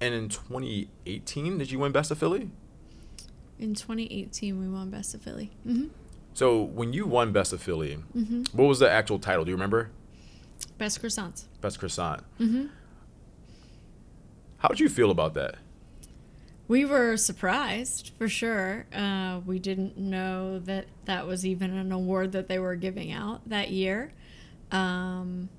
and 0.00 0.14
in 0.14 0.28
2018 0.30 1.58
did 1.58 1.70
you 1.70 1.78
win 1.78 1.92
Best 1.92 2.10
of 2.10 2.18
Philly? 2.18 2.50
In 3.58 3.74
2018, 3.74 4.58
we 4.58 4.68
won 4.68 4.90
Best 4.90 5.14
of 5.14 5.22
Philly. 5.22 5.52
hmm 5.64 5.86
So 6.34 6.62
when 6.62 6.92
you 6.92 7.06
won 7.06 7.32
Best 7.32 7.52
of 7.52 7.62
Philly, 7.62 7.98
Mm-hmm. 8.16 8.44
what 8.56 8.64
was 8.66 8.80
the 8.80 8.90
actual 8.90 9.18
title? 9.18 9.44
Do 9.44 9.50
you 9.50 9.56
remember? 9.56 9.90
Best 10.78 11.00
croissants. 11.00 11.44
Best 11.60 11.78
Croissant. 11.78 12.22
Mm-hmm. 12.40 12.66
How 14.58 14.68
did 14.68 14.80
you 14.80 14.88
feel 14.88 15.10
about 15.10 15.34
that? 15.34 15.56
We 16.66 16.84
were 16.84 17.16
surprised 17.16 18.12
for 18.18 18.28
sure. 18.28 18.86
Uh, 18.92 19.40
we 19.44 19.58
didn't 19.58 19.98
know 19.98 20.58
that 20.60 20.86
that 21.04 21.26
was 21.26 21.44
even 21.44 21.76
an 21.76 21.92
award 21.92 22.32
that 22.32 22.48
they 22.48 22.58
were 22.58 22.74
giving 22.74 23.12
out 23.12 23.46
that 23.48 23.70
year. 23.70 24.12
Um, 24.72 25.50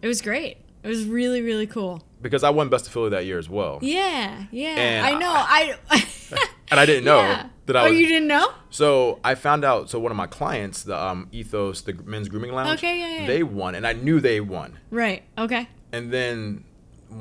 it 0.00 0.06
was 0.06 0.22
great. 0.22 0.58
It 0.84 0.88
was 0.88 1.04
really, 1.04 1.42
really 1.42 1.66
cool. 1.66 2.04
Because 2.20 2.42
I 2.42 2.50
won 2.50 2.68
Best 2.68 2.86
of 2.86 2.92
Philly 2.92 3.10
that 3.10 3.24
year 3.26 3.38
as 3.38 3.48
well, 3.48 3.78
Yeah, 3.80 4.44
yeah. 4.50 4.68
And 4.70 5.06
I 5.06 5.18
know. 5.18 5.30
I. 5.32 5.74
and 6.70 6.80
I 6.80 6.84
didn't 6.84 7.04
know 7.04 7.20
Yeah. 7.20 7.48
that 7.66 7.76
I 7.76 7.86
oh, 7.86 7.90
was. 7.90 7.98
you 7.98 8.06
didn't 8.08 8.28
know? 8.28 8.52
So 8.70 9.20
I 9.24 9.34
found 9.34 9.64
out. 9.64 9.88
So 9.88 9.98
one 9.98 10.10
of 10.10 10.16
my 10.16 10.26
clients, 10.26 10.82
the 10.82 11.00
um, 11.00 11.28
Ethos, 11.32 11.80
the 11.82 11.94
men's 11.94 12.28
grooming 12.28 12.52
lounge, 12.52 12.78
Okay, 12.80 12.98
yeah, 12.98 13.20
yeah. 13.20 13.26
they 13.26 13.42
won, 13.42 13.74
and 13.74 13.86
I 13.86 13.92
knew 13.92 14.20
they 14.20 14.40
won. 14.40 14.78
Right. 14.90 15.22
Okay. 15.38 15.68
And 15.92 16.12
then 16.12 16.64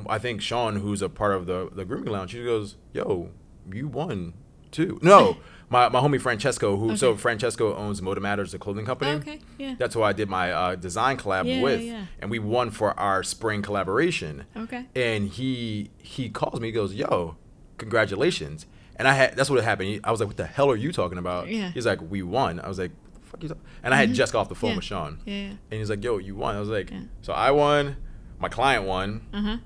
I 0.10 0.18
think 0.20 0.42
Sean, 0.42 0.78
who's 0.78 1.02
a 1.02 1.10
part 1.10 1.34
of 1.36 1.46
the 1.46 1.70
the 1.72 1.86
grooming 1.86 2.12
lounge, 2.12 2.32
he 2.34 2.44
goes, 2.44 2.76
"Yo, 2.94 3.30
you 3.72 3.88
won 3.88 4.34
too." 4.72 5.00
No, 5.02 5.38
my, 5.70 5.90
my 5.90 6.00
homie 6.00 6.20
Francesco, 6.22 6.78
who 6.78 6.96
so 6.96 7.16
Francesco 7.18 7.76
owns 7.76 8.00
Moda 8.02 8.20
Matters, 8.22 8.52
the 8.54 8.60
clothing 8.60 8.86
company. 8.86 9.12
Okay. 9.12 9.40
Yeah. 9.58 9.76
That's 9.78 9.94
who 9.94 10.02
I 10.04 10.14
did 10.14 10.30
my 10.30 10.52
uh, 10.52 10.76
design 10.76 11.18
collab 11.18 11.46
Yeah, 11.46 11.62
with, 11.62 11.82
yeah. 11.82 12.06
and 12.20 12.32
we 12.32 12.40
won 12.40 12.72
for 12.72 12.98
our 13.00 13.22
spring 13.24 13.62
collaboration. 13.62 14.46
Okay. 14.56 14.86
And 14.96 15.28
he 15.30 15.92
he 15.98 16.30
calls 16.30 16.60
me, 16.62 16.68
he 16.70 16.72
goes, 16.72 16.94
"Yo, 16.94 17.36
congratulations!" 17.78 18.66
And 18.96 19.08
I 19.08 19.14
had 19.14 19.36
that's 19.36 19.50
what 19.50 19.64
happened. 19.64 20.00
I 20.04 20.12
was 20.12 20.20
like, 20.20 20.28
"What 20.28 20.38
the 20.38 20.46
hell 20.46 20.70
are 20.72 20.76
you 20.76 20.92
talking 20.92 21.18
about?" 21.18 21.48
Yeah. 21.48 21.72
He's 21.72 21.86
like, 21.86 22.00
"We 22.02 22.22
won." 22.24 22.60
I 22.60 22.68
was 22.68 22.80
like, 22.80 22.92
"Fuck 23.24 23.44
you!" 23.44 23.50
talk-" 23.50 23.58
And 23.84 23.94
I 23.94 23.98
had 23.98 24.14
just 24.14 24.34
got 24.34 24.42
off 24.42 24.50
the 24.50 24.56
phone 24.56 24.72
Yeah. 24.72 24.76
with 24.78 24.86
Sean, 24.86 25.20
Yeah. 25.26 25.34
yeah. 25.36 25.50
and 25.72 25.80
he's 25.80 25.90
like, 25.90 26.04
"Yo, 26.04 26.18
you 26.18 26.36
won." 26.36 26.56
I 26.56 26.60
was 26.60 26.70
like. 26.70 26.92
"So 27.22 27.34
I 27.34 27.52
won." 27.52 27.98
My 28.40 28.50
client 28.50 28.84
won, 28.86 29.22
Uh 29.34 29.42
huh. 29.42 29.58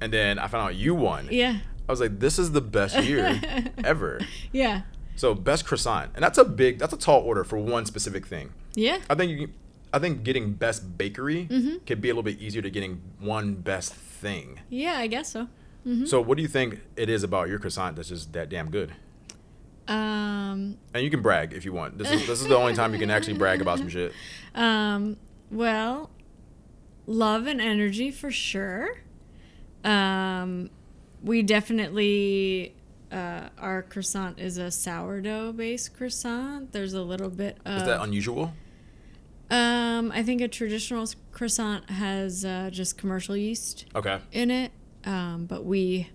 and 0.00 0.12
then 0.12 0.40
I 0.40 0.48
found 0.48 0.64
out 0.66 0.74
you 0.74 0.92
won. 0.94 1.28
Yeah. 1.30 1.58
I 1.88 1.92
was 1.92 2.00
like, 2.00 2.18
"This 2.18 2.36
is 2.38 2.50
the 2.52 2.60
best 2.60 3.00
year 3.04 3.40
ever." 3.84 4.20
Yeah. 4.52 4.82
So 5.18 5.34
best 5.34 5.66
croissant, 5.66 6.12
and 6.14 6.22
that's 6.24 6.38
a 6.38 6.44
big, 6.44 6.78
that's 6.78 6.92
a 6.94 6.96
tall 6.96 7.20
order 7.22 7.44
for 7.44 7.58
one 7.58 7.84
specific 7.84 8.26
thing. 8.26 8.52
Yeah. 8.74 8.98
I 9.10 9.14
think 9.14 9.32
you, 9.32 9.48
I 9.92 9.98
think 9.98 10.22
getting 10.22 10.52
best 10.54 10.96
bakery 10.96 11.46
Mm-hmm. 11.50 11.84
could 11.86 12.00
be 12.00 12.08
a 12.08 12.12
little 12.12 12.22
bit 12.22 12.38
easier 12.38 12.62
to 12.62 12.70
getting 12.70 13.02
one 13.18 13.54
best 13.56 13.92
thing. 13.94 14.60
Yeah. 14.70 14.94
I 14.96 15.06
guess 15.08 15.30
so. 15.32 15.48
So 16.04 16.20
what 16.20 16.36
do 16.36 16.42
you 16.42 16.48
think 16.48 16.80
it 16.96 17.08
is 17.08 17.22
about 17.22 17.48
your 17.48 17.58
croissant 17.58 17.96
that's 17.96 18.10
just 18.10 18.32
that 18.34 18.50
damn 18.50 18.70
good? 18.70 18.92
Um. 19.88 20.76
And 20.92 21.02
you 21.02 21.08
can 21.10 21.22
brag 21.22 21.54
if 21.54 21.64
you 21.64 21.72
want. 21.72 21.96
This 21.96 22.10
is 22.10 22.26
this 22.26 22.40
is 22.42 22.46
the 22.46 22.56
only 22.56 22.74
time 22.74 22.92
you 22.92 22.98
can 22.98 23.10
actually 23.10 23.38
brag 23.38 23.60
about 23.62 23.78
some 23.78 23.88
shit. 23.88 24.12
Um, 24.54 25.16
well, 25.50 26.10
love 27.06 27.46
and 27.46 27.60
energy 27.60 28.10
for 28.10 28.30
sure. 28.30 28.88
Um, 29.84 30.68
we 31.22 31.42
definitely 31.42 32.74
uh, 33.12 33.48
our 33.58 33.82
croissant 33.82 34.38
is 34.38 34.58
a 34.58 34.70
sourdough 34.70 35.52
based 35.52 35.96
croissant. 35.96 36.72
There's 36.72 36.94
a 36.94 37.02
little 37.02 37.30
bit 37.30 37.58
of 37.64 37.78
Is 37.82 37.84
that 37.86 38.02
unusual? 38.02 38.52
um, 39.50 40.12
I 40.12 40.22
think 40.22 40.40
a 40.42 40.48
traditional 40.48 41.06
croissant 41.32 41.88
has 41.90 42.44
uh, 42.44 42.68
just 42.72 42.98
commercial 42.98 43.36
yeast 43.36 43.86
Okay. 43.94 44.18
in 44.32 44.50
it, 44.50 44.72
um, 45.04 45.46
but 45.46 45.64
we 45.64 46.10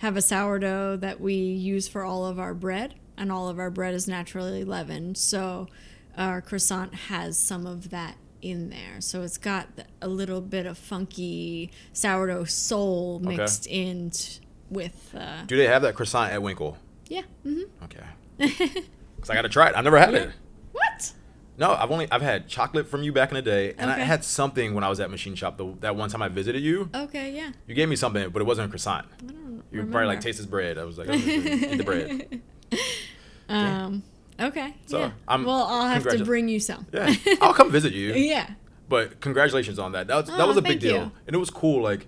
have 0.00 0.16
a 0.16 0.22
sourdough 0.22 0.96
that 0.98 1.20
we 1.20 1.34
use 1.34 1.88
for 1.88 2.02
all 2.04 2.26
of 2.26 2.38
our 2.38 2.52
bread, 2.52 2.94
and 3.16 3.32
all 3.32 3.48
of 3.48 3.58
our 3.58 3.70
bread 3.70 3.94
is 3.94 4.06
naturally 4.06 4.62
leavened. 4.62 5.16
So 5.16 5.68
our 6.18 6.42
croissant 6.42 6.94
has 6.94 7.38
some 7.38 7.66
of 7.66 7.88
that 7.90 8.16
in 8.42 8.68
there. 8.68 9.00
So 9.00 9.22
it's 9.22 9.38
got 9.38 9.68
a 10.02 10.08
little 10.08 10.42
bit 10.42 10.66
of 10.66 10.76
funky 10.76 11.70
sourdough 11.94 12.44
soul 12.44 13.22
Okay. 13.24 13.36
mixed 13.38 13.66
in 13.66 14.10
t- 14.10 14.40
with. 14.70 15.14
Uh, 15.16 15.42
Do 15.46 15.56
they 15.56 15.66
have 15.66 15.82
that 15.82 15.94
croissant 15.94 16.32
at 16.32 16.40
Winkel? 16.40 16.76
yeah. 17.08 17.22
hmm 17.42 17.62
Okay. 17.84 18.04
Cause 19.20 19.30
I 19.30 19.34
gotta 19.34 19.48
try 19.48 19.68
it. 19.68 19.74
I 19.76 19.80
never 19.82 19.98
had 19.98 20.14
it. 20.14 20.30
What? 20.72 21.12
No, 21.58 21.72
I've 21.72 21.90
only 21.90 22.06
I've 22.10 22.20
had 22.22 22.48
chocolate 22.48 22.86
from 22.86 23.02
you 23.02 23.12
back 23.12 23.30
in 23.30 23.34
the 23.34 23.42
day, 23.42 23.74
and 23.78 23.90
I 23.90 23.98
had 24.00 24.22
something 24.24 24.74
when 24.74 24.84
I 24.84 24.88
was 24.90 25.00
at 25.00 25.10
Machine 25.10 25.34
Shop. 25.34 25.56
The, 25.56 25.72
that 25.80 25.96
one 25.96 26.10
time 26.10 26.20
I 26.20 26.28
visited 26.28 26.62
you, 26.62 26.90
Okay. 26.94 27.34
Yeah. 27.34 27.52
you 27.66 27.74
gave 27.74 27.88
me 27.88 27.96
something, 27.96 28.28
but 28.28 28.42
it 28.42 28.44
wasn't 28.44 28.66
a 28.66 28.70
croissant. 28.70 29.06
I 29.22 29.32
don't 29.32 29.62
You 29.72 29.78
were 29.80 29.84
probably 29.86 30.00
like 30.06 30.18
remember. 30.18 30.20
taste 30.22 30.38
this 30.38 30.46
bread. 30.46 30.76
I 30.78 30.84
was 30.84 30.98
like, 30.98 31.08
oh, 31.10 31.14
eat 31.14 31.78
the 31.78 31.84
bread. 31.84 32.40
Um. 33.48 34.02
Okay. 34.38 34.74
So, 34.86 34.98
yeah. 34.98 35.10
I'm- 35.28 35.44
well, 35.44 35.62
I'll 35.64 35.88
have 35.88 36.06
to 36.08 36.24
bring 36.24 36.48
you 36.48 36.60
some. 36.60 36.86
Yeah, 36.92 37.14
I'll 37.40 37.54
come 37.54 37.70
visit 37.70 37.92
you. 37.94 38.12
yeah. 38.14 38.50
But 38.88 39.20
congratulations 39.20 39.78
on 39.78 39.92
that. 39.92 40.06
That 40.08 40.16
was, 40.16 40.26
that 40.26 40.40
Oh, 40.40 40.46
was 40.48 40.56
a 40.56 40.62
big 40.62 40.78
deal, 40.80 40.94
you. 40.96 41.10
and 41.26 41.34
it 41.34 41.38
was 41.38 41.50
cool. 41.50 41.82
Like 41.82 42.06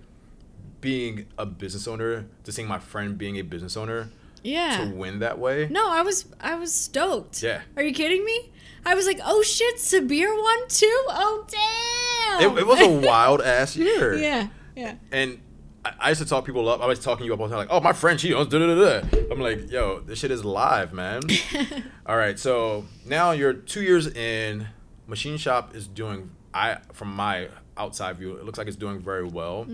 being 0.80 1.26
a 1.36 1.46
business 1.46 1.86
owner, 1.88 2.26
to 2.44 2.52
seeing 2.52 2.68
my 2.68 2.78
friend 2.78 3.16
being 3.18 3.36
a 3.38 3.42
business 3.42 3.76
owner 3.76 4.10
Yeah. 4.42 4.78
to 4.84 4.94
win 4.94 5.18
that 5.20 5.38
way. 5.38 5.68
No, 5.70 5.90
I 5.90 6.02
was 6.02 6.26
I 6.40 6.54
was 6.54 6.72
stoked. 6.74 7.42
Yeah. 7.42 7.62
Are 7.76 7.82
you 7.82 7.92
kidding 7.94 8.24
me? 8.24 8.50
I 8.86 8.94
was 8.94 9.06
like, 9.06 9.20
oh 9.24 9.42
shit, 9.42 9.76
Sabir 9.76 10.28
won 10.36 10.68
too. 10.68 11.02
Oh 11.08 11.46
damn. 11.48 12.52
It, 12.56 12.60
it 12.60 12.66
was 12.66 12.80
a 12.80 12.88
wild 12.88 13.40
ass 13.42 13.76
year. 13.76 14.14
yeah. 14.18 14.48
Yeah. 14.76 14.94
And 15.10 15.40
I, 15.84 15.92
I 15.98 16.08
used 16.10 16.22
to 16.22 16.26
talk 16.28 16.44
people 16.44 16.68
up. 16.68 16.80
I 16.80 16.86
was 16.86 17.00
talking 17.00 17.26
you 17.26 17.34
up 17.34 17.40
all 17.40 17.48
the 17.48 17.54
time, 17.56 17.66
like, 17.66 17.74
oh, 17.76 17.80
my 17.80 17.92
friend, 17.92 18.20
she 18.20 18.32
owns 18.34 18.48
da 18.48 18.58
da 18.60 18.66
da 18.74 19.00
da. 19.00 19.08
I'm 19.32 19.40
like, 19.40 19.70
yo, 19.70 20.00
this 20.00 20.18
shit 20.20 20.30
is 20.30 20.44
live, 20.44 20.92
man. 20.92 21.22
all 22.06 22.16
right, 22.16 22.38
so 22.38 22.84
now 23.04 23.32
you're 23.32 23.52
two 23.52 23.82
years 23.82 24.06
in. 24.06 24.68
Machine 25.08 25.36
Shop 25.38 25.74
is 25.74 25.86
doing. 25.88 26.30
I 26.54 26.78
from 26.92 27.14
my 27.14 27.48
outside 27.78 28.16
view, 28.16 28.36
it 28.36 28.44
looks 28.44 28.58
like 28.58 28.66
it's 28.68 28.76
doing 28.76 28.98
very 28.98 29.24
well 29.24 29.66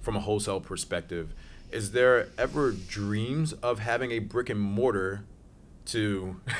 from 0.00 0.16
a 0.16 0.20
wholesale 0.20 0.60
perspective. 0.60 1.34
Is 1.70 1.92
there 1.92 2.28
ever 2.36 2.72
dreams 2.72 3.52
of 3.54 3.78
having 3.78 4.10
a 4.12 4.18
brick 4.18 4.48
and 4.50 4.60
mortar 4.60 5.24
to? 5.86 6.40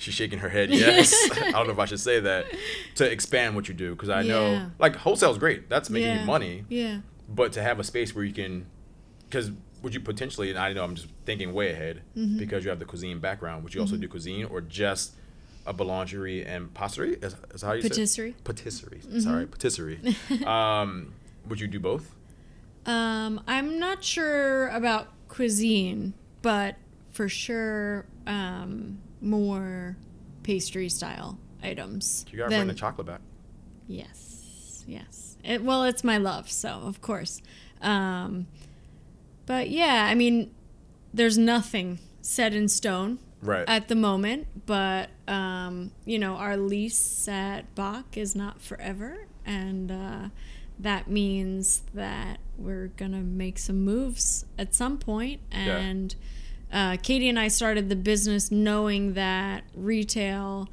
She's 0.00 0.14
shaking 0.14 0.38
her 0.38 0.48
head. 0.48 0.70
Yes, 0.70 1.12
I 1.32 1.50
don't 1.50 1.66
know 1.66 1.72
if 1.72 1.78
I 1.80 1.84
should 1.84 1.98
say 1.98 2.20
that 2.20 2.46
to 2.96 3.10
expand 3.10 3.56
what 3.56 3.66
you 3.66 3.74
do 3.74 3.92
because 3.96 4.08
I 4.10 4.22
know 4.22 4.70
like 4.78 4.94
wholesale 4.94 5.32
is 5.32 5.38
great. 5.38 5.68
That's 5.68 5.90
making 5.90 6.08
yeah. 6.08 6.20
you 6.20 6.26
money 6.26 6.64
Yeah. 6.68 7.00
but 7.28 7.52
to 7.54 7.62
have 7.62 7.80
a 7.80 7.84
space 7.84 8.14
where 8.14 8.24
you 8.24 8.32
can 8.32 8.66
because 9.28 9.50
would 9.82 9.94
you 9.94 10.00
potentially 10.00 10.50
and 10.50 10.58
i 10.58 10.72
know 10.72 10.82
i'm 10.82 10.94
just 10.96 11.08
thinking 11.24 11.52
way 11.52 11.70
ahead 11.70 12.02
Mm-hmm. 12.16 12.38
because 12.38 12.64
you 12.64 12.70
have 12.70 12.78
the 12.80 12.84
cuisine 12.84 13.18
background 13.20 13.62
would 13.62 13.74
you 13.74 13.80
also 13.80 13.96
do 13.96 14.08
cuisine 14.08 14.44
or 14.46 14.60
just 14.60 15.14
a 15.68 15.74
boulangerie 15.74 16.44
and 16.46 16.72
patisserie. 16.72 17.18
Is, 17.20 17.36
is 17.54 17.62
how 17.62 17.74
you 17.74 17.82
Patisserie. 17.82 18.32
say 18.32 18.36
patisserie? 18.42 19.00
Sorry, 19.20 19.46
patisserie. 19.46 20.00
um, 20.46 21.12
would 21.46 21.60
you 21.60 21.68
do 21.68 21.78
both? 21.78 22.14
Um, 22.86 23.42
I'm 23.46 23.78
not 23.78 24.02
sure 24.02 24.68
about 24.68 25.08
cuisine, 25.28 26.14
but 26.40 26.76
for 27.12 27.28
sure, 27.28 28.06
um, 28.26 28.98
more 29.20 29.96
pastry 30.42 30.88
style 30.88 31.38
items. 31.62 32.24
You 32.30 32.38
gotta 32.38 32.50
than- 32.50 32.60
bring 32.60 32.68
the 32.68 32.74
chocolate 32.74 33.06
back. 33.06 33.20
Yes, 33.86 34.84
yes. 34.86 35.36
It, 35.44 35.62
well, 35.62 35.84
it's 35.84 36.02
my 36.04 36.18
love, 36.18 36.50
so 36.50 36.68
of 36.70 37.00
course. 37.00 37.42
Um, 37.82 38.46
but 39.46 39.68
yeah, 39.70 40.06
I 40.10 40.14
mean, 40.14 40.54
there's 41.12 41.38
nothing 41.38 41.98
set 42.22 42.54
in 42.54 42.68
stone 42.68 43.18
Right. 43.40 43.68
at 43.68 43.88
the 43.88 43.94
moment, 43.94 44.48
but 44.66 45.10
um, 45.26 45.92
you 46.04 46.18
know, 46.18 46.34
our 46.34 46.56
lease 46.56 47.28
at 47.28 47.74
Bok 47.74 48.16
is 48.16 48.34
not 48.34 48.60
forever, 48.60 49.26
and 49.46 49.90
uh, 49.90 50.28
that 50.78 51.08
means 51.08 51.82
that 51.94 52.38
we're 52.56 52.88
gonna 52.88 53.20
make 53.20 53.58
some 53.58 53.84
moves 53.84 54.44
at 54.58 54.74
some 54.74 54.98
point. 54.98 55.40
Yeah. 55.52 55.76
And 55.78 56.14
uh, 56.72 56.96
Katie 57.02 57.28
and 57.28 57.38
I 57.38 57.48
started 57.48 57.88
the 57.88 57.96
business 57.96 58.50
knowing 58.50 59.14
that 59.14 59.64
retail 59.74 60.68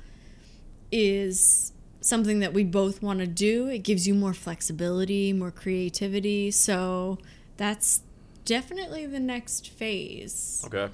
is 0.91 1.71
something 2.01 2.39
that 2.39 2.53
we 2.53 2.63
both 2.63 3.01
want 3.01 3.19
to 3.19 3.27
do. 3.27 3.67
It 3.67 3.79
gives 3.79 4.07
you 4.07 4.13
more 4.13 4.33
flexibility, 4.33 5.33
more 5.33 5.51
creativity. 5.51 6.51
So 6.51 7.17
that's 7.57 8.01
definitely 8.43 9.05
the 9.05 9.19
next 9.19 9.69
phase. 9.69 10.63
Okay. 10.67 10.93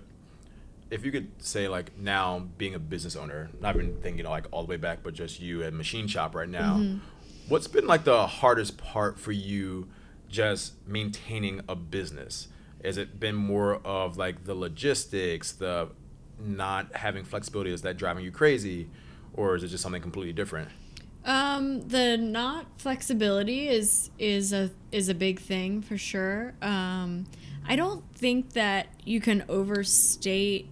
If 0.91 1.03
you 1.05 1.11
could 1.11 1.29
say 1.41 1.67
like 1.67 1.97
now 1.97 2.47
being 2.57 2.75
a 2.75 2.79
business 2.79 3.15
owner, 3.15 3.49
not 3.59 3.75
even 3.75 3.95
thinking 4.01 4.25
like 4.25 4.45
all 4.51 4.61
the 4.63 4.69
way 4.69 4.77
back, 4.77 4.99
but 5.03 5.13
just 5.13 5.39
you 5.39 5.63
at 5.63 5.73
Machine 5.73 6.05
Shop 6.07 6.35
right 6.35 6.49
now, 6.49 6.75
Mm-hmm. 6.75 6.97
what's 7.47 7.67
been 7.67 7.87
like 7.87 8.03
the 8.03 8.27
hardest 8.27 8.77
part 8.77 9.19
for 9.19 9.31
you 9.31 9.87
just 10.29 10.73
maintaining 10.87 11.61
a 11.69 11.75
business? 11.75 12.49
Has 12.83 12.97
it 12.97 13.19
been 13.19 13.35
more 13.35 13.75
of 13.85 14.17
like 14.17 14.43
the 14.45 14.53
logistics, 14.55 15.51
the 15.53 15.89
not 16.39 16.95
having 16.95 17.23
flexibility, 17.23 17.71
is 17.71 17.83
that 17.83 17.95
driving 17.97 18.23
you 18.23 18.31
crazy? 18.31 18.89
Or 19.33 19.55
is 19.55 19.63
it 19.63 19.67
just 19.69 19.81
something 19.83 20.01
completely 20.01 20.33
different? 20.33 20.69
Um, 21.23 21.81
the 21.87 22.17
not 22.17 22.65
flexibility 22.79 23.69
is 23.69 24.09
is 24.17 24.51
a 24.51 24.71
is 24.91 25.07
a 25.07 25.13
big 25.13 25.39
thing 25.39 25.81
for 25.83 25.97
sure. 25.97 26.53
Um, 26.61 27.27
I 27.63 27.75
don't 27.75 28.03
think 28.15 28.53
that 28.53 28.87
you 29.05 29.21
can 29.21 29.45
overstate 29.47 30.67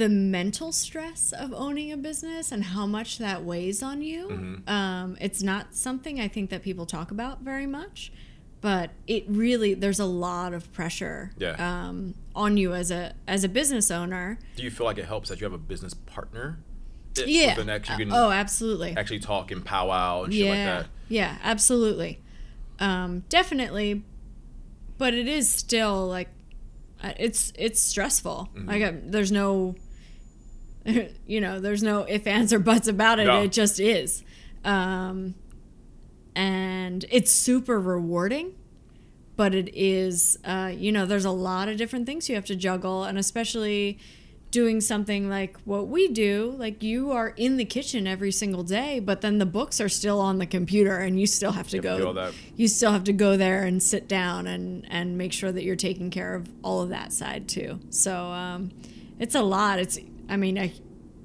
the 0.00 0.08
mental 0.08 0.72
stress 0.72 1.30
of 1.32 1.52
owning 1.52 1.92
a 1.92 1.96
business 1.96 2.50
and 2.52 2.64
how 2.64 2.86
much 2.86 3.18
that 3.18 3.44
weighs 3.44 3.82
on 3.82 4.00
you. 4.00 4.28
Mm-hmm. 4.28 4.68
Um, 4.68 5.18
it's 5.20 5.42
not 5.42 5.74
something 5.74 6.18
I 6.18 6.26
think 6.26 6.48
that 6.48 6.62
people 6.62 6.86
talk 6.86 7.10
about 7.10 7.42
very 7.42 7.66
much, 7.66 8.10
but 8.62 8.92
it 9.06 9.24
really 9.28 9.74
there's 9.74 10.00
a 10.00 10.06
lot 10.06 10.54
of 10.54 10.72
pressure 10.72 11.32
Yeah. 11.36 11.56
um, 11.58 12.14
on 12.34 12.56
you 12.56 12.72
as 12.72 12.90
a 12.90 13.12
as 13.28 13.44
a 13.44 13.48
business 13.48 13.90
owner. 13.90 14.38
Do 14.56 14.62
you 14.62 14.70
feel 14.70 14.86
like 14.86 14.96
it 14.96 15.04
helps 15.04 15.28
that 15.28 15.38
you 15.38 15.44
have 15.44 15.52
a 15.52 15.58
business 15.58 15.92
partner? 15.92 16.58
It- 17.18 17.28
Yeah. 17.28 17.48
With 17.56 17.58
an 17.64 17.70
ex, 17.70 17.90
you 17.90 17.96
can 17.96 18.10
oh, 18.10 18.30
absolutely. 18.30 18.96
actually 18.96 19.20
talk 19.20 19.50
and 19.50 19.62
powwow 19.62 20.22
and 20.22 20.32
shit 20.32 20.46
yeah, 20.46 20.50
like 20.50 20.84
that. 20.84 20.86
Yeah, 21.10 21.36
absolutely. 21.42 22.20
Um, 22.78 23.24
definitely. 23.28 24.02
But 24.96 25.12
it 25.12 25.28
is 25.28 25.50
still 25.50 26.06
like 26.08 26.28
uh, 27.02 27.12
it's 27.18 27.52
it's 27.58 27.80
stressful. 27.82 28.48
Mm-hmm. 28.54 28.68
Like 28.68 28.82
uh, 28.82 28.92
there's 29.04 29.30
no 29.32 29.74
you 31.26 31.40
know, 31.40 31.60
there's 31.60 31.82
no 31.82 32.00
if 32.02 32.26
ands 32.26 32.52
or 32.52 32.58
buts 32.58 32.88
about 32.88 33.18
it. 33.18 33.26
No. 33.26 33.42
It 33.42 33.52
just 33.52 33.80
is. 33.80 34.24
Um, 34.64 35.34
and 36.34 37.04
it's 37.10 37.30
super 37.30 37.80
rewarding 37.80 38.54
but 39.40 39.54
it 39.54 39.74
is 39.74 40.38
uh, 40.44 40.70
you 40.74 40.92
know 40.92 41.06
there's 41.06 41.24
a 41.24 41.30
lot 41.30 41.66
of 41.66 41.78
different 41.78 42.04
things 42.04 42.28
you 42.28 42.34
have 42.34 42.44
to 42.44 42.54
juggle 42.54 43.04
and 43.04 43.16
especially 43.18 43.98
doing 44.50 44.82
something 44.82 45.30
like 45.30 45.56
what 45.64 45.88
we 45.88 46.08
do 46.08 46.54
like 46.58 46.82
you 46.82 47.10
are 47.10 47.28
in 47.38 47.56
the 47.56 47.64
kitchen 47.64 48.06
every 48.06 48.30
single 48.32 48.62
day 48.62 49.00
but 49.00 49.22
then 49.22 49.38
the 49.38 49.46
books 49.46 49.80
are 49.80 49.88
still 49.88 50.20
on 50.20 50.36
the 50.36 50.44
computer 50.44 50.98
and 50.98 51.18
you 51.18 51.26
still 51.26 51.52
have 51.52 51.68
to 51.68 51.76
You 51.76 51.82
have 51.88 51.98
go 52.00 52.12
to 52.12 52.32
you 52.54 52.68
still 52.68 52.92
have 52.92 53.04
to 53.04 53.14
go 53.14 53.38
there 53.38 53.62
and 53.62 53.82
sit 53.82 54.08
down 54.08 54.46
and 54.46 54.86
and 54.90 55.16
make 55.16 55.32
sure 55.32 55.50
that 55.50 55.64
you're 55.64 55.74
taking 55.74 56.10
care 56.10 56.34
of 56.34 56.46
all 56.62 56.82
of 56.82 56.90
that 56.90 57.10
side 57.10 57.48
too 57.48 57.80
so 57.88 58.14
um, 58.14 58.72
it's 59.18 59.34
a 59.34 59.42
lot 59.42 59.78
it's 59.78 59.98
i 60.30 60.36
mean 60.36 60.56
a 60.56 60.72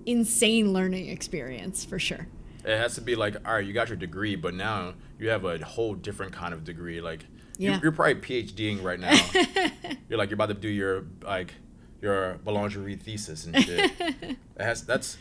insane 0.05 0.73
learning 0.73 1.07
experience 1.09 1.83
for 1.85 1.97
sure 1.99 2.27
It 2.63 2.77
has 2.77 2.95
to 2.95 3.01
be 3.01 3.15
like, 3.15 3.35
all 3.45 3.53
right, 3.53 3.65
you 3.65 3.73
got 3.73 3.89
your 3.89 3.97
degree, 3.97 4.35
but 4.35 4.53
now 4.55 4.95
you 5.19 5.29
have 5.29 5.45
a 5.45 5.63
whole 5.63 5.93
different 5.93 6.31
kind 6.33 6.51
of 6.53 6.63
degree. 6.63 6.99
Like, 6.99 7.21
Yeah. 7.59 7.79
you're 7.81 7.91
probably 7.91 8.15
PhDing 8.15 8.83
right 8.83 8.99
now. 8.99 9.13
you're 10.09 10.17
like, 10.17 10.29
you're 10.29 10.35
about 10.41 10.47
to 10.49 10.55
do 10.55 10.67
your 10.67 11.05
like 11.23 11.53
your 12.01 12.39
boulangerie 12.45 12.99
thesis 12.99 13.45
and 13.45 13.55
shit. 13.63 13.91
it 13.99 14.37
has 14.59 14.83
that's, 14.83 15.17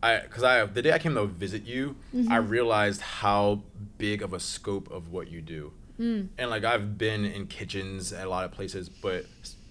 I 0.00 0.20
because 0.20 0.44
I 0.44 0.64
the 0.66 0.80
day 0.82 0.92
I 0.92 0.98
came 0.98 1.14
to 1.16 1.26
visit 1.26 1.64
you, 1.64 1.96
I 2.30 2.36
realized 2.36 3.00
how 3.00 3.62
big 3.98 4.22
of 4.22 4.32
a 4.32 4.38
scope 4.40 4.88
of 4.90 5.10
what 5.10 5.26
you 5.28 5.40
do. 5.42 5.72
And 5.98 6.50
like 6.54 6.64
I've 6.64 6.96
been 6.98 7.24
in 7.24 7.46
kitchens 7.48 8.12
at 8.12 8.26
a 8.26 8.30
lot 8.30 8.44
of 8.44 8.52
places, 8.52 8.88
but 8.88 9.26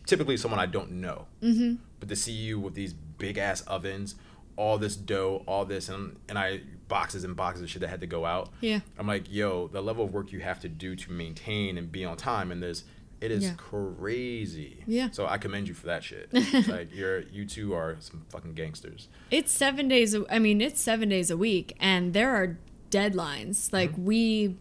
typically 0.05 0.35
someone 0.37 0.59
I 0.59 0.65
don't 0.77 0.91
know. 1.05 1.27
Mm-hmm. 1.41 1.75
But 1.99 2.09
to 2.09 2.15
see 2.15 2.33
you 2.33 2.59
with 2.59 2.73
these 2.73 2.93
big 3.17 3.37
ass 3.37 3.61
ovens, 3.61 4.15
all 4.57 4.77
this 4.77 4.95
dough, 4.95 5.43
all 5.47 5.65
this, 5.65 5.89
and 5.89 6.15
and 6.29 6.37
I 6.37 6.61
boxes 6.87 7.23
and 7.23 7.35
boxes 7.35 7.63
of 7.63 7.69
shit 7.69 7.81
that 7.81 7.89
had 7.89 8.01
to 8.01 8.07
go 8.07 8.25
out. 8.25 8.49
Yeah. 8.61 8.79
I'm 8.97 9.07
like, 9.07 9.31
yo, 9.31 9.67
the 9.67 9.81
level 9.81 10.05
of 10.05 10.13
work 10.13 10.31
you 10.31 10.39
have 10.41 10.59
to 10.61 10.69
do 10.69 10.95
to 10.95 11.11
maintain 11.11 11.77
and 11.77 11.91
be 11.91 12.05
on 12.05 12.15
time 12.15 12.51
and 12.51 12.61
this, 12.61 12.83
it 13.21 13.31
is 13.31 13.43
Yeah. 13.43 13.53
crazy. 13.57 14.83
Yeah. 14.85 15.09
So 15.11 15.25
I 15.25 15.37
commend 15.37 15.67
you 15.67 15.73
for 15.73 15.87
that 15.87 16.03
shit. 16.03 16.29
Like 16.67 16.93
you're 16.93 17.21
you 17.21 17.45
two 17.45 17.73
are 17.73 17.97
some 17.99 18.25
fucking 18.29 18.53
gangsters. 18.53 19.07
It's 19.31 19.51
seven 19.51 19.87
days. 19.87 20.13
a- 20.13 20.25
I 20.31 20.39
mean, 20.39 20.61
it's 20.61 20.81
seven 20.81 21.09
days 21.09 21.31
a 21.31 21.37
week, 21.37 21.75
and 21.79 22.13
there 22.13 22.35
are 22.35 22.57
deadlines. 22.91 23.73
Like 23.73 23.91
mm-hmm. 23.93 24.05
we, 24.05 24.57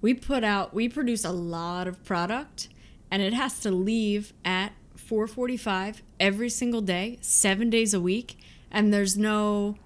we 0.00 0.14
put 0.14 0.44
out, 0.44 0.72
we 0.74 0.88
produce 0.88 1.24
a 1.24 1.32
lot 1.32 1.86
of 1.88 2.02
product, 2.04 2.68
and 3.10 3.22
it 3.22 3.32
has 3.34 3.60
to 3.60 3.70
leave 3.70 4.32
at 4.44 4.72
four 5.06 5.26
forty-five 5.26 6.02
every 6.20 6.48
single 6.50 6.80
day, 6.80 7.18
seven 7.20 7.70
days 7.70 7.94
a 7.94 8.00
week, 8.00 8.38
and 8.70 8.92
there's 8.92 9.16
no, 9.16 9.76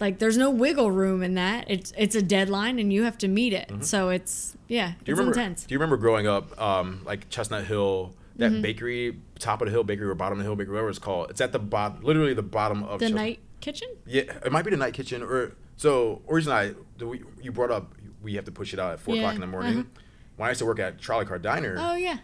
like, 0.00 0.18
there's 0.18 0.36
no 0.36 0.50
wiggle 0.50 0.90
room 0.90 1.22
in 1.22 1.34
that. 1.34 1.64
It's 1.70 1.92
it's 1.96 2.14
a 2.14 2.22
deadline, 2.22 2.78
and 2.78 2.92
you 2.92 3.04
have 3.04 3.18
to 3.18 3.28
meet 3.28 3.52
it. 3.52 3.70
So 3.84 4.08
it's 4.10 4.56
yeah, 4.68 4.88
Do 4.88 4.92
you 4.92 5.12
it's 5.14 5.18
remember? 5.18 5.32
intense. 5.38 5.64
Do 5.64 5.74
you 5.74 5.78
remember 5.78 5.96
growing 5.96 6.26
up, 6.26 6.60
um, 6.60 7.02
like 7.04 7.28
Chestnut 7.30 7.64
Hill, 7.64 8.14
that 8.36 8.50
Mm-hmm. 8.52 8.62
bakery, 8.62 9.18
top 9.38 9.60
of 9.62 9.66
the 9.66 9.72
hill 9.72 9.84
bakery 9.84 10.06
or 10.08 10.14
bottom 10.14 10.38
of 10.38 10.44
the 10.44 10.44
hill 10.48 10.56
bakery, 10.56 10.72
whatever 10.74 10.88
it's 10.90 10.98
called? 10.98 11.30
It's 11.30 11.40
at 11.40 11.52
the 11.52 11.58
bottom, 11.58 12.02
literally 12.02 12.34
the 12.34 12.42
bottom 12.42 12.82
of 12.84 12.98
The 12.98 13.06
Chestnut- 13.06 13.20
night 13.22 13.38
kitchen. 13.60 13.88
Yeah, 14.06 14.22
it 14.44 14.50
might 14.52 14.62
be 14.64 14.70
the 14.70 14.76
night 14.76 14.94
kitchen 14.94 15.22
or 15.22 15.52
so. 15.76 16.22
Origin 16.26 16.52
I, 16.52 16.74
the, 16.98 17.06
we- 17.06 17.22
you 17.42 17.52
brought 17.52 17.70
up 17.70 17.94
we 18.22 18.34
have 18.34 18.44
to 18.44 18.52
push 18.52 18.72
it 18.72 18.78
out 18.78 18.92
at 18.92 19.00
four 19.00 19.16
o'clock 19.16 19.34
in 19.34 19.40
the 19.40 19.46
morning. 19.48 19.78
uh-huh. 19.80 20.00
When 20.36 20.46
I 20.46 20.50
used 20.50 20.60
to 20.60 20.66
work 20.66 20.78
at 20.78 20.98
Trolley 21.00 21.26
Car 21.26 21.38
Diner, 21.38 21.76
Oh 21.78 21.94
yeah, 21.94 22.18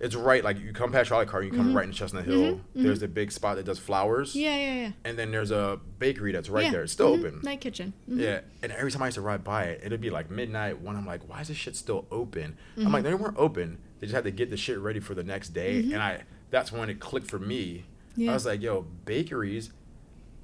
it's 0.00 0.14
right 0.14 0.42
like 0.42 0.58
you 0.58 0.72
come 0.72 0.90
past 0.92 1.08
Trolley 1.08 1.26
Car, 1.26 1.42
you 1.42 1.50
come 1.50 1.66
Mm-hmm. 1.68 1.76
right 1.76 1.86
in 1.86 1.92
Chestnut 1.92 2.24
Hill. 2.24 2.60
There's 2.74 3.02
a 3.02 3.08
big 3.08 3.30
spot 3.30 3.56
that 3.56 3.64
does 3.66 3.78
flowers. 3.78 4.34
yeah, 4.34 4.56
yeah, 4.56 4.74
yeah. 4.82 4.92
And 5.04 5.18
then 5.18 5.30
there's 5.30 5.50
a 5.50 5.78
bakery 5.98 6.32
that's 6.32 6.48
right 6.48 6.64
yeah. 6.64 6.70
there. 6.72 6.82
It's 6.82 6.92
still 6.92 7.14
Mhm. 7.16 7.18
open. 7.20 7.40
Night 7.42 7.60
kitchen. 7.60 7.92
Mhm. 8.10 8.18
Yeah, 8.20 8.40
and 8.62 8.72
every 8.72 8.90
time 8.90 9.02
I 9.02 9.06
used 9.06 9.16
to 9.16 9.20
ride 9.20 9.44
by 9.44 9.64
it, 9.64 9.82
it'd 9.84 10.00
be 10.00 10.10
like 10.10 10.30
midnight. 10.30 10.80
When 10.80 10.96
I'm 10.96 11.06
like, 11.06 11.28
why 11.28 11.40
is 11.42 11.48
this 11.48 11.56
shit 11.56 11.76
still 11.76 12.06
open? 12.10 12.56
I'm 12.76 12.84
Mm-hmm. 12.84 12.92
like, 12.94 13.02
they 13.04 13.14
weren't 13.14 13.36
open. 13.36 13.78
They 13.98 14.06
just 14.06 14.14
had 14.14 14.24
to 14.24 14.30
get 14.30 14.48
the 14.50 14.56
shit 14.56 14.78
ready 14.78 15.00
for 15.00 15.14
the 15.14 15.22
next 15.24 15.50
day. 15.50 15.80
And 15.80 15.96
I, 15.96 16.22
that's 16.50 16.72
when 16.72 16.88
it 16.88 16.98
clicked 17.00 17.28
for 17.28 17.38
me. 17.38 17.84
Yeah. 18.16 18.30
I 18.30 18.34
was 18.34 18.46
like, 18.46 18.62
yo, 18.62 18.86
bakeries 19.04 19.70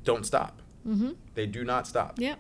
don't 0.05 0.27
stop. 0.27 0.61
Mm-hmm. 0.87 1.13
They 1.35 1.47
do 1.47 1.65
not 1.65 1.87
stop. 1.87 2.19
Yep. 2.21 2.39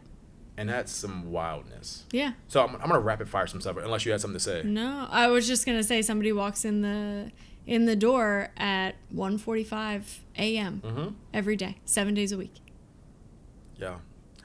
And 0.59 0.69
that's 0.69 0.91
some 0.91 1.31
wildness. 1.31 2.05
Yeah. 2.13 2.33
So 2.49 2.65
I'm, 2.65 2.75
I'm 2.77 2.89
gonna 2.89 3.01
rapid 3.01 3.29
fire 3.29 3.47
some 3.47 3.61
stuff, 3.61 3.77
unless 3.77 4.07
you 4.07 4.13
had 4.13 4.21
something 4.21 4.39
to 4.39 4.43
say. 4.43 4.63
No, 4.65 5.07
I 5.11 5.29
was 5.29 5.47
just 5.47 5.67
gonna 5.67 5.83
say 5.83 6.01
somebody 6.03 6.33
walks 6.33 6.65
in 6.65 6.81
the 6.83 7.31
in 7.67 7.85
the 7.85 7.97
door 7.97 8.49
at 8.57 8.95
1:45 9.15 10.19
a.m. 10.39 10.83
Mm-hmm. 10.85 11.09
every 11.35 11.57
day, 11.57 11.77
seven 11.85 12.15
days 12.15 12.33
a 12.33 12.39
week. 12.39 12.55
Yeah, 13.77 13.97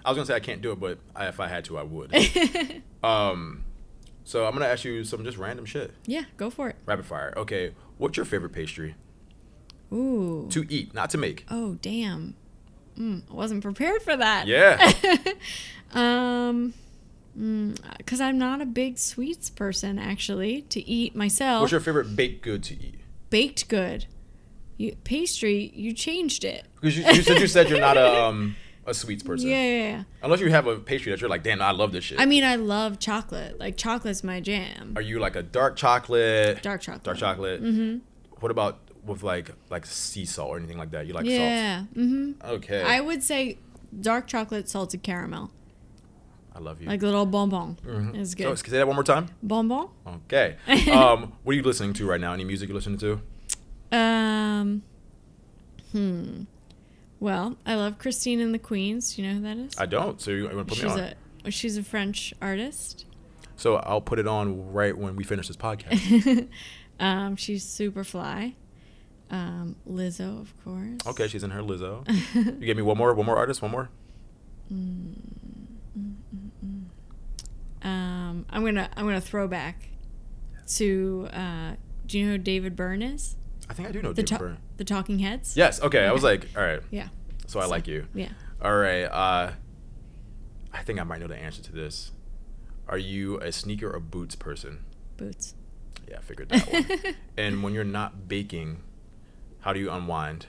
I 0.03 0.09
was 0.09 0.17
gonna 0.17 0.25
say 0.25 0.35
I 0.35 0.39
can't 0.41 0.61
do 0.61 0.71
it, 0.71 0.79
but 0.79 0.99
I, 1.15 1.27
if 1.27 1.39
I 1.39 1.47
had 1.47 1.63
to, 1.65 1.77
I 1.77 1.83
would. 1.83 2.13
um, 3.03 3.63
so 4.25 4.45
I'm 4.45 4.53
gonna 4.53 4.65
ask 4.65 4.83
you 4.83 5.03
some 5.03 5.23
just 5.23 5.37
random 5.37 5.65
shit. 5.65 5.91
Yeah, 6.05 6.25
go 6.37 6.49
for 6.49 6.69
it. 6.69 6.75
Rapid 6.85 7.05
fire. 7.05 7.33
Okay, 7.37 7.73
what's 7.97 8.17
your 8.17 8.25
favorite 8.25 8.51
pastry 8.51 8.95
Ooh. 9.93 10.47
to 10.51 10.65
eat, 10.69 10.93
not 10.93 11.09
to 11.11 11.17
make? 11.17 11.45
Oh 11.49 11.75
damn. 11.81 12.35
Mm, 12.97 13.23
I 13.29 13.33
wasn't 13.33 13.63
prepared 13.63 14.01
for 14.01 14.15
that. 14.15 14.47
Yeah. 14.47 14.91
um. 15.93 16.73
Because 17.97 18.19
I'm 18.19 18.37
not 18.37 18.59
a 18.59 18.65
big 18.65 18.97
sweets 18.97 19.49
person, 19.49 19.97
actually, 19.97 20.63
to 20.63 20.81
eat 20.81 21.15
myself. 21.15 21.61
What's 21.61 21.71
your 21.71 21.79
favorite 21.79 22.13
baked 22.13 22.43
good 22.43 22.61
to 22.63 22.73
eat? 22.73 23.01
baked 23.31 23.67
good? 23.67 24.05
You, 24.77 24.95
pastry, 25.03 25.71
you 25.73 25.93
changed 25.93 26.43
it. 26.43 26.65
Because 26.75 26.97
you, 26.97 27.03
you 27.05 27.23
said 27.23 27.39
you 27.39 27.47
said 27.47 27.69
you're 27.69 27.79
not 27.79 27.97
a 27.97 28.23
um 28.23 28.55
a 28.85 28.93
sweets 28.93 29.23
person. 29.29 29.49
Yeah, 29.49 29.63
yeah, 29.63 29.89
yeah. 29.89 30.03
Unless 30.21 30.41
you 30.41 30.51
have 30.51 30.67
a 30.67 30.77
pastry 30.77 31.11
that 31.11 31.21
you're 31.21 31.29
like, 31.29 31.43
damn, 31.43 31.61
I 31.61 31.71
love 31.71 31.91
this 31.91 32.03
shit. 32.03 32.19
I 32.19 32.25
mean, 32.25 32.43
I 32.43 32.57
love 32.57 32.99
chocolate. 32.99 33.59
Like 33.59 33.77
chocolate's 33.77 34.23
my 34.23 34.39
jam. 34.39 34.93
Are 34.95 35.01
you 35.01 35.19
like 35.19 35.35
a 35.35 35.43
dark 35.43 35.75
chocolate? 35.75 36.61
Dark 36.61 36.81
chocolate. 36.81 37.03
Dark 37.03 37.17
chocolate. 37.17 37.63
Mm-hmm. 37.63 37.99
What 38.39 38.51
about 38.51 38.79
with 39.05 39.23
like 39.23 39.51
like 39.69 39.85
sea 39.85 40.25
salt 40.25 40.49
or 40.49 40.57
anything 40.57 40.77
like 40.77 40.91
that? 40.91 41.07
You 41.07 41.13
like 41.13 41.25
yeah. 41.25 41.85
Mm-hmm. 41.95 42.45
Okay. 42.45 42.81
I 42.81 43.01
would 43.01 43.23
say 43.23 43.57
dark 43.99 44.27
chocolate, 44.27 44.69
salted 44.69 45.03
caramel, 45.03 45.51
I 46.55 46.59
love 46.59 46.81
you. 46.81 46.87
like 46.87 47.01
little 47.01 47.25
bonbon 47.25 47.77
is 48.15 48.31
so, 48.31 48.37
good. 48.37 48.59
say 48.59 48.77
that 48.77 48.87
one 48.87 48.95
more 48.95 49.03
time. 49.03 49.27
bonbon. 49.41 49.87
Okay. 50.25 50.55
um, 50.91 51.33
what 51.43 51.53
are 51.53 51.55
you 51.55 51.63
listening 51.63 51.93
to 51.93 52.07
right 52.07 52.21
now? 52.21 52.33
Any 52.33 52.43
music 52.43 52.69
you're 52.69 52.75
listening 52.75 52.99
to? 52.99 53.21
Um. 53.95 54.83
Hmm. 55.91 56.43
Well, 57.19 57.57
I 57.65 57.75
love 57.75 57.99
Christine 57.99 58.39
and 58.39 58.53
the 58.53 58.59
Queens. 58.59 59.17
You 59.17 59.27
know 59.27 59.33
who 59.35 59.41
that 59.41 59.57
is? 59.57 59.73
I 59.77 59.85
don't. 59.85 60.19
So 60.19 60.31
you 60.31 60.45
want 60.45 60.57
to 60.57 60.63
put 60.65 60.75
she's 60.75 60.85
me 60.85 60.91
on? 60.91 61.13
a 61.45 61.51
she's 61.51 61.77
a 61.77 61.83
French 61.83 62.33
artist. 62.41 63.05
So 63.57 63.75
I'll 63.75 64.01
put 64.01 64.17
it 64.17 64.27
on 64.27 64.73
right 64.73 64.97
when 64.97 65.15
we 65.15 65.23
finish 65.23 65.47
this 65.47 65.57
podcast. 65.57 66.47
Um, 67.01 67.35
she's 67.35 67.63
super 67.63 68.03
fly. 68.03 68.53
Um, 69.31 69.77
Lizzo, 69.89 70.41
of 70.41 70.53
course. 70.63 70.99
okay, 71.07 71.27
she's 71.27 71.43
in 71.43 71.49
her 71.51 71.61
Lizzo. 71.61 72.05
you 72.59 72.65
gave 72.67 72.75
me 72.75 72.81
one 72.83 72.97
more, 72.97 73.13
one 73.13 73.25
more 73.25 73.37
artist, 73.37 73.61
one 73.61 73.71
more. 73.71 73.89
Um, 77.83 78.45
I'm 78.49 78.63
gonna 78.63 78.89
I'm 78.95 79.05
gonna 79.05 79.21
throw 79.21 79.47
back 79.47 79.89
to. 80.75 81.27
Uh, 81.33 81.71
do 82.05 82.19
you 82.19 82.25
know 82.25 82.31
who 82.33 82.37
David 82.37 82.75
Byrne 82.75 83.01
is? 83.01 83.35
I 83.69 83.73
think 83.73 83.87
I 83.87 83.91
do 83.91 84.01
know 84.01 84.09
The 84.13 84.21
David 84.23 84.27
ta- 84.27 84.37
Byrne. 84.37 84.57
the 84.77 84.83
Talking 84.83 85.19
Heads. 85.19 85.55
Yes. 85.55 85.81
Okay. 85.81 86.05
I 86.05 86.11
was 86.11 86.23
like, 86.23 86.47
all 86.57 86.61
right. 86.63 86.81
Yeah. 86.91 87.07
So 87.47 87.59
I 87.59 87.65
like 87.65 87.87
you. 87.87 88.05
Yeah. 88.13 88.29
All 88.61 88.75
right. 88.75 89.03
Uh, 89.05 89.51
I 90.73 90.83
think 90.83 90.99
I 90.99 91.03
might 91.03 91.21
know 91.21 91.27
the 91.27 91.37
answer 91.37 91.61
to 91.63 91.71
this. 91.71 92.11
Are 92.87 92.97
you 92.97 93.37
a 93.39 93.51
sneaker 93.51 93.89
or 93.89 93.99
boots 94.01 94.35
person? 94.35 94.83
Boots. 95.15 95.55
Yeah, 96.09 96.17
I 96.17 96.21
figured 96.21 96.49
that 96.49 96.67
one. 96.71 97.15
and 97.37 97.63
when 97.63 97.73
you're 97.73 97.83
not 97.85 98.27
baking, 98.27 98.81
how 99.61 99.73
do 99.73 99.79
you 99.79 99.89
unwind? 99.91 100.47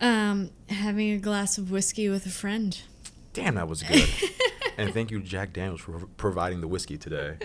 Um, 0.00 0.50
having 0.68 1.10
a 1.12 1.18
glass 1.18 1.58
of 1.58 1.70
whiskey 1.70 2.08
with 2.08 2.26
a 2.26 2.30
friend. 2.30 2.80
Damn, 3.32 3.54
that 3.56 3.68
was 3.68 3.82
good. 3.82 4.08
and 4.78 4.92
thank 4.92 5.10
you, 5.10 5.20
Jack 5.20 5.52
Daniels, 5.52 5.80
for 5.80 6.06
providing 6.16 6.60
the 6.60 6.68
whiskey 6.68 6.96
today. 6.96 7.36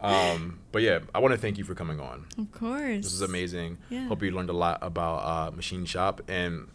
Um, 0.00 0.60
but 0.72 0.82
yeah, 0.82 1.00
I 1.14 1.18
want 1.20 1.32
to 1.32 1.38
thank 1.38 1.58
you 1.58 1.64
for 1.64 1.74
coming 1.74 2.00
on. 2.00 2.26
Of 2.38 2.50
course. 2.52 3.04
This 3.04 3.12
is 3.12 3.20
amazing. 3.20 3.78
Yeah. 3.90 4.08
Hope 4.08 4.22
you 4.22 4.30
learned 4.30 4.50
a 4.50 4.54
lot 4.54 4.78
about 4.82 5.18
uh, 5.18 5.50
Machine 5.54 5.84
Shop 5.84 6.20
and 6.26 6.68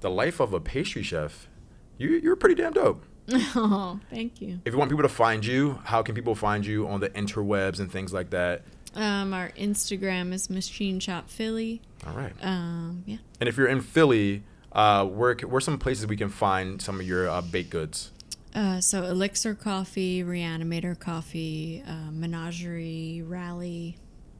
the 0.00 0.10
life 0.10 0.40
of 0.40 0.52
a 0.52 0.60
pastry 0.60 1.02
chef. 1.02 1.48
You, 1.96 2.10
you're 2.10 2.36
pretty 2.36 2.56
damn 2.56 2.72
dope. 2.72 3.04
Oh, 3.54 4.00
thank 4.10 4.40
you. 4.40 4.60
If 4.64 4.72
you 4.72 4.78
want 4.78 4.90
people 4.90 5.04
to 5.04 5.08
find 5.08 5.46
you, 5.46 5.78
how 5.84 6.02
can 6.02 6.14
people 6.14 6.34
find 6.34 6.66
you 6.66 6.88
on 6.88 7.00
the 7.00 7.08
interwebs 7.10 7.78
and 7.78 7.90
things 7.90 8.12
like 8.12 8.30
that? 8.30 8.62
Um, 8.94 9.32
our 9.32 9.50
Instagram 9.50 10.32
is 10.32 10.50
Machine 10.50 11.00
Shop 11.00 11.28
Philly. 11.30 11.80
All 12.06 12.12
right. 12.14 12.32
Um, 12.42 13.04
yeah. 13.06 13.18
And 13.40 13.48
if 13.48 13.56
you're 13.56 13.68
in 13.68 13.80
Philly, 13.80 14.42
uh, 14.72 15.04
where 15.06 15.34
where 15.36 15.60
some 15.60 15.78
places 15.78 16.06
we 16.06 16.16
can 16.16 16.28
find 16.28 16.80
some 16.80 17.00
of 17.00 17.06
your 17.06 17.28
uh, 17.28 17.40
baked 17.40 17.70
goods? 17.70 18.10
Uh, 18.54 18.80
so 18.80 19.02
Elixr 19.02 19.58
Coffee, 19.58 20.22
Reanimator 20.22 20.98
Coffee, 20.98 21.82
uh, 21.86 22.10
Menagerie, 22.10 23.22
Rally. 23.26 23.96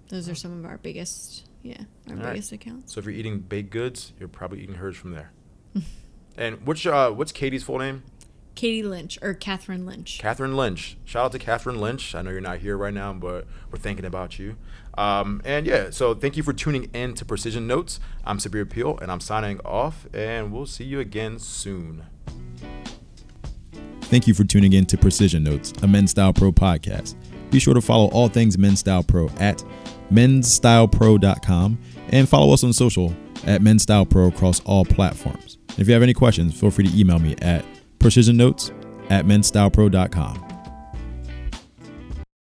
Those 0.09 0.29
are 0.29 0.35
some 0.35 0.59
of 0.59 0.67
our 0.67 0.77
biggest, 0.77 1.49
yeah, 1.63 1.79
our 2.09 2.17
All 2.17 2.23
right. 2.23 2.33
biggest 2.33 2.53
accounts. 2.53 2.93
So 2.93 2.99
if 2.99 3.07
you're 3.07 3.15
eating 3.15 3.39
baked 3.41 3.71
goods, 3.71 4.13
you're 4.19 4.29
probably 4.29 4.61
eating 4.63 4.75
hers 4.75 4.97
from 4.97 5.13
there. 5.13 5.33
and 6.37 6.67
what's 6.67 6.85
uh, 6.85 7.11
what's 7.11 7.33
Katie's 7.33 7.63
full 7.63 7.79
name? 7.79 8.03
Katie 8.55 8.83
Lynch 8.83 9.19
or 9.23 9.35
Catherine 9.35 9.87
Lynch. 9.87 10.19
Catherine 10.19 10.57
Lynch. 10.57 10.97
Shout 11.05 11.27
out 11.27 11.33
to 11.33 11.39
Catherine 11.39 11.81
Lynch. 11.81 12.15
I 12.15 12.23
know 12.23 12.31
you're 12.31 12.41
not 12.41 12.59
here 12.59 12.77
right 12.77 12.95
now, 12.95 13.13
but 13.13 13.47
we're 13.71 13.79
thinking 13.79 14.05
about 14.05 14.39
you. 14.39 14.57
Um, 14.97 15.41
and 15.45 15.67
yeah, 15.67 15.91
so 15.91 16.15
thank 16.15 16.37
you 16.37 16.43
for 16.43 16.53
tuning 16.53 16.91
in 16.93 17.15
to 17.15 17.25
Precision 17.25 17.67
Notes. 17.67 17.99
I'm 18.25 18.39
Sabir 18.39 18.69
Peele, 18.69 18.99
and 19.01 19.11
I'm 19.11 19.21
signing 19.21 19.61
off, 19.65 20.07
and 20.13 20.53
we'll 20.53 20.67
see 20.67 20.85
you 20.85 21.01
again 21.01 21.39
soon. 21.39 22.05
Thank 24.03 24.27
you 24.27 24.35
for 24.35 24.45
tuning 24.45 24.75
in 24.75 24.85
to 24.87 24.99
Precision 24.99 25.43
Notes, 25.43 25.73
a 25.83 25.87
Men's 25.87 26.11
Style 26.11 26.35
Pro 26.35 26.53
podcast. 26.53 27.15
Be 27.51 27.59
sure 27.59 27.75
to 27.75 27.81
follow 27.81 28.09
all 28.09 28.29
things 28.29 28.59
Men's 28.59 28.81
Style 28.81 29.03
Pro 29.03 29.31
at 29.39 29.65
mensstylepro.com 30.11 31.79
and 32.11 32.29
follow 32.29 32.53
us 32.53 32.63
on 32.63 32.73
social 32.75 33.15
at 33.47 33.63
Men's 33.63 33.83
Style 33.83 34.05
Pro 34.05 34.29
across 34.29 34.61
all 34.65 34.85
platforms. 34.85 35.59
If 35.79 35.89
you 35.89 35.95
have 35.95 36.03
any 36.03 36.13
questions, 36.13 36.59
feel 36.59 36.71
free 36.71 36.87
to 36.87 36.99
email 36.99 37.19
me 37.19 37.35
at 37.41 37.65
precisionnotes 38.03 38.71
at 39.11 39.25
mensstylepro.com. 39.25 40.52